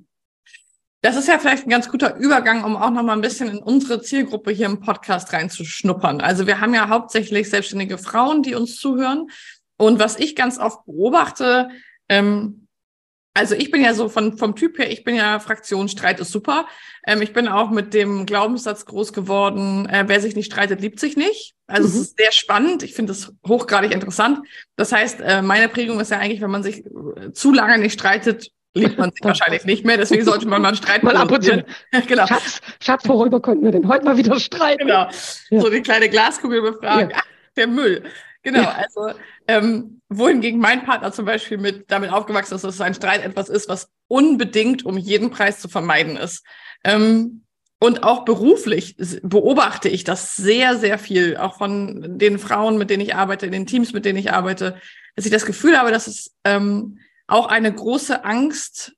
das 1.00 1.16
ist 1.16 1.28
ja 1.28 1.38
vielleicht 1.38 1.66
ein 1.66 1.70
ganz 1.70 1.88
guter 1.88 2.16
Übergang, 2.16 2.64
um 2.64 2.76
auch 2.76 2.90
noch 2.90 3.02
mal 3.02 3.12
ein 3.12 3.20
bisschen 3.20 3.48
in 3.48 3.58
unsere 3.58 4.02
Zielgruppe 4.02 4.50
hier 4.50 4.66
im 4.66 4.80
Podcast 4.80 5.32
reinzuschnuppern. 5.32 6.20
Also 6.20 6.46
wir 6.46 6.60
haben 6.60 6.74
ja 6.74 6.88
hauptsächlich 6.88 7.48
selbstständige 7.48 7.98
Frauen, 7.98 8.42
die 8.42 8.54
uns 8.54 8.76
zuhören. 8.76 9.28
Und 9.76 10.00
was 10.00 10.18
ich 10.18 10.34
ganz 10.34 10.58
oft 10.58 10.84
beobachte, 10.86 11.68
ähm, 12.08 12.66
also 13.38 13.54
ich 13.54 13.70
bin 13.70 13.84
ja 13.84 13.94
so 13.94 14.08
von, 14.08 14.36
vom 14.36 14.56
Typ 14.56 14.78
her, 14.78 14.90
ich 14.90 15.04
bin 15.04 15.14
ja 15.14 15.38
Fraktionsstreit 15.38 16.18
ist 16.18 16.32
super. 16.32 16.66
Ähm, 17.06 17.22
ich 17.22 17.32
bin 17.32 17.46
auch 17.46 17.70
mit 17.70 17.94
dem 17.94 18.26
Glaubenssatz 18.26 18.84
groß 18.84 19.12
geworden, 19.12 19.88
äh, 19.88 20.04
wer 20.08 20.20
sich 20.20 20.34
nicht 20.34 20.46
streitet, 20.46 20.80
liebt 20.80 20.98
sich 20.98 21.16
nicht. 21.16 21.54
Also 21.68 21.86
mhm. 21.86 21.94
es 21.94 22.00
ist 22.00 22.18
sehr 22.18 22.32
spannend. 22.32 22.82
Ich 22.82 22.94
finde 22.94 23.12
es 23.12 23.32
hochgradig 23.46 23.92
interessant. 23.92 24.40
Das 24.74 24.90
heißt, 24.90 25.20
äh, 25.20 25.42
meine 25.42 25.68
Prägung 25.68 26.00
ist 26.00 26.10
ja 26.10 26.18
eigentlich, 26.18 26.40
wenn 26.40 26.50
man 26.50 26.64
sich 26.64 26.84
äh, 26.84 27.32
zu 27.32 27.52
lange 27.52 27.78
nicht 27.78 27.92
streitet, 27.92 28.50
liebt 28.74 28.98
man 28.98 29.10
sich 29.10 29.22
wahrscheinlich 29.22 29.64
nicht 29.64 29.84
mehr. 29.84 29.96
Deswegen 29.96 30.24
sollte 30.24 30.46
man 30.46 30.62
mal 30.62 30.68
einen 30.68 30.76
Streit 30.76 31.02
mal 31.02 31.16
ab 31.16 31.30
und 31.30 31.42
zu. 31.42 31.64
genau. 32.06 32.26
Schatz, 32.26 32.60
Schatz, 32.80 33.08
worüber 33.08 33.40
konnten 33.40 33.64
wir 33.64 33.72
denn 33.72 33.88
heute 33.88 34.04
mal 34.04 34.16
wieder 34.16 34.38
streiten? 34.38 34.86
Genau. 34.86 35.08
Ja. 35.50 35.60
So 35.60 35.70
die 35.70 35.82
kleine 35.82 36.08
Glaskugel 36.08 36.62
befragen. 36.62 37.10
Ja. 37.10 37.16
Ach, 37.20 37.26
der 37.56 37.66
Müll. 37.66 38.04
Genau. 38.42 38.62
Ja. 38.62 38.76
Also, 38.76 39.18
ähm, 39.46 40.00
wohingegen 40.08 40.60
mein 40.60 40.84
Partner 40.84 41.12
zum 41.12 41.24
Beispiel 41.24 41.58
mit 41.58 41.90
damit 41.90 42.10
aufgewachsen 42.12 42.54
ist, 42.54 42.64
dass 42.64 42.80
ein 42.80 42.94
Streit 42.94 43.24
etwas 43.24 43.48
ist, 43.48 43.68
was 43.68 43.90
unbedingt 44.06 44.84
um 44.86 44.96
jeden 44.96 45.30
Preis 45.30 45.60
zu 45.60 45.68
vermeiden 45.68 46.16
ist. 46.16 46.44
Ähm, 46.84 47.44
und 47.80 48.02
auch 48.02 48.24
beruflich 48.24 48.96
beobachte 49.22 49.88
ich 49.88 50.02
das 50.02 50.34
sehr, 50.34 50.76
sehr 50.76 50.98
viel, 50.98 51.36
auch 51.36 51.58
von 51.58 52.18
den 52.18 52.38
Frauen, 52.38 52.76
mit 52.76 52.90
denen 52.90 53.02
ich 53.02 53.14
arbeite, 53.14 53.50
den 53.50 53.66
Teams, 53.66 53.92
mit 53.92 54.04
denen 54.04 54.18
ich 54.18 54.32
arbeite, 54.32 54.80
dass 55.14 55.26
ich 55.26 55.30
das 55.30 55.46
Gefühl 55.46 55.78
habe, 55.78 55.92
dass 55.92 56.08
es 56.08 56.34
ähm, 56.44 56.98
auch 57.28 57.46
eine 57.46 57.72
große 57.72 58.24
Angst 58.24 58.94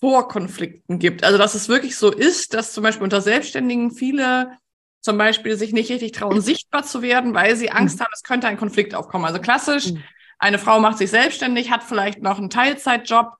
vor 0.00 0.28
Konflikten 0.28 0.98
gibt. 0.98 1.22
Also 1.22 1.38
dass 1.38 1.54
es 1.54 1.68
wirklich 1.68 1.96
so 1.96 2.10
ist, 2.10 2.54
dass 2.54 2.72
zum 2.72 2.82
Beispiel 2.82 3.04
unter 3.04 3.20
Selbstständigen 3.20 3.92
viele 3.92 4.58
zum 5.00 5.18
Beispiel 5.18 5.56
sich 5.56 5.72
nicht 5.72 5.90
richtig 5.90 6.12
trauen, 6.12 6.40
sichtbar 6.40 6.82
zu 6.82 7.02
werden, 7.02 7.34
weil 7.34 7.56
sie 7.56 7.70
Angst 7.70 7.98
mhm. 7.98 8.04
haben, 8.04 8.12
es 8.14 8.22
könnte 8.22 8.48
ein 8.48 8.56
Konflikt 8.56 8.94
aufkommen. 8.94 9.26
Also 9.26 9.38
klassisch, 9.38 9.92
mhm. 9.92 10.02
eine 10.38 10.58
Frau 10.58 10.80
macht 10.80 10.98
sich 10.98 11.10
selbstständig, 11.10 11.70
hat 11.70 11.84
vielleicht 11.84 12.22
noch 12.22 12.38
einen 12.38 12.48
Teilzeitjob, 12.48 13.34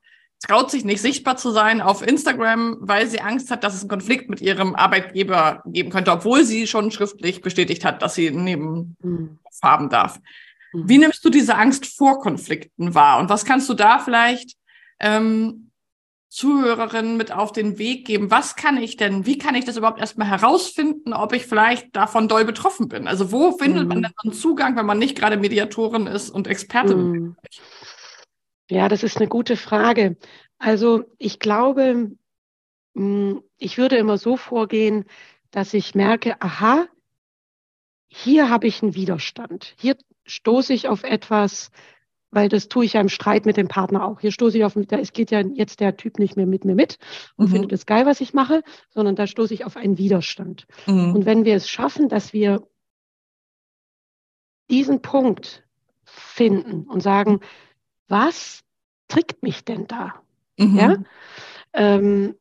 traut 0.47 0.69
sich 0.69 0.85
nicht 0.85 1.01
sichtbar 1.01 1.37
zu 1.37 1.49
sein 1.49 1.81
auf 1.81 2.05
Instagram, 2.05 2.77
weil 2.81 3.07
sie 3.07 3.19
Angst 3.19 3.49
hat, 3.49 3.63
dass 3.63 3.73
es 3.73 3.81
einen 3.81 3.89
Konflikt 3.89 4.29
mit 4.29 4.41
ihrem 4.41 4.75
Arbeitgeber 4.75 5.63
geben 5.65 5.89
könnte, 5.89 6.11
obwohl 6.11 6.43
sie 6.43 6.67
schon 6.67 6.91
schriftlich 6.91 7.41
bestätigt 7.41 7.83
hat, 7.83 8.03
dass 8.03 8.13
sie 8.13 8.29
neben 8.29 8.95
mhm. 9.01 9.39
haben 9.63 9.89
darf. 9.89 10.19
Mhm. 10.75 10.89
Wie 10.89 10.97
nimmst 10.97 11.23
du 11.23 11.29
diese 11.29 11.55
Angst 11.55 11.85
vor 11.85 12.19
Konflikten 12.19 12.93
wahr? 12.93 13.19
Und 13.19 13.29
was 13.29 13.45
kannst 13.45 13.69
du 13.69 13.73
da 13.73 13.99
vielleicht 13.99 14.55
ähm, 14.99 15.71
Zuhörerinnen 16.29 17.15
mit 17.15 17.31
auf 17.31 17.53
den 17.53 17.77
Weg 17.77 18.05
geben? 18.05 18.29
Was 18.29 18.55
kann 18.55 18.77
ich 18.77 18.97
denn, 18.97 19.25
wie 19.25 19.37
kann 19.37 19.55
ich 19.55 19.65
das 19.65 19.77
überhaupt 19.77 19.99
erstmal 19.99 20.27
herausfinden, 20.27 21.13
ob 21.13 21.33
ich 21.33 21.45
vielleicht 21.45 21.95
davon 21.95 22.27
doll 22.27 22.43
betroffen 22.45 22.89
bin? 22.89 23.07
Also 23.07 23.31
wo 23.31 23.53
findet 23.53 23.83
mhm. 23.83 23.89
man 23.89 24.03
denn 24.03 24.11
einen 24.23 24.33
Zugang, 24.33 24.75
wenn 24.75 24.85
man 24.85 24.99
nicht 24.99 25.17
gerade 25.17 25.37
Mediatorin 25.37 26.07
ist 26.07 26.29
und 26.29 26.47
Expertin? 26.47 27.11
Mhm. 27.11 27.35
Ja, 28.69 28.89
das 28.89 29.03
ist 29.03 29.17
eine 29.17 29.27
gute 29.27 29.57
Frage. 29.57 30.17
Also 30.57 31.03
ich 31.17 31.39
glaube, 31.39 32.11
hm, 32.95 33.43
ich 33.57 33.77
würde 33.77 33.97
immer 33.97 34.17
so 34.17 34.37
vorgehen, 34.37 35.05
dass 35.51 35.73
ich 35.73 35.95
merke, 35.95 36.41
aha, 36.41 36.87
hier 38.07 38.49
habe 38.49 38.67
ich 38.67 38.81
einen 38.81 38.95
Widerstand. 38.95 39.73
Hier 39.77 39.95
stoße 40.25 40.73
ich 40.73 40.87
auf 40.87 41.03
etwas, 41.03 41.71
weil 42.31 42.49
das 42.49 42.67
tue 42.67 42.85
ich 42.85 42.93
ja 42.93 43.01
im 43.01 43.09
Streit 43.09 43.45
mit 43.45 43.57
dem 43.57 43.67
Partner 43.67 44.03
auch. 44.03 44.19
Hier 44.19 44.31
stoße 44.31 44.57
ich 44.57 44.65
auf, 44.65 44.73
da 44.75 44.97
es 44.97 45.13
geht 45.13 45.31
ja 45.31 45.39
jetzt 45.41 45.79
der 45.79 45.95
Typ 45.95 46.19
nicht 46.19 46.35
mehr 46.35 46.45
mit 46.45 46.65
mir 46.65 46.75
mit 46.75 46.97
und 47.37 47.47
mhm. 47.47 47.53
findet 47.53 47.71
es 47.71 47.85
geil, 47.85 48.05
was 48.05 48.21
ich 48.21 48.33
mache, 48.33 48.63
sondern 48.89 49.15
da 49.15 49.27
stoße 49.27 49.53
ich 49.53 49.65
auf 49.65 49.77
einen 49.77 49.97
Widerstand. 49.97 50.67
Mhm. 50.85 51.15
Und 51.15 51.25
wenn 51.25 51.45
wir 51.45 51.55
es 51.55 51.69
schaffen, 51.69 52.09
dass 52.09 52.33
wir 52.33 52.67
diesen 54.69 55.01
Punkt 55.01 55.63
finden 56.03 56.83
und 56.83 57.01
sagen, 57.01 57.39
was 58.07 58.63
trickt 59.07 59.43
mich 59.43 59.63
denn 59.63 59.87
da? 59.87 60.15
Mhm. 60.57 60.77
Ja? 60.77 60.97
Ähm, 61.73 62.35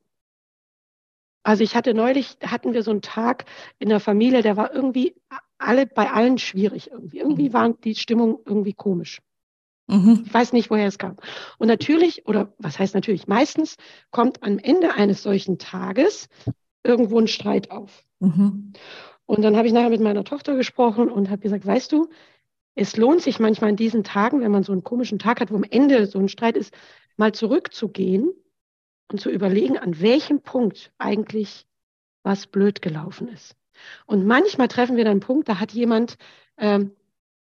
also 1.43 1.63
ich 1.63 1.77
hatte 1.77 1.93
neulich, 1.93 2.39
hatten 2.43 2.73
wir 2.73 2.83
so 2.83 2.91
einen 2.91 3.03
Tag 3.03 3.45
in 3.79 3.91
der 3.91 4.01
Familie, 4.01 4.43
der 4.43 4.57
war 4.57 4.73
irgendwie 4.73 5.15
alle 5.59 5.87
bei 5.87 6.11
allen 6.11 6.39
schwierig 6.39 6.91
irgendwie. 6.91 7.19
Irgendwie 7.19 7.49
mhm. 7.49 7.53
war 7.53 7.73
die 7.73 7.95
Stimmung 7.95 8.41
irgendwie 8.45 8.73
komisch. 8.73 9.21
Mhm. 9.87 10.23
Ich 10.27 10.33
weiß 10.33 10.53
nicht, 10.53 10.71
woher 10.71 10.87
es 10.87 10.99
kam. 10.99 11.17
Und 11.59 11.69
natürlich, 11.69 12.27
oder 12.27 12.55
was 12.59 12.79
heißt 12.79 12.95
natürlich, 12.95 13.27
meistens 13.27 13.77
kommt 14.11 14.43
am 14.43 14.59
Ende 14.59 14.95
eines 14.95 15.23
solchen 15.23 15.59
Tages 15.59 16.29
irgendwo 16.83 17.19
ein 17.19 17.29
Streit 17.29 17.71
auf. 17.71 18.05
Mhm. 18.21 18.73
Und 19.27 19.43
dann 19.43 19.57
habe 19.57 19.67
ich 19.67 19.73
nachher 19.73 19.91
mit 19.91 20.01
meiner 20.01 20.25
Tochter 20.25 20.55
gesprochen 20.55 21.11
und 21.11 21.31
habe 21.31 21.43
gesagt, 21.43 21.67
weißt 21.67 21.93
du, 21.93 22.09
es 22.75 22.97
lohnt 22.97 23.23
sich 23.23 23.39
manchmal 23.39 23.71
in 23.71 23.77
diesen 23.77 24.05
Tagen, 24.05 24.41
wenn 24.41 24.51
man 24.51 24.65
so 24.65 24.73
einen 24.73 24.85
komischen 24.85 25.19
Tag 25.19 25.41
hat, 25.41 25.51
wo 25.51 25.57
am 25.57 25.65
Ende 25.65 26.07
so 26.07 26.19
ein 26.19 26.29
Streit 26.29 26.57
ist, 26.57 26.75
mal 27.17 27.33
zurückzugehen 27.33 28.33
und 29.11 29.21
zu 29.21 29.31
überlegen, 29.31 29.79
an 29.79 30.01
welchem 30.01 30.41
Punkt 30.41 30.93
eigentlich 30.99 31.67
was 32.23 32.47
blöd 32.47 32.83
gelaufen 32.83 33.29
ist. 33.29 33.55
Und 34.07 34.27
manchmal 34.27 34.69
treffen 34.69 34.97
wir 34.97 35.05
dann 35.05 35.13
einen 35.13 35.21
Punkt, 35.21 35.49
da 35.49 35.61
hat 35.61 35.73
jemand 35.73 36.17
ähm, 36.59 36.93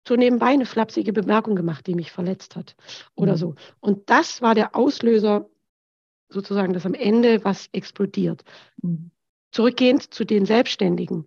so 0.06 0.16
nebenbei 0.16 0.48
eine 0.48 0.66
flapsige 0.66 1.12
Bemerkung 1.12 1.54
gemacht, 1.54 1.86
die 1.86 1.94
mich 1.94 2.10
verletzt 2.10 2.56
hat 2.56 2.76
oder 3.14 3.32
mhm. 3.32 3.38
so. 3.38 3.54
Und 3.80 4.10
das 4.10 4.42
war 4.42 4.54
der 4.54 4.74
Auslöser, 4.74 5.48
sozusagen, 6.28 6.72
dass 6.72 6.86
am 6.86 6.94
Ende 6.94 7.44
was 7.44 7.68
explodiert. 7.72 8.42
Mhm. 8.82 9.10
Zurückgehend 9.52 10.14
zu 10.14 10.24
den 10.24 10.46
Selbstständigen. 10.46 11.26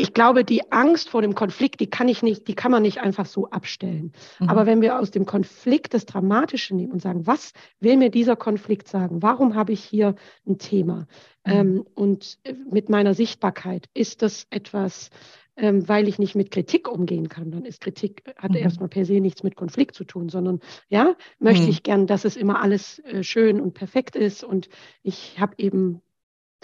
Ich 0.00 0.14
glaube, 0.14 0.44
die 0.44 0.72
Angst 0.72 1.10
vor 1.10 1.20
dem 1.20 1.34
Konflikt, 1.34 1.80
die 1.80 1.90
kann 1.90 2.08
ich 2.08 2.22
nicht, 2.22 2.48
die 2.48 2.54
kann 2.54 2.72
man 2.72 2.82
nicht 2.82 2.98
einfach 2.98 3.26
so 3.26 3.50
abstellen. 3.50 4.12
Mhm. 4.38 4.48
Aber 4.48 4.64
wenn 4.64 4.80
wir 4.80 4.98
aus 4.98 5.10
dem 5.10 5.26
Konflikt 5.26 5.92
das 5.92 6.06
Dramatische 6.06 6.74
nehmen 6.74 6.92
und 6.92 7.02
sagen, 7.02 7.26
was 7.26 7.52
will 7.80 7.96
mir 7.98 8.10
dieser 8.10 8.36
Konflikt 8.36 8.88
sagen? 8.88 9.22
Warum 9.22 9.54
habe 9.54 9.72
ich 9.72 9.84
hier 9.84 10.14
ein 10.46 10.58
Thema? 10.58 11.06
Mhm. 11.44 11.52
Ähm, 11.52 11.86
und 11.94 12.38
mit 12.70 12.88
meiner 12.88 13.12
Sichtbarkeit 13.12 13.88
ist 13.92 14.22
das 14.22 14.46
etwas, 14.50 15.10
ähm, 15.56 15.86
weil 15.86 16.08
ich 16.08 16.18
nicht 16.18 16.34
mit 16.34 16.50
Kritik 16.50 16.88
umgehen 16.88 17.28
kann, 17.28 17.50
dann 17.50 17.66
ist 17.66 17.82
Kritik, 17.82 18.22
hat 18.36 18.52
mhm. 18.52 18.56
erstmal 18.56 18.88
per 18.88 19.04
se 19.04 19.20
nichts 19.20 19.42
mit 19.42 19.56
Konflikt 19.56 19.94
zu 19.94 20.04
tun, 20.04 20.30
sondern 20.30 20.60
ja, 20.88 21.14
möchte 21.38 21.64
mhm. 21.64 21.70
ich 21.70 21.82
gern, 21.82 22.06
dass 22.06 22.24
es 22.24 22.36
immer 22.36 22.62
alles 22.62 23.00
äh, 23.00 23.22
schön 23.22 23.60
und 23.60 23.74
perfekt 23.74 24.16
ist 24.16 24.44
und 24.44 24.70
ich 25.02 25.38
habe 25.38 25.54
eben 25.58 26.00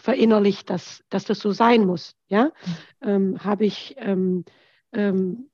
verinnerlicht, 0.00 0.70
dass, 0.70 1.02
dass 1.08 1.24
das 1.24 1.38
so 1.38 1.52
sein 1.52 1.84
muss. 1.84 2.16
Ja, 2.28 2.46
mhm. 3.00 3.08
ähm, 3.08 3.44
habe 3.44 3.64
ich, 3.64 3.96
ähm, 3.98 4.44
ähm, 4.92 5.50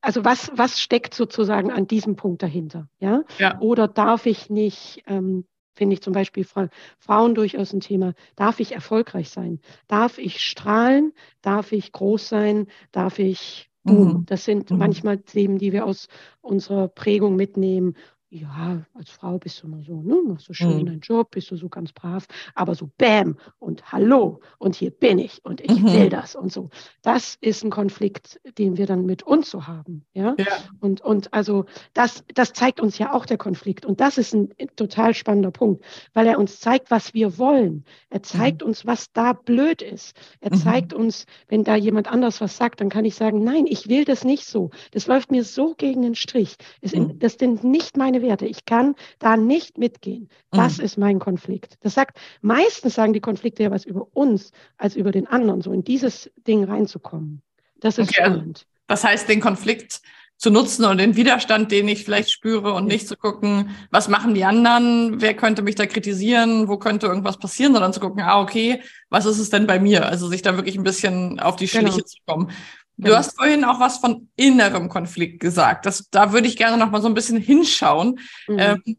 also 0.00 0.24
was, 0.24 0.50
was 0.54 0.80
steckt 0.80 1.14
sozusagen 1.14 1.72
an 1.72 1.86
diesem 1.86 2.16
Punkt 2.16 2.42
dahinter? 2.42 2.88
Ja, 3.00 3.24
ja. 3.38 3.58
oder 3.60 3.88
darf 3.88 4.26
ich 4.26 4.48
nicht, 4.48 5.02
ähm, 5.06 5.44
finde 5.74 5.94
ich 5.94 6.02
zum 6.02 6.12
Beispiel 6.12 6.44
Fra 6.44 6.68
Frauen 6.98 7.34
durchaus 7.34 7.72
ein 7.72 7.80
Thema, 7.80 8.14
darf 8.36 8.60
ich 8.60 8.72
erfolgreich 8.72 9.30
sein? 9.30 9.60
Darf 9.86 10.18
ich 10.18 10.40
strahlen? 10.40 11.12
Darf 11.42 11.72
ich 11.72 11.92
groß 11.92 12.28
sein? 12.28 12.66
Darf 12.92 13.18
ich? 13.18 13.70
Mhm. 13.84 14.24
Das 14.26 14.44
sind 14.44 14.70
mhm. 14.70 14.78
manchmal 14.78 15.18
Themen, 15.18 15.58
die 15.58 15.72
wir 15.72 15.86
aus 15.86 16.08
unserer 16.40 16.88
Prägung 16.88 17.36
mitnehmen 17.36 17.96
ja, 18.30 18.84
als 18.94 19.10
Frau 19.10 19.38
bist 19.38 19.62
du 19.62 19.66
immer 19.66 19.82
so, 19.82 20.02
ne, 20.02 20.16
machst 20.26 20.48
du 20.48 20.52
schön 20.52 20.80
mhm. 20.80 20.86
deinen 20.86 21.00
Job, 21.00 21.30
bist 21.30 21.50
du 21.50 21.56
so 21.56 21.68
ganz 21.68 21.92
brav, 21.92 22.26
aber 22.54 22.74
so 22.74 22.90
Bäm 22.98 23.38
und 23.58 23.90
Hallo 23.90 24.40
und 24.58 24.74
hier 24.74 24.90
bin 24.90 25.18
ich 25.18 25.44
und 25.44 25.62
ich 25.62 25.80
mhm. 25.80 25.92
will 25.92 26.08
das 26.10 26.34
und 26.34 26.52
so. 26.52 26.68
Das 27.02 27.38
ist 27.40 27.64
ein 27.64 27.70
Konflikt, 27.70 28.38
den 28.58 28.76
wir 28.76 28.86
dann 28.86 29.06
mit 29.06 29.22
uns 29.22 29.50
so 29.50 29.66
haben, 29.66 30.04
ja. 30.12 30.34
ja. 30.38 30.46
Und, 30.80 31.00
und 31.00 31.32
also 31.32 31.64
das, 31.94 32.24
das 32.34 32.52
zeigt 32.52 32.80
uns 32.80 32.98
ja 32.98 33.14
auch 33.14 33.24
der 33.24 33.38
Konflikt 33.38 33.86
und 33.86 34.00
das 34.00 34.18
ist 34.18 34.34
ein 34.34 34.50
total 34.76 35.14
spannender 35.14 35.50
Punkt, 35.50 35.82
weil 36.12 36.26
er 36.26 36.38
uns 36.38 36.60
zeigt, 36.60 36.90
was 36.90 37.14
wir 37.14 37.38
wollen. 37.38 37.84
Er 38.10 38.22
zeigt 38.22 38.60
mhm. 38.62 38.68
uns, 38.68 38.84
was 38.84 39.10
da 39.12 39.32
blöd 39.32 39.80
ist. 39.80 40.14
Er 40.40 40.54
mhm. 40.54 40.58
zeigt 40.58 40.92
uns, 40.92 41.24
wenn 41.48 41.64
da 41.64 41.76
jemand 41.76 42.08
anders 42.08 42.42
was 42.42 42.58
sagt, 42.58 42.82
dann 42.82 42.90
kann 42.90 43.06
ich 43.06 43.14
sagen, 43.14 43.42
nein, 43.42 43.64
ich 43.66 43.88
will 43.88 44.04
das 44.04 44.24
nicht 44.24 44.44
so. 44.44 44.70
Das 44.90 45.06
läuft 45.06 45.30
mir 45.30 45.44
so 45.44 45.74
gegen 45.74 46.02
den 46.02 46.14
Strich. 46.14 46.56
Es, 46.82 46.94
mhm. 46.94 47.18
das 47.18 47.34
sind 47.34 47.64
nicht 47.64 47.96
meine 47.96 48.17
meine 48.18 48.28
Werte. 48.28 48.46
Ich 48.46 48.64
kann 48.64 48.94
da 49.18 49.36
nicht 49.36 49.78
mitgehen. 49.78 50.28
Das 50.50 50.78
mhm. 50.78 50.84
ist 50.84 50.98
mein 50.98 51.18
Konflikt. 51.18 51.78
Das 51.80 51.94
sagt, 51.94 52.18
meistens 52.40 52.94
sagen 52.94 53.12
die 53.12 53.20
Konflikte 53.20 53.62
ja 53.62 53.70
was 53.70 53.84
über 53.84 54.06
uns 54.14 54.52
als 54.76 54.96
über 54.96 55.12
den 55.12 55.26
anderen, 55.26 55.62
so 55.62 55.72
in 55.72 55.84
dieses 55.84 56.30
Ding 56.46 56.64
reinzukommen. 56.64 57.42
Das 57.80 57.98
ist 57.98 58.10
okay, 58.10 58.22
also 58.22 58.36
spannend. 58.36 58.66
Das 58.86 59.04
heißt, 59.04 59.28
den 59.28 59.40
Konflikt 59.40 60.00
zu 60.36 60.50
nutzen 60.50 60.84
und 60.84 60.98
den 60.98 61.16
Widerstand, 61.16 61.72
den 61.72 61.88
ich 61.88 62.04
vielleicht 62.04 62.30
spüre 62.30 62.72
und 62.72 62.86
nicht 62.86 63.08
zu 63.08 63.16
gucken, 63.16 63.70
was 63.90 64.08
machen 64.08 64.34
die 64.34 64.44
anderen, 64.44 65.20
wer 65.20 65.34
könnte 65.34 65.62
mich 65.62 65.74
da 65.74 65.84
kritisieren, 65.84 66.68
wo 66.68 66.76
könnte 66.78 67.08
irgendwas 67.08 67.38
passieren, 67.38 67.72
sondern 67.72 67.92
zu 67.92 67.98
gucken, 67.98 68.22
ah, 68.22 68.40
okay, 68.40 68.80
was 69.10 69.26
ist 69.26 69.40
es 69.40 69.50
denn 69.50 69.66
bei 69.66 69.80
mir? 69.80 70.06
Also 70.06 70.28
sich 70.28 70.42
da 70.42 70.54
wirklich 70.54 70.76
ein 70.76 70.84
bisschen 70.84 71.40
auf 71.40 71.56
die 71.56 71.66
genau. 71.66 71.90
Schliche 71.90 71.96
genau. 71.96 72.06
zu 72.06 72.18
kommen. 72.24 72.50
Du 72.98 73.04
genau. 73.04 73.16
hast 73.16 73.36
vorhin 73.36 73.64
auch 73.64 73.78
was 73.78 73.98
von 73.98 74.28
innerem 74.34 74.88
Konflikt 74.88 75.38
gesagt. 75.38 75.86
Das, 75.86 76.08
da 76.10 76.32
würde 76.32 76.48
ich 76.48 76.56
gerne 76.56 76.76
noch 76.76 76.90
mal 76.90 77.00
so 77.00 77.06
ein 77.06 77.14
bisschen 77.14 77.40
hinschauen. 77.40 78.18
Mhm. 78.48 78.58
Ähm, 78.58 78.98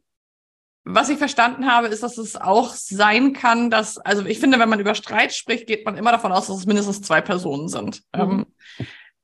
was 0.85 1.09
ich 1.09 1.17
verstanden 1.17 1.69
habe, 1.69 1.88
ist, 1.88 2.01
dass 2.01 2.17
es 2.17 2.38
auch 2.38 2.73
sein 2.73 3.33
kann, 3.33 3.69
dass, 3.69 3.97
also 3.97 4.25
ich 4.25 4.39
finde, 4.39 4.57
wenn 4.57 4.69
man 4.69 4.79
über 4.79 4.95
Streit 4.95 5.33
spricht, 5.33 5.67
geht 5.67 5.85
man 5.85 5.97
immer 5.97 6.13
davon 6.13 6.31
aus, 6.31 6.47
dass 6.47 6.57
es 6.57 6.65
mindestens 6.65 7.01
zwei 7.01 7.19
Personen 7.19 7.67
sind. 7.67 8.01
Mhm. 8.15 8.21
Ähm, 8.21 8.45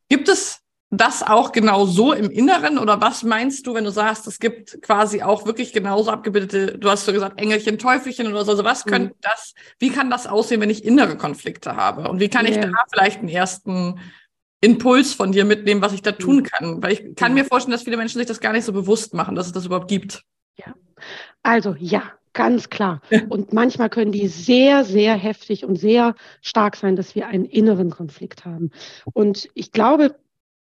gibt 0.09 0.27
es 0.27 0.59
das 0.91 1.23
auch 1.23 1.53
genau 1.53 1.85
so 1.85 2.11
im 2.11 2.29
Inneren 2.29 2.77
oder 2.77 2.99
was 3.01 3.23
meinst 3.23 3.65
du, 3.65 3.73
wenn 3.73 3.85
du 3.85 3.91
sagst, 3.91 4.27
es 4.27 4.39
gibt 4.39 4.81
quasi 4.81 5.23
auch 5.23 5.45
wirklich 5.45 5.73
genauso 5.73 6.11
abgebildete, 6.11 6.77
du 6.77 6.89
hast 6.89 7.05
so 7.05 7.13
gesagt, 7.13 7.39
Engelchen, 7.39 7.79
Teufelchen 7.79 8.27
oder 8.27 8.45
so, 8.45 8.51
also 8.51 8.63
was 8.65 8.83
könnte 8.85 9.13
mhm. 9.13 9.19
das, 9.21 9.53
wie 9.79 9.89
kann 9.89 10.09
das 10.09 10.27
aussehen, 10.27 10.61
wenn 10.61 10.69
ich 10.69 10.83
innere 10.83 11.17
Konflikte 11.17 11.75
habe 11.75 12.09
und 12.09 12.19
wie 12.19 12.29
kann 12.29 12.45
yeah. 12.45 12.55
ich 12.55 12.61
da 12.61 12.71
vielleicht 12.91 13.19
einen 13.19 13.29
ersten 13.29 13.99
Impuls 14.62 15.13
von 15.13 15.32
dir 15.32 15.46
mitnehmen, 15.46 15.82
was 15.82 15.94
ich 15.94 16.02
da 16.02 16.12
tun 16.12 16.38
mhm. 16.38 16.44
kann. 16.44 16.84
Weil 16.84 16.94
ich 16.94 17.15
kann 17.15 17.34
mir 17.34 17.46
vorstellen, 17.46 17.74
dass 17.74 17.84
viele 17.84 17.98
Menschen 17.98 18.18
sich 18.18 18.28
das 18.28 18.39
gar 18.39 18.54
nicht 18.54 18.65
so 18.65 18.74
bewusst 18.74 19.13
machen, 19.13 19.36
dass 19.36 19.48
es 19.48 19.54
das 19.54 19.65
überhaupt 19.65 19.88
gibt. 19.88 20.24
Ja, 20.58 20.74
also 21.44 21.76
ja, 21.78 22.04
ganz 22.34 22.70
klar. 22.70 23.02
Und 23.30 23.54
manchmal 23.54 23.89
können 23.89 24.12
die 24.12 24.28
sehr, 24.28 24.84
sehr 24.84 25.15
heftig 25.15 25.65
und 25.65 25.76
sehr 25.76 26.15
stark 26.41 26.76
sein, 26.76 26.96
dass 26.96 27.15
wir 27.15 27.28
einen 27.28 27.46
inneren 27.46 27.89
Konflikt 27.89 28.46
haben. 28.46 28.72
Und 29.13 29.50
ich 29.54 29.72
glaube, 29.72 30.15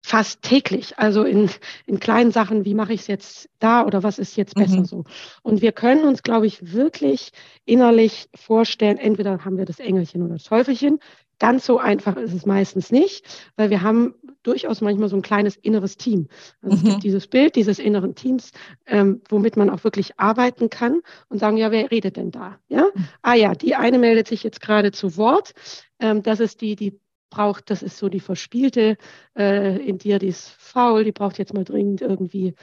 fast 0.03 0.43
täglich, 0.43 0.99
also 0.99 1.25
in, 1.25 1.51
in 1.87 2.01
kleinen 2.01 2.31
Sachen, 2.31 2.65
wie 2.65 2.75
mache 2.75 2.95
ich 2.95 3.03
es 3.03 3.07
jetzt 3.09 3.51
da 3.59 3.85
oder 3.85 4.03
was 4.03 4.19
ist 4.19 4.37
jetzt 4.37 4.55
besser 4.55 4.79
mhm. 4.79 4.85
so. 4.85 5.05
Und 5.43 5.61
wir 5.61 5.73
können 5.73 6.05
uns, 6.05 6.23
glaube 6.23 6.47
ich, 6.47 6.73
wirklich 6.73 7.33
innerlich 7.65 8.29
vorstellen, 8.35 8.97
entweder 8.97 9.45
haben 9.45 9.59
wir 9.59 9.67
das 9.67 9.81
Engelchen 9.81 10.23
oder 10.23 10.35
das 10.35 10.45
Teufelchen, 10.45 11.01
Ganz 11.39 11.65
so 11.65 11.79
einfach 11.79 12.17
ist 12.17 12.33
es 12.33 12.47
meistens 12.47 12.91
nicht, 12.91 13.25
weil 13.57 13.71
wir 13.71 13.83
haben 13.83 14.15
durchaus 14.43 14.81
manchmal 14.81 15.09
so 15.09 15.17
ein 15.17 15.23
kleines 15.23 15.57
inneres 15.57 15.97
Team. 15.97 16.29
Also 16.63 16.77
mhm. 16.77 16.79
es 16.79 16.83
gibt 16.85 16.97
mhm. 16.97 17.01
dieses 17.01 17.27
Bild 17.27 17.57
dieses 17.57 17.79
inneren 17.79 18.15
Teams, 18.15 18.53
ähm, 18.87 19.21
womit 19.29 19.57
man 19.57 19.71
auch 19.71 19.85
wirklich 19.85 20.19
arbeiten 20.19 20.71
kann 20.71 21.01
und 21.29 21.39
sagen, 21.39 21.57
ja, 21.57 21.71
wer 21.71 21.91
redet 21.91 22.17
denn 22.17 22.31
da? 22.31 22.59
Ja, 22.69 22.89
mhm. 22.95 23.05
ah 23.23 23.35
ja, 23.35 23.55
die 23.55 23.75
eine 23.75 23.99
meldet 23.99 24.29
sich 24.29 24.43
jetzt 24.43 24.61
gerade 24.61 24.93
zu 24.93 25.17
Wort. 25.17 25.53
Ähm, 26.01 26.23
das 26.23 26.41
ist 26.41 26.61
die, 26.61 26.77
die 26.77 27.01
braucht, 27.31 27.71
das 27.71 27.83
ist 27.83 27.99
so 27.99 28.09
die 28.09 28.21
verspielte 28.21 28.97
äh, 29.37 29.77
in 29.87 29.99
dir, 29.99 30.19
die 30.19 30.29
ist 30.29 30.49
faul, 30.49 31.05
die 31.05 31.13
braucht 31.13 31.39
jetzt 31.39 31.55
mal 31.55 31.65
dringend 31.65 32.01
irgendwie 32.01 32.55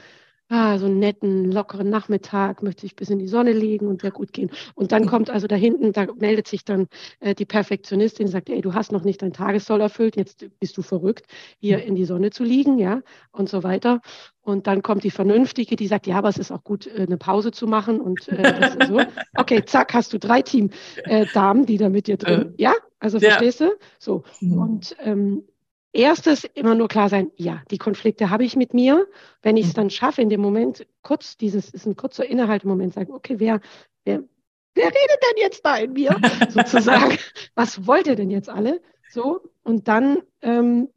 ah, 0.48 0.78
so 0.78 0.86
einen 0.86 0.98
netten, 0.98 1.50
lockeren 1.50 1.88
Nachmittag, 1.88 2.62
möchte 2.62 2.86
ich 2.86 2.96
bis 2.96 3.10
in 3.10 3.18
die 3.18 3.28
Sonne 3.28 3.52
legen 3.52 3.88
und 3.88 4.02
sehr 4.02 4.10
gut 4.10 4.32
gehen. 4.32 4.50
Und 4.74 4.92
dann 4.92 5.06
kommt 5.06 5.30
also 5.30 5.46
da 5.46 5.56
hinten, 5.56 5.92
da 5.92 6.06
meldet 6.18 6.46
sich 6.48 6.64
dann 6.64 6.86
äh, 7.20 7.34
die 7.34 7.44
Perfektionistin, 7.44 8.28
sagt, 8.28 8.48
ey, 8.48 8.60
du 8.60 8.74
hast 8.74 8.92
noch 8.92 9.04
nicht 9.04 9.22
dein 9.22 9.32
Tagessoll 9.32 9.80
erfüllt, 9.80 10.16
jetzt 10.16 10.46
bist 10.60 10.76
du 10.76 10.82
verrückt, 10.82 11.26
hier 11.58 11.82
in 11.82 11.94
die 11.94 12.04
Sonne 12.04 12.30
zu 12.30 12.44
liegen, 12.44 12.78
ja, 12.78 13.02
und 13.32 13.48
so 13.48 13.62
weiter. 13.62 14.00
Und 14.42 14.68
dann 14.68 14.82
kommt 14.82 15.02
die 15.02 15.10
Vernünftige, 15.10 15.74
die 15.74 15.88
sagt, 15.88 16.06
ja, 16.06 16.18
aber 16.18 16.28
es 16.28 16.38
ist 16.38 16.52
auch 16.52 16.62
gut, 16.62 16.86
äh, 16.86 17.02
eine 17.02 17.16
Pause 17.16 17.50
zu 17.50 17.66
machen 17.66 18.00
und 18.00 18.28
äh, 18.28 18.86
so. 18.86 19.00
Okay, 19.38 19.64
zack, 19.64 19.92
hast 19.92 20.12
du 20.12 20.18
drei 20.18 20.42
Team-Damen, 20.42 21.62
äh, 21.64 21.66
die 21.66 21.76
da 21.76 21.88
mit 21.88 22.06
dir 22.06 22.16
drin. 22.16 22.54
Äh, 22.56 22.62
ja, 22.62 22.74
also 22.98 23.20
verstehst 23.20 23.60
ja. 23.60 23.68
du? 23.68 23.72
So. 23.98 24.24
Mhm. 24.40 24.58
Und 24.58 24.96
ähm, 25.00 25.44
erstes 25.96 26.44
immer 26.44 26.74
nur 26.74 26.88
klar 26.88 27.08
sein, 27.08 27.30
ja, 27.36 27.62
die 27.70 27.78
Konflikte 27.78 28.30
habe 28.30 28.44
ich 28.44 28.56
mit 28.56 28.74
mir. 28.74 29.06
Wenn 29.42 29.56
ich 29.56 29.66
es 29.66 29.72
mhm. 29.72 29.76
dann 29.76 29.90
schaffe, 29.90 30.22
in 30.22 30.28
dem 30.28 30.40
Moment 30.40 30.86
kurz, 31.02 31.36
dieses 31.36 31.70
ist 31.70 31.86
ein 31.86 31.96
kurzer 31.96 32.26
Innehaltemoment, 32.26 32.94
sagen, 32.94 33.12
okay, 33.12 33.36
wer, 33.38 33.60
wer, 34.04 34.22
wer 34.74 34.86
redet 34.86 35.20
denn 35.22 35.38
jetzt 35.42 35.64
da 35.64 35.76
in 35.76 35.92
mir? 35.92 36.16
Sozusagen, 36.50 37.18
was 37.54 37.86
wollt 37.86 38.06
ihr 38.06 38.16
denn 38.16 38.30
jetzt 38.30 38.48
alle? 38.48 38.80
So, 39.10 39.40
und 39.62 39.88
dann 39.88 40.18
ähm, 40.42 40.88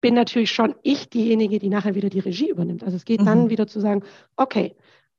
bin 0.00 0.14
natürlich 0.14 0.50
schon 0.50 0.74
ich 0.82 1.08
diejenige, 1.08 1.58
die 1.58 1.68
nachher 1.68 1.94
wieder 1.94 2.08
die 2.08 2.20
Regie 2.20 2.50
übernimmt. 2.50 2.84
Also 2.84 2.96
es 2.96 3.04
geht 3.04 3.20
mhm. 3.20 3.26
dann 3.26 3.50
wieder 3.50 3.66
zu 3.66 3.80
sagen, 3.80 4.02
okay, 4.36 4.74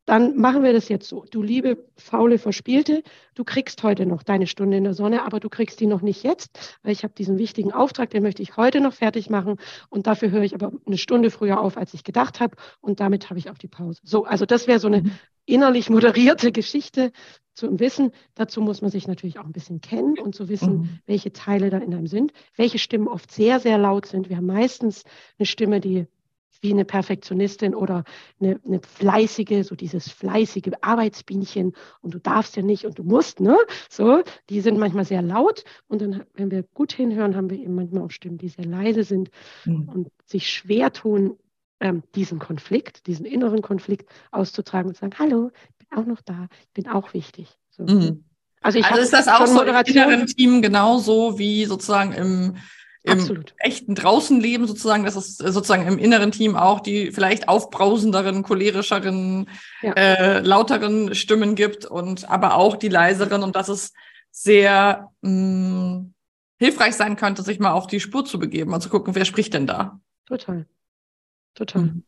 dann 0.08 0.38
machen 0.38 0.64
wir 0.64 0.72
das 0.72 0.88
jetzt 0.88 1.10
so. 1.10 1.26
Du 1.30 1.44
liebe, 1.44 1.86
faule, 1.98 2.40
verspielte, 2.40 3.04
du 3.36 3.44
kriegst 3.44 3.84
heute 3.84 4.06
noch 4.06 4.24
deine 4.24 4.48
Stunde 4.48 4.78
in 4.78 4.86
der 4.86 4.94
Sonne, 4.94 5.24
aber 5.24 5.42
du 5.42 5.50
kriegst 5.50 5.82
die 5.82 5.86
noch 5.86 6.02
nicht 6.02 6.24
jetzt, 6.24 6.78
weil 6.82 6.94
ich 6.94 7.04
habe 7.04 7.14
diesen 7.14 7.38
wichtigen 7.38 7.74
Auftrag, 7.74 8.10
den 8.10 8.24
möchte 8.24 8.42
ich 8.42 8.56
heute 8.56 8.80
noch 8.80 8.94
fertig 8.94 9.30
machen 9.30 9.58
und 9.90 10.08
dafür 10.08 10.32
höre 10.32 10.44
ich 10.44 10.56
aber 10.56 10.72
eine 10.86 10.98
Stunde 10.98 11.30
früher 11.30 11.60
auf, 11.60 11.76
als 11.76 11.94
ich 11.94 12.06
gedacht 12.06 12.40
habe 12.40 12.56
und 12.80 13.02
damit 13.02 13.30
habe 13.30 13.38
ich 13.38 13.50
auch 13.50 13.58
die 13.58 13.68
Pause. 13.68 14.00
So, 14.06 14.24
also 14.24 14.46
das 14.46 14.66
wäre 14.66 14.80
so 14.80 14.88
eine 14.88 15.02
mhm. 15.02 15.12
innerlich 15.46 15.90
moderierte 15.90 16.54
Geschichte 16.54 17.12
zum 17.54 17.78
Wissen. 17.82 18.12
Dazu 18.34 18.62
muss 18.62 18.82
man 18.82 18.92
sich 18.92 19.10
natürlich 19.10 19.40
auch 19.40 19.46
ein 19.46 19.52
bisschen 19.52 19.82
kennen 19.82 20.18
und 20.18 20.36
zu 20.36 20.48
wissen, 20.48 20.78
mhm. 20.78 21.00
welche 21.06 21.34
Teile 21.34 21.70
da 21.70 21.80
in 21.80 21.94
einem 21.94 22.08
sind, 22.08 22.32
welche 22.56 22.80
Stimmen 22.80 23.10
oft 23.10 23.30
sehr, 23.30 23.60
sehr 23.60 23.78
laut 23.78 24.06
sind. 24.06 24.30
Wir 24.30 24.38
haben 24.38 24.46
meistens 24.46 25.04
eine 25.38 25.46
Stimme, 25.46 25.82
die 25.82 26.08
wie 26.62 26.72
eine 26.72 26.86
Perfektionistin 26.86 27.76
oder 27.76 28.04
eine, 28.40 28.60
eine, 28.66 28.82
fleißige, 28.82 29.66
so 29.66 29.76
dieses 29.76 30.10
fleißige 30.10 30.72
Arbeitsbienchen 30.82 31.74
und 32.02 32.14
du 32.14 32.20
darfst 32.20 32.56
ja 32.56 32.64
nicht 32.64 32.86
und 32.86 32.98
du 32.98 33.04
musst, 33.04 33.40
ne? 33.40 33.58
So, 33.90 34.24
die 34.50 34.62
sind 34.62 34.78
manchmal 34.78 35.06
sehr 35.06 35.22
laut 35.22 35.64
und 35.88 36.02
dann, 36.02 36.24
wenn 36.34 36.52
wir 36.52 36.64
gut 36.64 36.94
hinhören, 36.94 37.36
haben 37.36 37.50
wir 37.50 37.60
eben 37.60 37.76
manchmal 37.76 38.04
auch 38.04 38.12
Stimmen, 38.12 38.38
die 38.38 38.50
sehr 38.50 38.66
leise 38.66 39.04
sind 39.04 39.30
mhm. 39.66 39.90
und 39.90 40.08
sich 40.26 40.50
schwer 40.50 40.92
tun, 40.92 41.38
ähm, 41.80 42.04
diesen 42.16 42.40
Konflikt, 42.40 43.08
diesen 43.08 43.26
inneren 43.26 43.62
Konflikt 43.62 44.10
auszutragen 44.32 44.90
und 44.90 44.96
zu 44.96 45.02
sagen, 45.02 45.16
hallo, 45.20 45.52
ich 45.70 45.88
bin 45.88 45.98
auch 45.98 46.06
noch 46.06 46.22
da, 46.22 46.48
ich 46.62 46.74
bin 46.74 46.88
auch 46.88 47.14
wichtig. 47.14 47.60
So. 47.70 47.84
Mhm. 47.84 48.24
Also, 48.62 48.80
ich 48.80 48.86
also 48.86 49.02
ist 49.02 49.14
das 49.14 49.28
auch 49.28 49.46
so 49.46 49.62
im 49.62 49.76
inneren 49.86 50.26
Team 50.26 50.62
genauso 50.62 51.38
wie 51.38 51.66
sozusagen 51.66 52.14
im 52.14 52.58
im 53.08 53.20
Absolut. 53.20 53.54
echten 53.58 53.96
Draußenleben 53.96 54.68
sozusagen, 54.68 55.06
dass 55.06 55.16
es 55.16 55.38
sozusagen 55.38 55.88
im 55.88 55.98
inneren 55.98 56.32
Team 56.32 56.56
auch 56.56 56.82
die 56.82 57.12
vielleicht 57.12 57.48
aufbrausenderen, 57.48 58.44
cholerischeren, 58.44 59.50
ja. 59.82 59.94
äh, 59.94 60.40
lauteren 60.42 61.16
Stimmen 61.16 61.56
gibt 61.56 61.86
und 61.86 62.30
aber 62.30 62.56
auch 62.56 62.76
die 62.76 62.90
leiseren 62.90 63.44
und 63.44 63.56
dass 63.56 63.70
es 63.70 63.94
sehr 64.32 65.10
mh, 65.22 65.32
mm, 65.32 66.14
hilfreich 66.60 66.96
sein 66.96 67.16
könnte, 67.16 67.44
sich 67.44 67.60
mal 67.60 67.72
auf 67.72 67.88
die 67.88 68.00
Spur 68.00 68.26
zu 68.26 68.40
begeben 68.40 68.74
und 68.74 68.82
zu 68.82 68.90
gucken, 68.90 69.16
wer 69.16 69.26
spricht 69.26 69.54
denn 69.54 69.68
da. 69.68 70.00
Total. 70.26 70.66
Total. 71.56 71.82
Mhm 71.84 72.07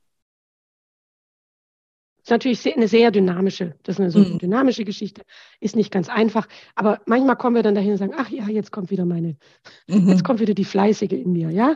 ist 2.30 2.32
natürlich 2.32 2.76
eine 2.76 2.88
sehr 2.88 3.10
dynamische, 3.10 3.74
das 3.84 3.96
ist 3.96 4.00
eine 4.00 4.12
so 4.12 4.20
mhm. 4.20 4.38
dynamische 4.38 4.86
Geschichte, 4.86 5.24
ist 5.60 5.76
nicht 5.76 5.92
ganz 5.92 6.10
einfach, 6.10 6.48
aber 6.76 7.00
manchmal 7.08 7.36
kommen 7.36 7.56
wir 7.56 7.64
dann 7.64 7.74
dahin 7.74 7.92
und 7.92 7.98
sagen, 7.98 8.14
ach 8.16 8.30
ja, 8.30 8.48
jetzt 8.48 8.72
kommt 8.72 8.92
wieder 8.92 9.06
meine, 9.06 9.36
mhm. 9.88 10.10
jetzt 10.10 10.24
kommt 10.24 10.40
wieder 10.40 10.54
die 10.54 10.66
Fleißige 10.66 11.14
in 11.14 11.34
mir, 11.34 11.50
ja? 11.50 11.74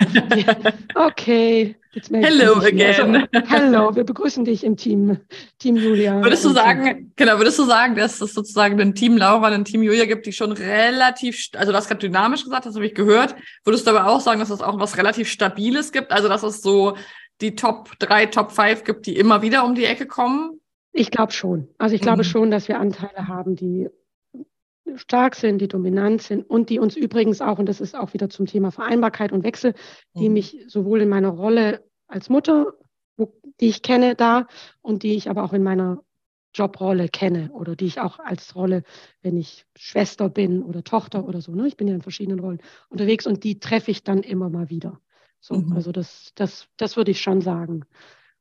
okay, 0.95 1.75
jetzt 1.93 2.11
Hello 2.11 2.57
again. 2.57 3.27
Also, 3.33 3.45
hello, 3.47 3.95
wir 3.95 4.03
begrüßen 4.03 4.45
dich 4.45 4.63
im 4.63 4.77
Team, 4.77 5.17
Team 5.57 5.75
Julia. 5.75 6.23
Würdest 6.23 6.45
du 6.45 6.49
sagen, 6.49 7.11
genau, 7.15 7.37
würdest 7.37 7.57
du 7.57 7.63
sagen, 7.63 7.95
dass 7.95 8.21
es 8.21 8.33
sozusagen 8.33 8.79
ein 8.79 8.93
Team 8.93 9.17
Laura 9.17 9.47
und 9.47 9.53
ein 9.53 9.65
Team 9.65 9.81
Julia 9.81 10.05
gibt, 10.05 10.27
die 10.27 10.33
schon 10.33 10.51
relativ, 10.51 11.49
also 11.55 11.71
du 11.71 11.77
hast 11.77 11.87
gerade 11.87 11.99
dynamisch 11.99 12.43
gesagt, 12.43 12.67
das 12.67 12.75
habe 12.75 12.85
ich 12.85 12.93
gehört, 12.93 13.35
würdest 13.63 13.87
du 13.87 13.91
aber 13.91 14.07
auch 14.07 14.21
sagen, 14.21 14.39
dass 14.39 14.51
es 14.51 14.61
auch 14.61 14.79
was 14.79 14.97
relativ 14.97 15.29
Stabiles 15.29 15.91
gibt, 15.91 16.11
also 16.11 16.27
dass 16.27 16.43
es 16.43 16.61
so 16.61 16.95
die 17.41 17.55
Top 17.55 17.91
3, 17.99 18.27
Top 18.27 18.51
5 18.51 18.83
gibt, 18.83 19.05
die 19.05 19.15
immer 19.17 19.41
wieder 19.41 19.65
um 19.65 19.75
die 19.75 19.85
Ecke 19.85 20.07
kommen? 20.07 20.59
Ich 20.91 21.11
glaube 21.11 21.31
schon. 21.31 21.67
Also 21.77 21.95
ich 21.95 22.01
glaube 22.01 22.19
mhm. 22.19 22.27
schon, 22.27 22.51
dass 22.51 22.67
wir 22.67 22.79
Anteile 22.79 23.27
haben, 23.27 23.55
die 23.55 23.89
stark 24.95 25.35
sind, 25.35 25.59
die 25.59 25.67
dominant 25.67 26.21
sind 26.21 26.43
und 26.43 26.69
die 26.69 26.79
uns 26.79 26.95
übrigens 26.95 27.41
auch, 27.41 27.57
und 27.57 27.67
das 27.67 27.81
ist 27.81 27.95
auch 27.95 28.13
wieder 28.13 28.29
zum 28.29 28.45
Thema 28.45 28.71
Vereinbarkeit 28.71 29.31
und 29.31 29.43
Wechsel, 29.43 29.73
die 30.15 30.27
mhm. 30.27 30.33
mich 30.33 30.65
sowohl 30.67 31.01
in 31.01 31.09
meiner 31.09 31.29
Rolle 31.29 31.83
als 32.07 32.29
Mutter, 32.29 32.73
wo, 33.17 33.33
die 33.59 33.69
ich 33.69 33.81
kenne 33.81 34.15
da 34.15 34.47
und 34.81 35.03
die 35.03 35.15
ich 35.15 35.29
aber 35.29 35.43
auch 35.43 35.53
in 35.53 35.63
meiner 35.63 36.03
Jobrolle 36.53 37.09
kenne 37.09 37.49
oder 37.53 37.75
die 37.75 37.85
ich 37.85 37.99
auch 37.99 38.19
als 38.19 38.55
Rolle, 38.55 38.83
wenn 39.21 39.37
ich 39.37 39.65
Schwester 39.75 40.29
bin 40.29 40.61
oder 40.61 40.83
Tochter 40.83 41.25
oder 41.25 41.41
so, 41.41 41.53
ne? 41.53 41.67
ich 41.67 41.77
bin 41.77 41.87
ja 41.87 41.95
in 41.95 42.01
verschiedenen 42.01 42.39
Rollen 42.39 42.61
unterwegs 42.89 43.25
und 43.25 43.43
die 43.43 43.59
treffe 43.59 43.89
ich 43.89 44.03
dann 44.03 44.21
immer 44.21 44.49
mal 44.49 44.69
wieder. 44.69 44.99
So, 45.43 45.55
mhm. 45.55 45.73
Also 45.73 45.91
das, 45.91 46.31
das, 46.35 46.67
das 46.77 46.95
würde 46.95 47.11
ich 47.11 47.21
schon 47.21 47.41
sagen. 47.41 47.83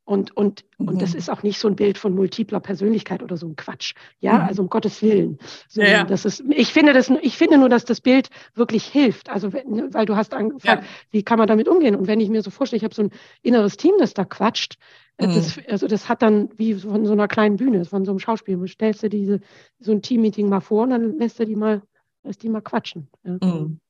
Und, 0.04 0.36
und, 0.36 0.64
mhm. 0.78 0.88
und 0.88 1.02
das 1.02 1.12
mhm. 1.12 1.18
ist 1.18 1.30
auch 1.30 1.42
nicht 1.42 1.58
so 1.58 1.66
ein 1.66 1.74
Bild 1.74 1.98
von 1.98 2.14
multipler 2.14 2.60
Persönlichkeit 2.60 3.24
oder 3.24 3.36
so 3.36 3.48
ein 3.48 3.56
Quatsch. 3.56 3.94
Ja, 4.20 4.38
mhm. 4.38 4.44
also 4.44 4.62
um 4.62 4.68
Gottes 4.68 5.02
Willen. 5.02 5.38
So, 5.68 5.80
ja, 5.80 5.88
ja. 5.88 6.04
Das 6.04 6.24
ist, 6.24 6.44
ich 6.50 6.72
finde 6.72 6.92
das, 6.92 7.10
ich 7.22 7.36
finde 7.36 7.58
nur, 7.58 7.68
dass 7.68 7.84
das 7.84 8.00
Bild 8.00 8.30
wirklich 8.54 8.84
hilft. 8.84 9.30
Also, 9.30 9.52
wenn, 9.52 9.92
weil 9.92 10.06
du 10.06 10.14
hast 10.14 10.32
angefragt, 10.32 10.84
ja. 10.84 10.88
wie 11.10 11.24
kann 11.24 11.38
man 11.38 11.48
damit 11.48 11.66
umgehen? 11.66 11.96
Und 11.96 12.06
wenn 12.06 12.20
ich 12.20 12.28
mir 12.28 12.42
so 12.42 12.50
vorstelle, 12.50 12.78
ich 12.78 12.84
habe 12.84 12.94
so 12.94 13.02
ein 13.02 13.10
inneres 13.42 13.76
Team, 13.76 13.94
das 13.98 14.14
da 14.14 14.24
quatscht, 14.24 14.76
äh, 15.16 15.26
mhm. 15.26 15.34
das, 15.34 15.58
also 15.68 15.88
das 15.88 16.08
hat 16.08 16.22
dann 16.22 16.50
wie 16.56 16.74
von 16.74 17.04
so 17.04 17.12
einer 17.12 17.26
kleinen 17.26 17.56
Bühne, 17.56 17.84
von 17.84 18.04
so 18.04 18.12
einem 18.12 18.20
Schauspiel. 18.20 18.56
Du 18.58 18.68
stellst 18.68 19.02
dir 19.02 19.08
diese, 19.08 19.40
so 19.80 19.90
ein 19.90 20.02
Teammeeting 20.02 20.48
mal 20.48 20.60
vor 20.60 20.84
und 20.84 20.90
dann 20.90 21.18
lässt 21.18 21.40
du 21.40 21.46
die 21.46 21.56
mal, 21.56 21.82
lässt 22.22 22.44
die 22.44 22.48
mal 22.48 22.62
quatschen. 22.62 23.08
Ja. 23.24 23.38
Mhm. 23.42 23.80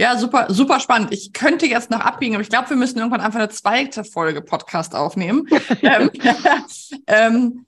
Ja, 0.00 0.16
super, 0.16 0.46
super 0.48 0.78
spannend. 0.78 1.12
Ich 1.12 1.32
könnte 1.32 1.66
jetzt 1.66 1.90
noch 1.90 2.00
abbiegen, 2.00 2.34
aber 2.34 2.42
ich 2.42 2.48
glaube, 2.48 2.70
wir 2.70 2.76
müssen 2.76 2.98
irgendwann 2.98 3.20
einfach 3.20 3.40
eine 3.40 3.48
zweite 3.48 4.04
Folge 4.04 4.42
Podcast 4.42 4.94
aufnehmen. 4.94 5.48
ähm, 5.82 6.10
ähm, 7.08 7.66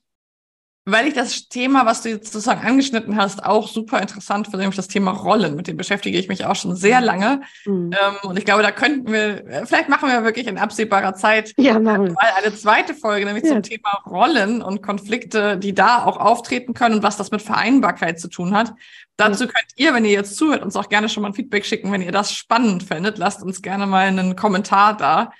weil 0.90 1.07
ich 1.07 1.14
das 1.14 1.48
Thema, 1.48 1.87
was 1.87 2.03
du 2.03 2.09
jetzt 2.11 2.33
sozusagen 2.33 2.66
angeschnitten 2.66 3.16
hast, 3.16 3.44
auch 3.44 3.68
super 3.68 4.00
interessant 4.00 4.46
finde, 4.46 4.59
nämlich 4.59 4.76
das 4.76 4.88
Thema 4.88 5.12
Rollen. 5.12 5.57
Mit 5.57 5.66
dem 5.66 5.76
beschäftige 5.76 6.18
ich 6.18 6.29
mich 6.29 6.44
auch 6.46 6.57
schon 6.57 6.76
sehr 6.76 7.00
lange. 7.00 7.42
Mhm. 7.64 7.90
Ähm, 7.92 8.29
und 8.29 8.38
ich 8.38 8.44
glaube, 8.44 8.62
da 8.62 8.70
könnten 8.70 9.12
wir, 9.12 9.46
äh, 9.46 9.66
vielleicht 9.66 9.88
machen 9.88 10.09
wir 10.09 10.24
wirklich 10.24 10.46
in 10.46 10.59
absehbarer 10.59 11.14
Zeit 11.14 11.53
ja, 11.57 11.79
mal 11.79 12.14
eine 12.37 12.55
zweite 12.55 12.94
Folge, 12.94 13.26
nämlich 13.26 13.44
ja. 13.44 13.53
zum 13.53 13.62
Thema 13.62 14.03
Rollen 14.07 14.62
und 14.62 14.83
Konflikte, 14.83 15.57
die 15.57 15.74
da 15.74 16.05
auch 16.05 16.16
auftreten 16.16 16.74
können 16.74 16.96
und 16.96 17.03
was 17.03 17.16
das 17.16 17.31
mit 17.31 17.42
Vereinbarkeit 17.42 18.20
zu 18.20 18.29
tun 18.29 18.55
hat. 18.55 18.72
Dazu 19.16 19.46
könnt 19.46 19.68
ihr, 19.76 19.92
wenn 19.92 20.07
ihr 20.07 20.12
jetzt 20.12 20.37
zuhört, 20.37 20.62
uns 20.62 20.76
auch 20.76 20.88
gerne 20.88 21.11
schon 21.11 21.22
mal 21.22 21.29
ein 21.29 21.35
Feedback 21.35 21.66
schicken, 21.66 21.92
wenn 21.92 22.00
ihr 22.00 22.12
das 22.12 22.33
spannend 22.33 22.85
findet. 22.85 23.18
Lasst 23.18 23.42
uns 23.42 23.61
gerne 23.61 23.87
mal 23.87 24.07
einen 24.07 24.35
Kommentar 24.35 24.96
da. 24.96 25.33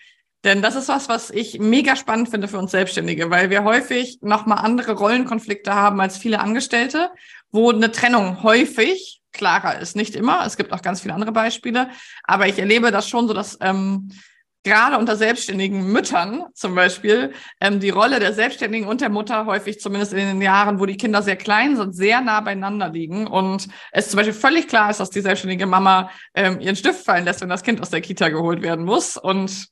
Denn 0.45 0.63
das 0.63 0.75
ist 0.75 0.89
was, 0.89 1.09
was 1.09 1.31
ich 1.31 1.59
mega 1.59 1.97
spannend 1.97 2.31
finde 2.31 2.49
für 2.49 2.59
uns 2.59 2.71
Selbstständige, 2.71 3.31
weil 3.31 3.51
wir 3.51 3.65
häufig 3.65 4.19
nochmal 4.23 4.59
andere 4.59 4.93
Rollenkonflikte 4.93 5.75
haben 5.75 6.01
als 6.01 6.17
viele 6.17 6.41
Angestellte, 6.41 7.11
wo 7.51 7.71
eine 7.71 7.93
Trennung 7.93 8.43
häufig 8.43 9.21
klarer 9.33 9.79
ist. 9.79 9.97
Nicht 9.97 10.17
immer, 10.17 10.45
es 10.47 10.57
gibt 10.57 10.73
auch 10.73 10.83
ganz 10.83 11.03
viele 11.03 11.15
andere 11.15 11.33
Beispiele, 11.33 11.91
aber 12.25 12.47
ich 12.47 12.59
erlebe 12.59 12.91
das 12.91 13.09
schon 13.09 13.29
so, 13.29 13.35
dass 13.35 13.59
ähm, 13.61 14.11
gerade 14.63 14.99
unter 14.99 15.17
selbstständigen 15.17 15.93
Müttern 15.93 16.45
zum 16.55 16.75
Beispiel 16.75 17.33
ähm, 17.61 17.81
die 17.81 17.91
Rolle 17.91 18.19
der 18.19 18.33
Selbstständigen 18.33 18.89
und 18.89 19.01
der 19.01 19.09
Mutter 19.09 19.47
häufig, 19.47 19.81
zumindest 19.81 20.13
in 20.13 20.19
den 20.19 20.43
Jahren, 20.43 20.81
wo 20.81 20.87
die 20.87 20.97
Kinder 20.97 21.23
sehr 21.23 21.37
klein 21.37 21.77
sind, 21.77 21.95
sehr 21.95 22.21
nah 22.21 22.41
beieinander 22.41 22.91
liegen. 22.91 23.27
Und 23.27 23.69
es 23.93 24.09
zum 24.09 24.19
Beispiel 24.19 24.35
völlig 24.35 24.69
klar 24.69 24.91
ist, 24.91 25.01
dass 25.01 25.11
die 25.11 25.21
selbstständige 25.21 25.67
Mama 25.67 26.11
ähm, 26.35 26.61
ihren 26.61 26.77
Stift 26.77 27.05
fallen 27.05 27.25
lässt, 27.25 27.41
wenn 27.41 27.49
das 27.49 27.63
Kind 27.63 27.81
aus 27.81 27.91
der 27.91 28.01
Kita 28.01 28.29
geholt 28.29 28.63
werden 28.63 28.85
muss. 28.85 29.17
Und 29.17 29.69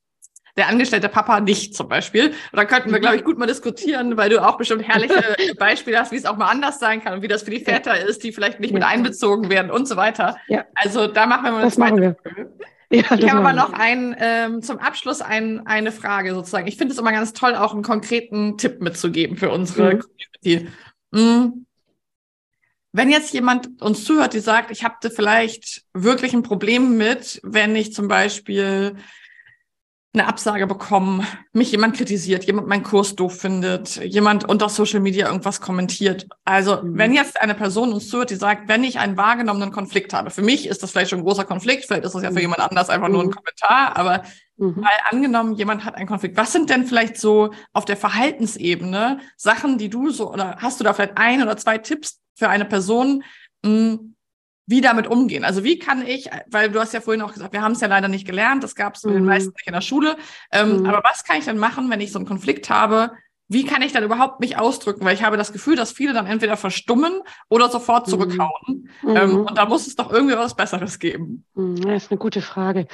der 0.59 0.69
angestellte 0.69 1.09
Papa 1.09 1.41
nicht 1.41 1.75
zum 1.75 1.89
Beispiel. 1.89 2.27
Und 2.27 2.35
da 2.53 2.65
könnten 2.65 2.93
wir, 2.93 2.99
glaube 2.99 3.17
ich, 3.17 3.25
gut 3.25 3.39
mal 3.39 3.47
diskutieren, 3.47 4.17
weil 4.17 4.29
du 4.29 4.45
auch 4.45 4.59
bestimmt 4.59 4.87
herrliche 4.87 5.23
Beispiele 5.59 5.99
hast, 5.99 6.13
wie 6.13 6.17
es 6.17 6.27
auch 6.27 6.37
mal 6.37 6.49
anders 6.49 6.81
sein 6.81 7.03
kann 7.03 7.15
und 7.15 7.23
wie 7.23 7.29
das 7.29 7.45
für 7.45 7.51
die 7.51 7.61
Väter 7.61 7.99
ist, 7.99 8.25
die 8.25 8.33
vielleicht 8.33 8.61
nicht 8.61 8.73
ja. 8.73 8.75
mit 8.75 8.85
einbezogen 8.85 9.49
werden 9.49 9.71
und 9.71 9.89
so 9.89 9.97
weiter. 9.97 10.37
Ja. 10.49 10.65
Also 10.75 11.07
da 11.07 11.27
machen 11.27 11.45
wir 11.45 11.53
mal 11.53 11.63
das 11.63 11.79
machen 11.79 12.01
wir. 12.01 12.17
Ja, 12.91 13.03
ich 13.19 13.31
habe 13.31 13.41
aber 13.41 13.53
noch 13.53 13.73
ein, 13.75 14.17
ähm, 14.19 14.63
zum 14.63 14.79
Abschluss 14.79 15.21
ein, 15.21 15.67
eine 15.67 15.93
Frage 15.93 16.35
sozusagen. 16.35 16.67
Ich 16.67 16.77
finde 16.77 16.93
es 16.93 16.99
immer 16.99 17.13
ganz 17.13 17.35
toll, 17.35 17.55
auch 17.55 17.75
einen 17.75 17.83
konkreten 17.83 18.57
Tipp 18.57 18.81
mitzugeben 18.81 19.37
für 19.37 19.51
unsere 19.51 19.95
mhm. 19.95 20.01
Community. 20.01 20.69
Mhm. 21.13 21.67
Wenn 22.93 23.11
jetzt 23.11 23.33
jemand 23.35 23.81
uns 23.83 24.05
zuhört, 24.05 24.33
die 24.33 24.41
sagt, 24.41 24.71
ich 24.71 24.83
habe 24.83 25.11
vielleicht 25.11 25.85
wirklich 25.93 26.33
ein 26.33 26.43
Problem 26.43 26.97
mit, 26.97 27.41
wenn 27.45 27.77
ich 27.77 27.93
zum 27.93 28.09
Beispiel 28.09 28.97
eine 30.15 30.27
Absage 30.27 30.67
bekommen, 30.67 31.27
mich 31.53 31.71
jemand 31.71 31.97
kritisiert, 31.97 32.45
jemand 32.45 32.67
meinen 32.67 32.83
Kurs 32.83 33.15
doof 33.15 33.41
findet, 33.41 33.97
jemand 33.97 34.49
unter 34.49 34.71
Social 34.71 35.01
Media 35.01 35.27
irgendwas 35.27 35.61
kommentiert. 35.61 36.27
Also 36.47 36.83
mhm. 36.83 36.97
wenn 36.97 37.13
jetzt 37.13 37.41
eine 37.41 37.55
Person 37.55 37.93
uns 37.93 38.09
zuhört, 38.09 38.31
die 38.31 38.37
sagt, 38.37 38.69
wenn 38.69 38.85
ich 38.85 38.99
einen 38.99 39.19
wahrgenommenen 39.19 39.71
Konflikt 39.71 40.15
habe, 40.15 40.31
für 40.31 40.41
mich 40.41 40.67
ist 40.67 40.83
das 40.83 40.93
vielleicht 40.93 41.11
schon 41.11 41.21
ein 41.21 41.25
großer 41.25 41.45
Konflikt, 41.45 41.85
vielleicht 41.85 42.05
ist 42.05 42.15
das 42.15 42.23
ja 42.23 42.31
für 42.31 42.37
mhm. 42.37 42.41
jemand 42.41 42.61
anders 42.61 42.89
einfach 42.89 43.09
nur 43.09 43.23
ein 43.23 43.27
mhm. 43.27 43.33
Kommentar, 43.33 43.97
aber 43.97 44.23
mhm. 44.57 44.81
mal 44.81 44.91
angenommen, 45.11 45.55
jemand 45.55 45.85
hat 45.85 45.95
einen 45.95 46.09
Konflikt. 46.09 46.39
Was 46.39 46.53
sind 46.53 46.71
denn 46.71 46.87
vielleicht 46.87 47.19
so 47.19 47.53
auf 47.75 47.85
der 47.85 47.99
Verhaltensebene 47.99 49.21
Sachen, 49.37 49.77
die 49.77 49.91
du 49.91 50.09
so, 50.09 50.33
oder 50.33 50.57
hast 50.59 50.81
du 50.81 50.85
da 50.85 50.95
vielleicht 50.95 51.19
ein 51.19 51.43
oder 51.43 51.59
zwei 51.59 51.77
Tipps 51.77 52.21
für 52.35 52.49
eine 52.49 52.65
Person, 52.65 53.25
mh, 53.63 53.71
hm, 53.71 54.15
wie 54.69 54.83
damit 54.83 55.07
umgehen. 55.07 55.45
Also 55.45 55.65
wie 55.65 55.79
kann 55.79 56.07
ich, 56.07 56.29
weil 56.51 56.71
du 56.71 56.79
hast 56.79 56.93
ja 56.93 57.01
vorhin 57.01 57.23
auch 57.23 57.33
gesagt, 57.33 57.55
wir 57.55 57.63
haben 57.63 57.73
es 57.73 57.81
ja 57.81 57.89
leider 57.89 58.07
nicht 58.07 58.27
gelernt, 58.27 58.63
das 58.63 58.75
gab 58.75 58.97
es 58.97 59.05
mhm. 59.05 59.15
den 59.15 59.25
meisten 59.25 59.53
nicht 59.57 59.67
in 59.67 59.73
der 59.73 59.81
Schule. 59.81 60.17
Ähm, 60.53 60.81
mhm. 60.81 60.87
Aber 60.87 61.03
was 61.11 61.25
kann 61.25 61.39
ich 61.39 61.47
denn 61.47 61.57
machen, 61.57 61.91
wenn 61.91 62.03
ich 62.03 62.13
so 62.13 62.19
einen 62.19 62.29
Konflikt 62.29 62.69
habe? 62.69 63.13
Wie 63.49 63.65
kann 63.65 63.81
ich 63.81 63.93
dann 63.93 64.05
überhaupt 64.05 64.41
mich 64.41 64.59
ausdrücken? 64.59 65.07
Weil 65.07 65.15
ich 65.15 65.23
habe 65.23 65.39
das 65.39 65.55
Gefühl, 65.55 65.75
dass 65.75 65.91
viele 65.91 66.13
dann 66.13 66.27
entweder 66.27 66.59
verstummen 66.59 67.23
oder 67.49 67.71
sofort 67.71 68.07
mhm. 68.07 68.11
zurückhauen. 68.11 68.91
Mhm. 69.03 69.17
Ähm, 69.17 69.37
und 69.47 69.57
da 69.57 69.65
muss 69.65 69.87
es 69.87 69.97
doch 69.97 70.13
irgendwie 70.13 70.37
was 70.37 70.55
Besseres 70.55 70.99
geben. 70.99 71.47
Mhm, 71.55 71.81
das 71.81 72.05
ist 72.05 72.11
eine 72.11 72.19
gute 72.19 72.43
Frage. 72.43 72.87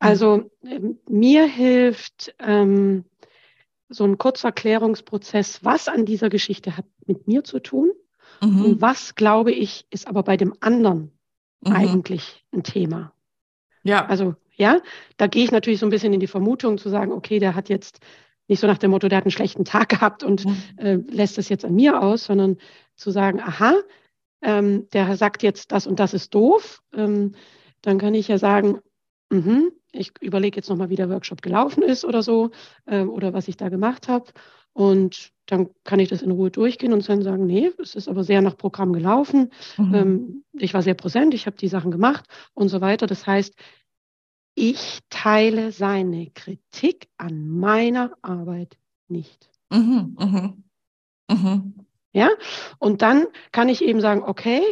Also 0.00 0.50
ähm, 0.64 0.98
mir 1.08 1.46
hilft 1.46 2.34
ähm, 2.40 3.04
so 3.88 4.02
ein 4.02 4.18
kurzer 4.18 4.50
Klärungsprozess, 4.50 5.64
was 5.64 5.86
an 5.86 6.06
dieser 6.06 6.28
Geschichte 6.28 6.76
hat 6.76 6.86
mit 7.06 7.28
mir 7.28 7.44
zu 7.44 7.60
tun. 7.60 7.92
Mhm. 8.42 8.64
Und 8.64 8.80
was, 8.80 9.14
glaube 9.14 9.52
ich, 9.52 9.86
ist 9.90 10.08
aber 10.08 10.24
bei 10.24 10.36
dem 10.36 10.54
anderen 10.58 11.12
mhm. 11.60 11.72
eigentlich 11.72 12.44
ein 12.52 12.62
Thema. 12.62 13.12
Ja. 13.82 14.06
Also, 14.06 14.34
ja, 14.56 14.80
da 15.16 15.26
gehe 15.26 15.44
ich 15.44 15.52
natürlich 15.52 15.80
so 15.80 15.86
ein 15.86 15.90
bisschen 15.90 16.12
in 16.12 16.20
die 16.20 16.26
Vermutung 16.26 16.78
zu 16.78 16.88
sagen, 16.90 17.12
okay, 17.12 17.38
der 17.38 17.54
hat 17.54 17.68
jetzt 17.68 18.00
nicht 18.46 18.60
so 18.60 18.66
nach 18.66 18.78
dem 18.78 18.90
Motto, 18.90 19.08
der 19.08 19.18
hat 19.18 19.24
einen 19.24 19.30
schlechten 19.30 19.64
Tag 19.64 19.88
gehabt 19.90 20.22
und 20.22 20.44
mhm. 20.44 20.56
äh, 20.76 20.94
lässt 20.94 21.38
das 21.38 21.48
jetzt 21.48 21.64
an 21.64 21.74
mir 21.74 22.02
aus, 22.02 22.24
sondern 22.24 22.58
zu 22.96 23.10
sagen, 23.10 23.40
aha, 23.40 23.74
ähm, 24.42 24.88
der 24.92 25.16
sagt 25.16 25.42
jetzt, 25.42 25.72
das 25.72 25.86
und 25.86 26.00
das 26.00 26.14
ist 26.14 26.34
doof, 26.34 26.82
ähm, 26.94 27.32
dann 27.82 27.98
kann 27.98 28.14
ich 28.14 28.28
ja 28.28 28.38
sagen, 28.38 28.80
mh, 29.30 29.70
ich 29.92 30.12
überlege 30.20 30.56
jetzt 30.56 30.68
nochmal, 30.68 30.90
wie 30.90 30.96
der 30.96 31.10
Workshop 31.10 31.42
gelaufen 31.42 31.82
ist 31.82 32.04
oder 32.04 32.22
so 32.22 32.50
ähm, 32.86 33.10
oder 33.10 33.32
was 33.32 33.48
ich 33.48 33.56
da 33.56 33.68
gemacht 33.68 34.08
habe. 34.08 34.26
Und 34.72 35.32
dann 35.50 35.70
kann 35.84 36.00
ich 36.00 36.08
das 36.08 36.22
in 36.22 36.30
Ruhe 36.30 36.50
durchgehen 36.50 36.92
und 36.92 37.08
dann 37.08 37.22
sagen, 37.22 37.46
nee, 37.46 37.70
es 37.78 37.94
ist 37.94 38.08
aber 38.08 38.24
sehr 38.24 38.42
nach 38.42 38.56
Programm 38.56 38.92
gelaufen. 38.92 39.50
Mhm. 39.76 39.94
Ähm, 39.94 40.44
ich 40.52 40.74
war 40.74 40.82
sehr 40.82 40.94
präsent, 40.94 41.34
ich 41.34 41.46
habe 41.46 41.56
die 41.56 41.68
Sachen 41.68 41.90
gemacht 41.90 42.26
und 42.54 42.68
so 42.68 42.80
weiter. 42.80 43.06
Das 43.06 43.26
heißt, 43.26 43.54
ich 44.54 45.00
teile 45.08 45.72
seine 45.72 46.30
Kritik 46.30 47.08
an 47.16 47.48
meiner 47.48 48.16
Arbeit 48.22 48.76
nicht. 49.08 49.50
Mhm, 49.70 50.16
mhm, 50.18 50.64
mhm. 51.30 51.74
Ja, 52.12 52.28
und 52.78 53.02
dann 53.02 53.26
kann 53.52 53.68
ich 53.68 53.84
eben 53.84 54.00
sagen, 54.00 54.22
okay, 54.22 54.62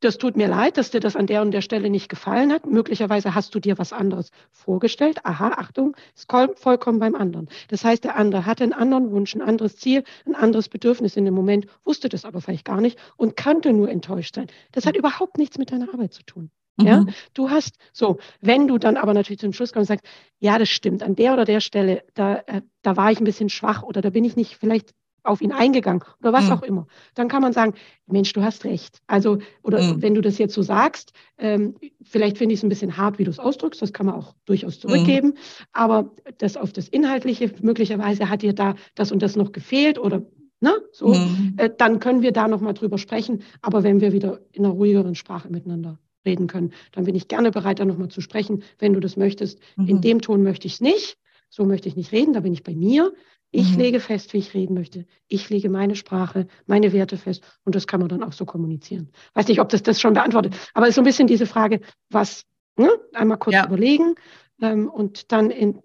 das 0.00 0.18
tut 0.18 0.36
mir 0.36 0.48
leid, 0.48 0.76
dass 0.76 0.90
dir 0.90 1.00
das 1.00 1.16
an 1.16 1.26
der 1.26 1.42
und 1.42 1.50
der 1.50 1.60
Stelle 1.60 1.90
nicht 1.90 2.08
gefallen 2.08 2.52
hat. 2.52 2.66
Möglicherweise 2.66 3.34
hast 3.34 3.54
du 3.54 3.60
dir 3.60 3.78
was 3.78 3.92
anderes 3.92 4.30
vorgestellt. 4.50 5.24
Aha, 5.24 5.54
Achtung, 5.56 5.96
ist 6.14 6.30
vollkommen 6.56 6.98
beim 6.98 7.14
anderen. 7.14 7.48
Das 7.68 7.84
heißt, 7.84 8.04
der 8.04 8.16
andere 8.16 8.46
hatte 8.46 8.64
einen 8.64 8.72
anderen 8.72 9.10
Wunsch, 9.10 9.34
ein 9.34 9.42
anderes 9.42 9.76
Ziel, 9.76 10.04
ein 10.26 10.34
anderes 10.34 10.68
Bedürfnis 10.68 11.16
in 11.16 11.24
dem 11.24 11.34
Moment, 11.34 11.66
wusste 11.84 12.08
das 12.08 12.24
aber 12.24 12.40
vielleicht 12.40 12.64
gar 12.64 12.80
nicht 12.80 12.98
und 13.16 13.36
könnte 13.36 13.72
nur 13.72 13.90
enttäuscht 13.90 14.34
sein. 14.34 14.46
Das 14.72 14.86
hat 14.86 14.96
überhaupt 14.96 15.38
nichts 15.38 15.58
mit 15.58 15.72
deiner 15.72 15.92
Arbeit 15.92 16.12
zu 16.12 16.22
tun. 16.22 16.50
Ja, 16.80 17.00
mhm. 17.00 17.08
du 17.34 17.50
hast 17.50 17.76
so, 17.92 18.18
wenn 18.40 18.68
du 18.68 18.78
dann 18.78 18.96
aber 18.96 19.12
natürlich 19.12 19.40
zum 19.40 19.52
Schluss 19.52 19.72
kommst 19.72 19.90
und 19.90 19.96
sagst, 19.96 20.06
ja, 20.38 20.58
das 20.58 20.68
stimmt, 20.68 21.02
an 21.02 21.16
der 21.16 21.32
oder 21.32 21.44
der 21.44 21.60
Stelle, 21.60 22.04
da, 22.14 22.36
äh, 22.46 22.62
da 22.82 22.96
war 22.96 23.10
ich 23.10 23.20
ein 23.20 23.24
bisschen 23.24 23.48
schwach 23.48 23.82
oder 23.82 24.00
da 24.00 24.10
bin 24.10 24.24
ich 24.24 24.36
nicht 24.36 24.56
vielleicht 24.56 24.94
auf 25.28 25.40
ihn 25.40 25.52
eingegangen 25.52 26.02
oder 26.20 26.32
was 26.32 26.46
mhm. 26.46 26.52
auch 26.52 26.62
immer, 26.62 26.86
dann 27.14 27.28
kann 27.28 27.42
man 27.42 27.52
sagen, 27.52 27.74
Mensch, 28.06 28.32
du 28.32 28.42
hast 28.42 28.64
recht. 28.64 29.00
Also, 29.06 29.38
oder 29.62 29.82
mhm. 29.82 30.02
wenn 30.02 30.14
du 30.14 30.20
das 30.20 30.38
jetzt 30.38 30.54
so 30.54 30.62
sagst, 30.62 31.12
ähm, 31.38 31.74
vielleicht 32.02 32.38
finde 32.38 32.54
ich 32.54 32.60
es 32.60 32.64
ein 32.64 32.68
bisschen 32.68 32.96
hart, 32.96 33.18
wie 33.18 33.24
du 33.24 33.30
es 33.30 33.38
ausdrückst, 33.38 33.80
das 33.80 33.92
kann 33.92 34.06
man 34.06 34.14
auch 34.14 34.34
durchaus 34.44 34.76
mhm. 34.76 34.88
zurückgeben, 34.88 35.34
aber 35.72 36.10
das 36.38 36.56
auf 36.56 36.72
das 36.72 36.88
Inhaltliche, 36.88 37.52
möglicherweise 37.62 38.28
hat 38.28 38.42
dir 38.42 38.52
da 38.52 38.74
das 38.94 39.12
und 39.12 39.22
das 39.22 39.36
noch 39.36 39.52
gefehlt 39.52 39.98
oder 39.98 40.22
Ne? 40.60 40.72
So, 40.90 41.14
mhm. 41.14 41.54
äh, 41.56 41.70
dann 41.70 42.00
können 42.00 42.20
wir 42.20 42.32
da 42.32 42.48
nochmal 42.48 42.74
drüber 42.74 42.98
sprechen. 42.98 43.44
Aber 43.62 43.84
wenn 43.84 44.00
wir 44.00 44.12
wieder 44.12 44.40
in 44.50 44.64
einer 44.64 44.74
ruhigeren 44.74 45.14
Sprache 45.14 45.48
miteinander 45.48 46.00
reden 46.28 46.46
können. 46.46 46.72
Dann 46.92 47.04
bin 47.04 47.14
ich 47.14 47.28
gerne 47.28 47.50
bereit, 47.50 47.80
da 47.80 47.84
nochmal 47.84 48.08
zu 48.08 48.20
sprechen, 48.20 48.62
wenn 48.78 48.92
du 48.92 49.00
das 49.00 49.16
möchtest. 49.16 49.60
Mhm. 49.76 49.88
In 49.88 50.00
dem 50.00 50.20
Ton 50.20 50.42
möchte 50.42 50.66
ich 50.66 50.74
es 50.74 50.80
nicht. 50.80 51.16
So 51.48 51.64
möchte 51.64 51.88
ich 51.88 51.96
nicht 51.96 52.12
reden, 52.12 52.32
da 52.32 52.40
bin 52.40 52.52
ich 52.52 52.62
bei 52.62 52.74
mir. 52.74 53.12
Ich 53.50 53.72
mhm. 53.72 53.78
lege 53.78 54.00
fest, 54.00 54.32
wie 54.34 54.38
ich 54.38 54.52
reden 54.52 54.74
möchte. 54.74 55.06
Ich 55.26 55.48
lege 55.48 55.70
meine 55.70 55.96
Sprache, 55.96 56.46
meine 56.66 56.92
Werte 56.92 57.16
fest 57.16 57.42
und 57.64 57.74
das 57.74 57.86
kann 57.86 58.00
man 58.00 58.08
dann 58.08 58.22
auch 58.22 58.32
so 58.32 58.44
kommunizieren. 58.44 59.10
Weiß 59.34 59.48
nicht, 59.48 59.60
ob 59.60 59.70
das 59.70 59.82
das 59.82 60.00
schon 60.00 60.12
beantwortet, 60.12 60.54
aber 60.74 60.86
es 60.86 60.90
ist 60.90 60.94
so 60.96 61.00
ein 61.00 61.04
bisschen 61.04 61.28
diese 61.28 61.46
Frage, 61.46 61.80
was, 62.10 62.44
ne? 62.76 62.90
einmal 63.14 63.38
kurz 63.38 63.54
ja. 63.54 63.66
überlegen 63.66 64.16
ähm, 64.60 64.90
und 64.90 65.32
dann 65.32 65.50
in, 65.50 65.80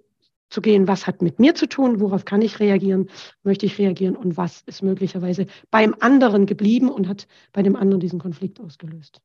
zu 0.50 0.62
gehen, 0.62 0.88
was 0.88 1.08
hat 1.08 1.22
mit 1.22 1.40
mir 1.40 1.56
zu 1.56 1.68
tun, 1.68 2.00
worauf 2.02 2.26
kann 2.26 2.42
ich 2.42 2.60
reagieren, 2.60 3.10
möchte 3.44 3.66
ich 3.66 3.80
reagieren 3.80 4.16
und 4.16 4.36
was 4.36 4.62
ist 4.66 4.84
möglicherweise 4.84 5.48
beim 5.72 5.96
anderen 6.00 6.46
geblieben 6.46 6.90
und 6.90 7.08
hat 7.08 7.28
bei 7.54 7.64
dem 7.64 7.76
anderen 7.76 8.02
diesen 8.02 8.20
Konflikt 8.20 8.60
ausgelöst. 8.60 9.22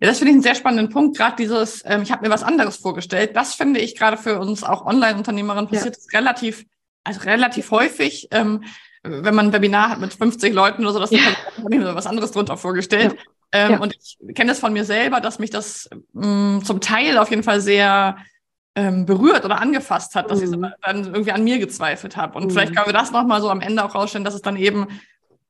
Ja, 0.00 0.08
das 0.08 0.18
finde 0.18 0.30
ich 0.30 0.34
einen 0.34 0.42
sehr 0.42 0.54
spannenden 0.56 0.88
Punkt. 0.88 1.16
Gerade 1.16 1.36
dieses, 1.36 1.82
ähm, 1.86 2.02
ich 2.02 2.10
habe 2.10 2.26
mir 2.26 2.32
was 2.32 2.42
anderes 2.42 2.76
vorgestellt. 2.76 3.36
Das 3.36 3.54
finde 3.54 3.80
ich 3.80 3.96
gerade 3.96 4.16
für 4.16 4.40
uns 4.40 4.64
auch 4.64 4.84
Online-Unternehmerinnen 4.84 5.68
passiert 5.68 5.96
ja. 5.96 6.18
relativ, 6.18 6.64
also 7.04 7.20
relativ 7.20 7.70
häufig. 7.70 8.28
Ähm, 8.32 8.64
wenn 9.04 9.34
man 9.34 9.46
ein 9.46 9.52
Webinar 9.52 9.90
hat 9.90 10.00
mit 10.00 10.14
50 10.14 10.52
Leuten 10.52 10.82
oder 10.82 10.94
so, 10.94 10.98
das 10.98 11.10
ja. 11.10 11.20
habe 11.58 11.74
ich 11.74 11.78
mir 11.78 11.94
was 11.94 12.06
anderes 12.06 12.32
drunter 12.32 12.56
vorgestellt. 12.56 13.12
Ja. 13.12 13.66
Ähm, 13.66 13.72
ja. 13.72 13.78
Und 13.78 13.94
ich 13.94 14.18
kenne 14.34 14.50
das 14.50 14.58
von 14.58 14.72
mir 14.72 14.84
selber, 14.84 15.20
dass 15.20 15.38
mich 15.38 15.50
das 15.50 15.88
mh, 16.12 16.58
mm, 16.58 16.64
zum 16.64 16.80
Teil 16.80 17.18
auf 17.18 17.30
jeden 17.30 17.44
Fall 17.44 17.60
sehr 17.60 18.16
ähm, 18.74 19.06
berührt 19.06 19.44
oder 19.44 19.60
angefasst 19.60 20.16
hat, 20.16 20.30
dass 20.30 20.40
mhm. 20.40 20.64
ich 20.64 20.70
dann 20.82 21.04
irgendwie 21.04 21.30
an 21.30 21.44
mir 21.44 21.58
gezweifelt 21.58 22.16
habe. 22.16 22.36
Und 22.36 22.46
mhm. 22.46 22.50
vielleicht 22.50 22.74
können 22.74 22.86
wir 22.86 22.92
das 22.92 23.12
nochmal 23.12 23.40
so 23.40 23.48
am 23.50 23.60
Ende 23.60 23.84
auch 23.84 23.94
rausstellen, 23.94 24.24
dass 24.24 24.34
es 24.34 24.42
dann 24.42 24.56
eben 24.56 24.88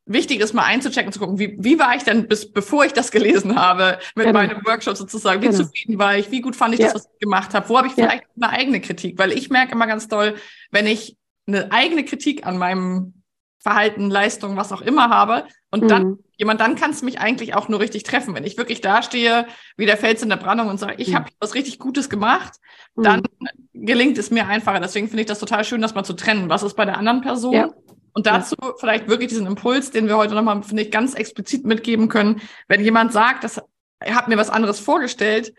wichtig 0.07 0.40
ist, 0.40 0.53
mal 0.53 0.64
einzuchecken, 0.64 1.12
zu 1.12 1.19
gucken, 1.19 1.38
wie, 1.38 1.57
wie 1.59 1.79
war 1.79 1.97
ich 1.97 2.03
denn 2.03 2.29
bis, 2.29 2.53
bevor 2.53 2.85
ich 2.85 2.93
das 2.93 3.11
gelesen 3.11 3.57
habe, 3.59 3.99
mit 4.14 4.27
genau. 4.27 4.38
meinem 4.38 4.64
Workshop 4.64 4.97
sozusagen, 4.97 5.40
wie 5.43 5.47
genau. 5.47 5.59
zufrieden 5.59 5.99
war 5.99 6.17
ich, 6.17 6.31
wie 6.31 6.40
gut 6.40 6.57
fand 6.57 6.75
ich 6.75 6.81
ja. 6.81 6.87
das, 6.87 6.95
was 6.97 7.11
ich 7.12 7.21
gemacht 7.21 7.55
habe, 7.55 7.69
wo 7.69 7.79
habe 7.79 7.88
ich 7.88 7.95
vielleicht 7.95 8.25
ja. 8.37 8.49
eine 8.49 8.51
eigene 8.51 8.81
Kritik, 8.81 9.19
weil 9.19 9.33
ich 9.33 9.51
merke 9.51 9.73
immer 9.73 9.87
ganz 9.87 10.09
toll, 10.09 10.35
wenn 10.71 10.87
ich 10.87 11.17
eine 11.47 11.73
eigene 11.73 12.05
Kritik 12.05 12.47
an 12.47 12.59
meinem 12.59 13.14
Verhalten, 13.59 14.11
Leistung, 14.11 14.59
was 14.59 14.73
auch 14.73 14.83
immer 14.83 15.09
habe 15.09 15.47
und 15.71 15.85
mhm. 15.85 15.88
dann 15.88 16.19
jemand, 16.37 16.61
dann 16.61 16.77
kann 16.77 16.90
es 16.90 17.03
mich 17.03 17.19
eigentlich 17.19 17.55
auch 17.55 17.69
nur 17.69 17.81
richtig 17.81 18.03
treffen. 18.03 18.35
Wenn 18.35 18.45
ich 18.45 18.59
wirklich 18.59 18.83
dastehe, 18.83 19.47
wie 19.79 19.87
der 19.87 19.97
Fels 19.97 20.23
in 20.23 20.29
der 20.29 20.37
Brandung 20.37 20.69
und 20.69 20.79
sage, 20.79 20.97
ich 20.99 21.09
mhm. 21.09 21.14
habe 21.14 21.31
was 21.40 21.55
richtig 21.55 21.79
Gutes 21.79 22.11
gemacht, 22.11 22.55
dann 22.95 23.23
mhm. 23.40 23.87
gelingt 23.87 24.19
es 24.19 24.31
mir 24.31 24.47
einfacher. 24.47 24.81
Deswegen 24.81 25.09
finde 25.09 25.23
ich 25.23 25.29
das 25.29 25.38
total 25.38 25.64
schön, 25.64 25.81
das 25.81 25.95
mal 25.95 26.05
zu 26.05 26.12
trennen. 26.12 26.51
Was 26.51 26.62
ist 26.62 26.75
bei 26.75 26.85
der 26.85 26.99
anderen 26.99 27.23
Person? 27.23 27.55
Ja. 27.55 27.71
Und 28.14 28.27
dazu 28.27 28.55
ja. 28.62 28.72
vielleicht 28.79 29.09
wirklich 29.09 29.29
diesen 29.29 29.46
Impuls, 29.46 29.90
den 29.90 30.07
wir 30.07 30.16
heute 30.16 30.35
nochmal, 30.35 30.62
finde 30.62 30.85
ich, 30.85 30.90
ganz 30.90 31.14
explizit 31.14 31.64
mitgeben 31.64 32.09
können. 32.09 32.40
Wenn 32.68 32.83
jemand 32.83 33.12
sagt, 33.12 33.44
dass 33.44 33.61
er 33.98 34.14
hat 34.14 34.29
mir 34.29 34.38
was 34.38 34.50
anderes 34.50 34.79
vorgestellt, 34.81 35.53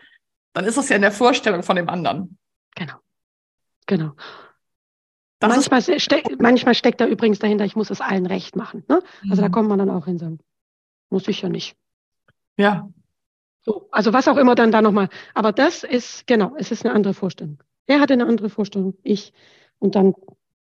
dann 0.54 0.64
ist 0.64 0.78
das 0.78 0.88
ja 0.88 0.96
in 0.96 1.02
der 1.02 1.12
Vorstellung 1.12 1.62
von 1.62 1.76
dem 1.76 1.88
anderen. 1.88 2.38
Genau. 2.74 2.94
Genau. 3.86 4.12
manchmal, 5.40 5.82
steck, 6.00 6.40
manchmal 6.40 6.74
steckt 6.74 7.00
da 7.00 7.06
übrigens 7.06 7.38
dahinter, 7.38 7.64
ich 7.64 7.76
muss 7.76 7.90
es 7.90 8.00
allen 8.00 8.26
recht 8.26 8.56
machen. 8.56 8.84
Ne? 8.88 9.02
Also 9.28 9.42
mhm. 9.42 9.46
da 9.46 9.48
kommt 9.50 9.68
man 9.68 9.78
dann 9.78 9.90
auch 9.90 10.06
hin 10.06 10.18
sagen, 10.18 10.38
muss 11.10 11.28
ich 11.28 11.42
ja 11.42 11.50
nicht. 11.50 11.76
Ja. 12.56 12.88
So, 13.62 13.88
also 13.90 14.12
was 14.12 14.28
auch 14.28 14.38
immer 14.38 14.54
dann 14.54 14.72
da 14.72 14.80
nochmal. 14.80 15.08
Aber 15.34 15.52
das 15.52 15.84
ist, 15.84 16.26
genau, 16.26 16.54
es 16.56 16.70
ist 16.70 16.86
eine 16.86 16.94
andere 16.94 17.12
Vorstellung. 17.12 17.62
Er 17.86 18.00
hatte 18.00 18.14
eine 18.14 18.26
andere 18.26 18.48
Vorstellung, 18.48 18.96
ich. 19.02 19.32
Und 19.78 19.94
dann 19.94 20.14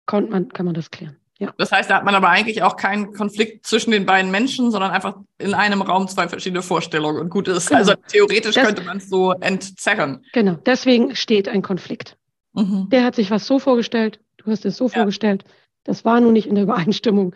kann 0.05 0.29
man, 0.29 0.49
kann 0.49 0.65
man 0.65 0.75
das 0.75 0.91
klären. 0.91 1.17
Ja. 1.43 1.53
Das 1.57 1.71
heißt, 1.71 1.89
da 1.89 1.95
hat 1.95 2.05
man 2.05 2.15
aber 2.15 2.29
eigentlich 2.29 2.63
auch 2.63 2.75
keinen 2.77 3.13
Konflikt 3.13 3.65
zwischen 3.65 3.91
den 3.91 4.05
beiden 4.05 4.31
Menschen, 4.31 4.71
sondern 4.71 4.91
einfach 4.91 5.17
in 5.37 5.53
einem 5.53 5.81
Raum 5.81 6.07
zwei 6.07 6.27
verschiedene 6.27 6.61
Vorstellungen 6.61 7.19
und 7.19 7.29
gut 7.29 7.47
ist. 7.47 7.67
Genau. 7.67 7.79
Also 7.79 7.93
theoretisch 8.07 8.55
das, 8.55 8.65
könnte 8.65 8.83
man 8.83 8.97
es 8.97 9.09
so 9.09 9.31
entzerren. 9.33 10.23
Genau, 10.33 10.55
deswegen 10.65 11.15
steht 11.15 11.47
ein 11.47 11.61
Konflikt. 11.61 12.17
Mhm. 12.53 12.87
Der 12.89 13.03
hat 13.03 13.15
sich 13.15 13.31
was 13.31 13.45
so 13.45 13.59
vorgestellt, 13.59 14.19
du 14.37 14.51
hast 14.51 14.65
es 14.65 14.77
so 14.77 14.85
ja. 14.85 14.91
vorgestellt, 14.91 15.43
das 15.83 16.05
war 16.05 16.19
nun 16.21 16.33
nicht 16.33 16.47
in 16.47 16.55
der 16.55 16.63
Übereinstimmung. 16.63 17.35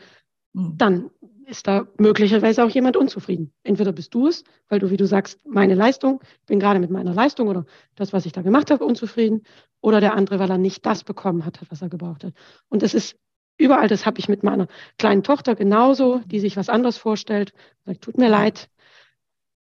Mhm. 0.54 0.78
Dann 0.78 1.10
ist 1.48 1.66
da 1.66 1.88
möglicherweise 1.98 2.64
auch 2.64 2.70
jemand 2.70 2.98
unzufrieden. 2.98 3.54
Entweder 3.64 3.94
bist 3.94 4.14
du 4.14 4.28
es, 4.28 4.44
weil 4.68 4.80
du, 4.80 4.90
wie 4.90 4.98
du 4.98 5.06
sagst, 5.06 5.40
meine 5.48 5.76
Leistung, 5.76 6.22
bin 6.46 6.60
gerade 6.60 6.80
mit 6.80 6.92
meiner 6.92 7.14
Leistung 7.14 7.48
oder 7.48 7.66
das, 7.96 8.12
was 8.12 8.26
ich 8.26 8.34
da 8.34 8.42
gemacht 8.42 8.70
habe, 8.70 8.84
unzufrieden, 8.84 9.44
oder 9.82 10.02
der 10.02 10.16
andere, 10.16 10.40
weil 10.40 10.50
er 10.50 10.58
nicht 10.58 10.86
das 10.86 11.04
bekommen 11.04 11.46
hat, 11.46 11.60
was 11.70 11.82
er 11.82 11.90
gebraucht 11.90 12.24
hat. 12.24 12.34
Und 12.68 12.84
es 12.84 12.94
ist 12.94 13.16
Überall, 13.58 13.88
das 13.88 14.06
habe 14.06 14.20
ich 14.20 14.30
mit 14.30 14.44
meiner 14.44 14.68
kleinen 14.98 15.24
Tochter 15.24 15.56
genauso, 15.56 16.20
die 16.26 16.40
sich 16.40 16.58
was 16.58 16.70
anderes 16.70 16.98
vorstellt. 16.98 17.54
Sagt, 17.86 18.02
tut 18.02 18.18
mir 18.18 18.30
leid, 18.30 18.70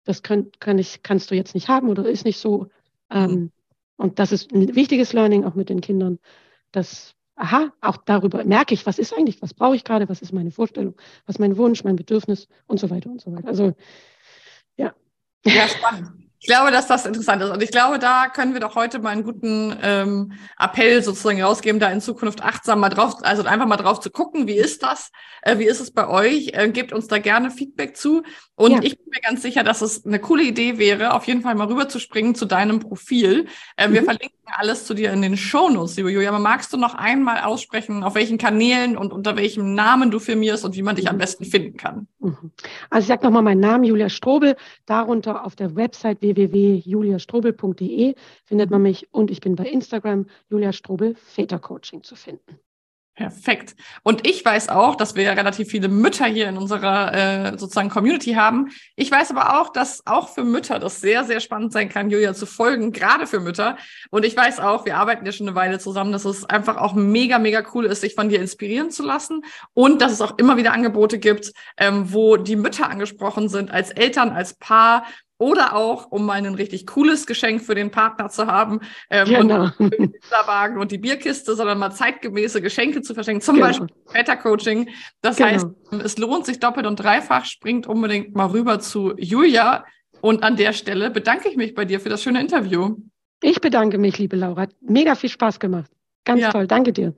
das 0.05 0.23
könnt, 0.23 0.59
kann 0.59 0.79
ich, 0.79 1.03
kannst 1.03 1.29
du 1.31 1.35
jetzt 1.35 1.53
nicht 1.53 1.67
haben 1.67 1.89
oder 1.89 2.05
ist 2.07 2.25
nicht 2.25 2.39
so. 2.39 2.69
Ähm, 3.09 3.31
mhm. 3.31 3.51
und 3.97 4.19
das 4.19 4.31
ist 4.31 4.51
ein 4.53 4.75
wichtiges 4.75 5.11
Learning 5.11 5.43
auch 5.43 5.55
mit 5.55 5.69
den 5.69 5.81
Kindern, 5.81 6.19
dass, 6.71 7.15
aha, 7.35 7.73
auch 7.81 7.97
darüber 7.97 8.43
merke 8.45 8.73
ich, 8.73 8.85
was 8.85 8.97
ist 8.97 9.13
eigentlich, 9.13 9.41
was 9.41 9.53
brauche 9.53 9.75
ich 9.75 9.83
gerade, 9.83 10.07
was 10.07 10.21
ist 10.21 10.31
meine 10.31 10.51
Vorstellung, 10.51 10.95
was 11.25 11.35
ist 11.35 11.39
mein 11.39 11.57
Wunsch, 11.57 11.83
mein 11.83 11.97
Bedürfnis 11.97 12.47
und 12.67 12.79
so 12.79 12.89
weiter 12.89 13.09
und 13.09 13.19
so 13.19 13.33
weiter. 13.33 13.49
Also, 13.49 13.73
ja. 14.77 14.93
Ja, 15.45 15.67
spannend. 15.67 16.30
Ich 16.43 16.47
glaube, 16.47 16.71
dass 16.71 16.87
das 16.87 17.05
interessant 17.05 17.43
ist. 17.43 17.51
Und 17.51 17.61
ich 17.61 17.69
glaube, 17.69 17.99
da 17.99 18.27
können 18.27 18.53
wir 18.53 18.59
doch 18.59 18.73
heute 18.73 18.97
mal 18.97 19.09
einen 19.09 19.23
guten 19.23 19.77
ähm, 19.83 20.33
Appell 20.57 21.03
sozusagen 21.03 21.39
rausgeben, 21.39 21.79
da 21.79 21.91
in 21.91 22.01
Zukunft 22.01 22.41
achtsam 22.41 22.79
mal 22.79 22.89
drauf, 22.89 23.17
also 23.21 23.43
einfach 23.43 23.67
mal 23.67 23.77
drauf 23.77 23.99
zu 23.99 24.09
gucken, 24.09 24.47
wie 24.47 24.57
ist 24.57 24.81
das? 24.81 25.11
Äh, 25.43 25.59
wie 25.59 25.65
ist 25.65 25.79
es 25.79 25.91
bei 25.91 26.07
euch? 26.07 26.53
Äh, 26.53 26.69
gebt 26.69 26.93
uns 26.93 27.07
da 27.07 27.19
gerne 27.19 27.51
Feedback 27.51 27.95
zu. 27.95 28.23
Und 28.55 28.71
ja. 28.71 28.79
ich 28.81 28.97
bin 28.97 29.09
mir 29.11 29.21
ganz 29.21 29.43
sicher, 29.43 29.63
dass 29.63 29.81
es 29.81 30.03
eine 30.03 30.17
coole 30.17 30.43
Idee 30.43 30.79
wäre, 30.79 31.13
auf 31.13 31.25
jeden 31.25 31.41
Fall 31.41 31.53
mal 31.53 31.67
rüber 31.67 31.89
zu 31.89 31.99
springen 31.99 32.33
zu 32.33 32.45
deinem 32.45 32.79
Profil. 32.79 33.47
Äh, 33.77 33.87
mhm. 33.87 33.93
Wir 33.93 34.03
verlinken 34.03 34.41
alles 34.45 34.85
zu 34.85 34.93
dir 34.93 35.11
in 35.11 35.21
den 35.21 35.37
Shownotes, 35.37 35.95
liebe 35.97 36.11
Julia. 36.11 36.29
Aber 36.29 36.39
magst 36.39 36.73
du 36.73 36.77
noch 36.77 36.95
einmal 36.95 37.41
aussprechen, 37.41 38.03
auf 38.03 38.15
welchen 38.15 38.37
Kanälen 38.37 38.97
und 38.97 39.13
unter 39.13 39.35
welchem 39.35 39.73
Namen 39.73 40.11
du 40.11 40.19
firmierst 40.19 40.65
und 40.65 40.75
wie 40.75 40.81
man 40.81 40.95
dich 40.95 41.09
am 41.09 41.15
mhm. 41.15 41.19
besten 41.19 41.45
finden 41.45 41.77
kann? 41.77 42.07
Mhm. 42.19 42.51
Also 42.89 43.05
ich 43.05 43.07
sage 43.07 43.23
nochmal 43.23 43.43
meinen 43.43 43.61
Namen, 43.61 43.83
Julia 43.83 44.09
Strobel, 44.09 44.55
darunter 44.85 45.45
auf 45.45 45.55
der 45.55 45.75
Website 45.75 46.21
www.juliastrobel.de 46.35 48.15
findet 48.45 48.69
man 48.69 48.81
mich 48.81 49.13
und 49.13 49.31
ich 49.31 49.41
bin 49.41 49.55
bei 49.55 49.65
Instagram 49.65 50.27
Julia 50.49 50.73
Strobel 50.73 51.15
Vätercoaching 51.15 52.03
zu 52.03 52.15
finden. 52.15 52.59
Perfekt. 53.13 53.75
Und 54.03 54.25
ich 54.25 54.43
weiß 54.43 54.69
auch, 54.69 54.95
dass 54.95 55.15
wir 55.15 55.23
ja 55.23 55.33
relativ 55.33 55.67
viele 55.67 55.89
Mütter 55.89 56.25
hier 56.25 56.47
in 56.47 56.57
unserer 56.57 57.13
äh, 57.13 57.57
sozusagen 57.57 57.89
Community 57.89 58.33
haben. 58.33 58.69
Ich 58.95 59.11
weiß 59.11 59.31
aber 59.31 59.61
auch, 59.61 59.69
dass 59.69 60.01
auch 60.07 60.29
für 60.29 60.45
Mütter 60.45 60.79
das 60.79 61.01
sehr, 61.01 61.25
sehr 61.25 61.41
spannend 61.41 61.73
sein 61.73 61.89
kann, 61.89 62.09
Julia 62.09 62.33
zu 62.33 62.45
folgen, 62.45 62.93
gerade 62.93 63.27
für 63.27 63.41
Mütter. 63.41 63.77
Und 64.11 64.23
ich 64.23 64.35
weiß 64.35 64.59
auch, 64.61 64.85
wir 64.85 64.97
arbeiten 64.97 65.25
ja 65.25 65.33
schon 65.33 65.47
eine 65.47 65.55
Weile 65.55 65.77
zusammen, 65.77 66.13
dass 66.13 66.23
es 66.23 66.45
einfach 66.45 66.77
auch 66.77 66.93
mega, 66.93 67.37
mega 67.37 67.63
cool 67.73 67.85
ist, 67.85 67.99
sich 67.99 68.15
von 68.15 68.29
dir 68.29 68.39
inspirieren 68.39 68.91
zu 68.91 69.03
lassen 69.03 69.43
und 69.73 70.01
dass 70.01 70.13
es 70.13 70.21
auch 70.21 70.37
immer 70.37 70.55
wieder 70.55 70.71
Angebote 70.71 71.19
gibt, 71.19 71.51
ähm, 71.77 72.13
wo 72.13 72.37
die 72.37 72.55
Mütter 72.55 72.89
angesprochen 72.89 73.49
sind, 73.49 73.71
als 73.71 73.91
Eltern, 73.91 74.29
als 74.29 74.53
Paar 74.53 75.03
oder 75.41 75.75
auch, 75.75 76.11
um 76.11 76.25
mal 76.25 76.33
ein 76.37 76.53
richtig 76.53 76.85
cooles 76.85 77.25
Geschenk 77.25 77.63
für 77.63 77.73
den 77.73 77.89
Partner 77.89 78.29
zu 78.29 78.45
haben 78.45 78.79
ähm, 79.09 79.27
Genau. 79.27 79.69
und 79.79 79.91
den 79.97 80.13
Wagen 80.45 80.77
und 80.79 80.91
die 80.91 80.99
Bierkiste, 80.99 81.55
sondern 81.55 81.79
mal 81.79 81.89
zeitgemäße 81.91 82.61
Geschenke 82.61 83.01
zu 83.01 83.13
verschenken, 83.15 83.41
zum 83.41 83.55
Genau. 83.55 83.67
Beispiel 83.67 83.87
Beta-Coaching. 84.13 84.89
Das 85.21 85.37
Genau. 85.37 85.49
heißt, 85.49 85.67
es 86.03 86.17
lohnt 86.19 86.45
sich 86.45 86.59
doppelt 86.59 86.85
und 86.85 86.97
dreifach. 86.97 87.45
Springt 87.45 87.87
unbedingt 87.87 88.35
mal 88.35 88.45
rüber 88.47 88.79
zu 88.79 89.13
Julia. 89.17 89.83
Und 90.21 90.43
an 90.43 90.55
der 90.55 90.73
Stelle 90.73 91.09
bedanke 91.09 91.49
ich 91.49 91.57
mich 91.57 91.73
bei 91.73 91.85
dir 91.85 91.99
für 91.99 92.09
das 92.09 92.21
schöne 92.21 92.39
Interview. 92.39 92.97
Ich 93.41 93.59
bedanke 93.59 93.97
mich, 93.97 94.19
liebe 94.19 94.35
Laura. 94.35 94.61
Hat 94.61 94.69
Mega 94.81 95.15
viel 95.15 95.29
Spaß 95.31 95.59
gemacht. 95.59 95.89
Ganz 96.23 96.41
Ja. 96.41 96.51
toll. 96.51 96.67
Danke 96.67 96.93
dir. 96.93 97.15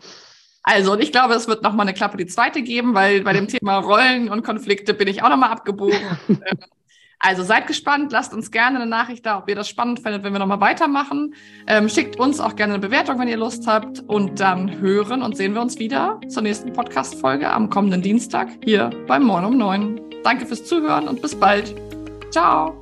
Also, 0.65 0.93
und 0.93 1.03
ich 1.03 1.11
glaube, 1.11 1.34
es 1.34 1.49
wird 1.49 1.61
noch 1.61 1.74
mal 1.74 1.84
eine 1.84 1.93
Klappe 1.93 2.15
die 2.15 2.26
zweite 2.26 2.61
geben, 2.61 2.93
weil 2.93 3.21
bei 3.24 3.34
dem 3.34 3.47
Thema 3.49 3.80
Rollen 3.80 4.30
und 4.30 4.43
Konflikte 4.43 4.93
bin 4.93 5.09
ich 5.09 5.21
auch 5.21 5.28
noch 5.30 5.36
mal 5.36 5.49
abgebogen. 5.51 5.99
Also 7.26 7.41
seid 7.41 7.67
gespannt, 7.67 8.11
lasst 8.11 8.34
uns 8.34 8.51
gerne 8.51 8.76
eine 8.76 8.86
Nachricht 8.86 9.26
da, 9.26 9.38
ob 9.38 9.47
ihr 9.47 9.55
das 9.55 9.69
spannend 9.69 10.01
findet, 10.01 10.24
wenn 10.24 10.34
wir 10.34 10.39
noch 10.39 10.45
mal 10.45 10.59
weitermachen. 10.59 11.34
Ähm, 11.67 11.88
schickt 11.88 12.19
uns 12.19 12.41
auch 12.41 12.57
gerne 12.57 12.74
eine 12.74 12.82
Bewertung, 12.82 13.17
wenn 13.17 13.30
ihr 13.30 13.38
Lust 13.38 13.65
habt. 13.65 14.01
Und 14.07 14.41
dann 14.41 14.82
hören 14.82 15.24
und 15.24 15.38
sehen 15.38 15.53
wir 15.53 15.61
uns 15.61 15.80
wieder 15.80 16.19
zur 16.28 16.43
nächsten 16.43 16.74
Podcast-Folge 16.74 17.49
am 17.49 17.69
kommenden 17.69 18.01
Dienstag 18.01 18.49
hier 18.65 18.89
beim 19.07 19.24
Moin 19.24 19.45
um 19.45 19.57
9. 19.57 20.01
Danke 20.26 20.45
fürs 20.45 20.65
Zuhören 20.65 21.07
und 21.07 21.21
bis 21.21 21.34
bald. 21.34 21.74
Ciao. 22.30 22.78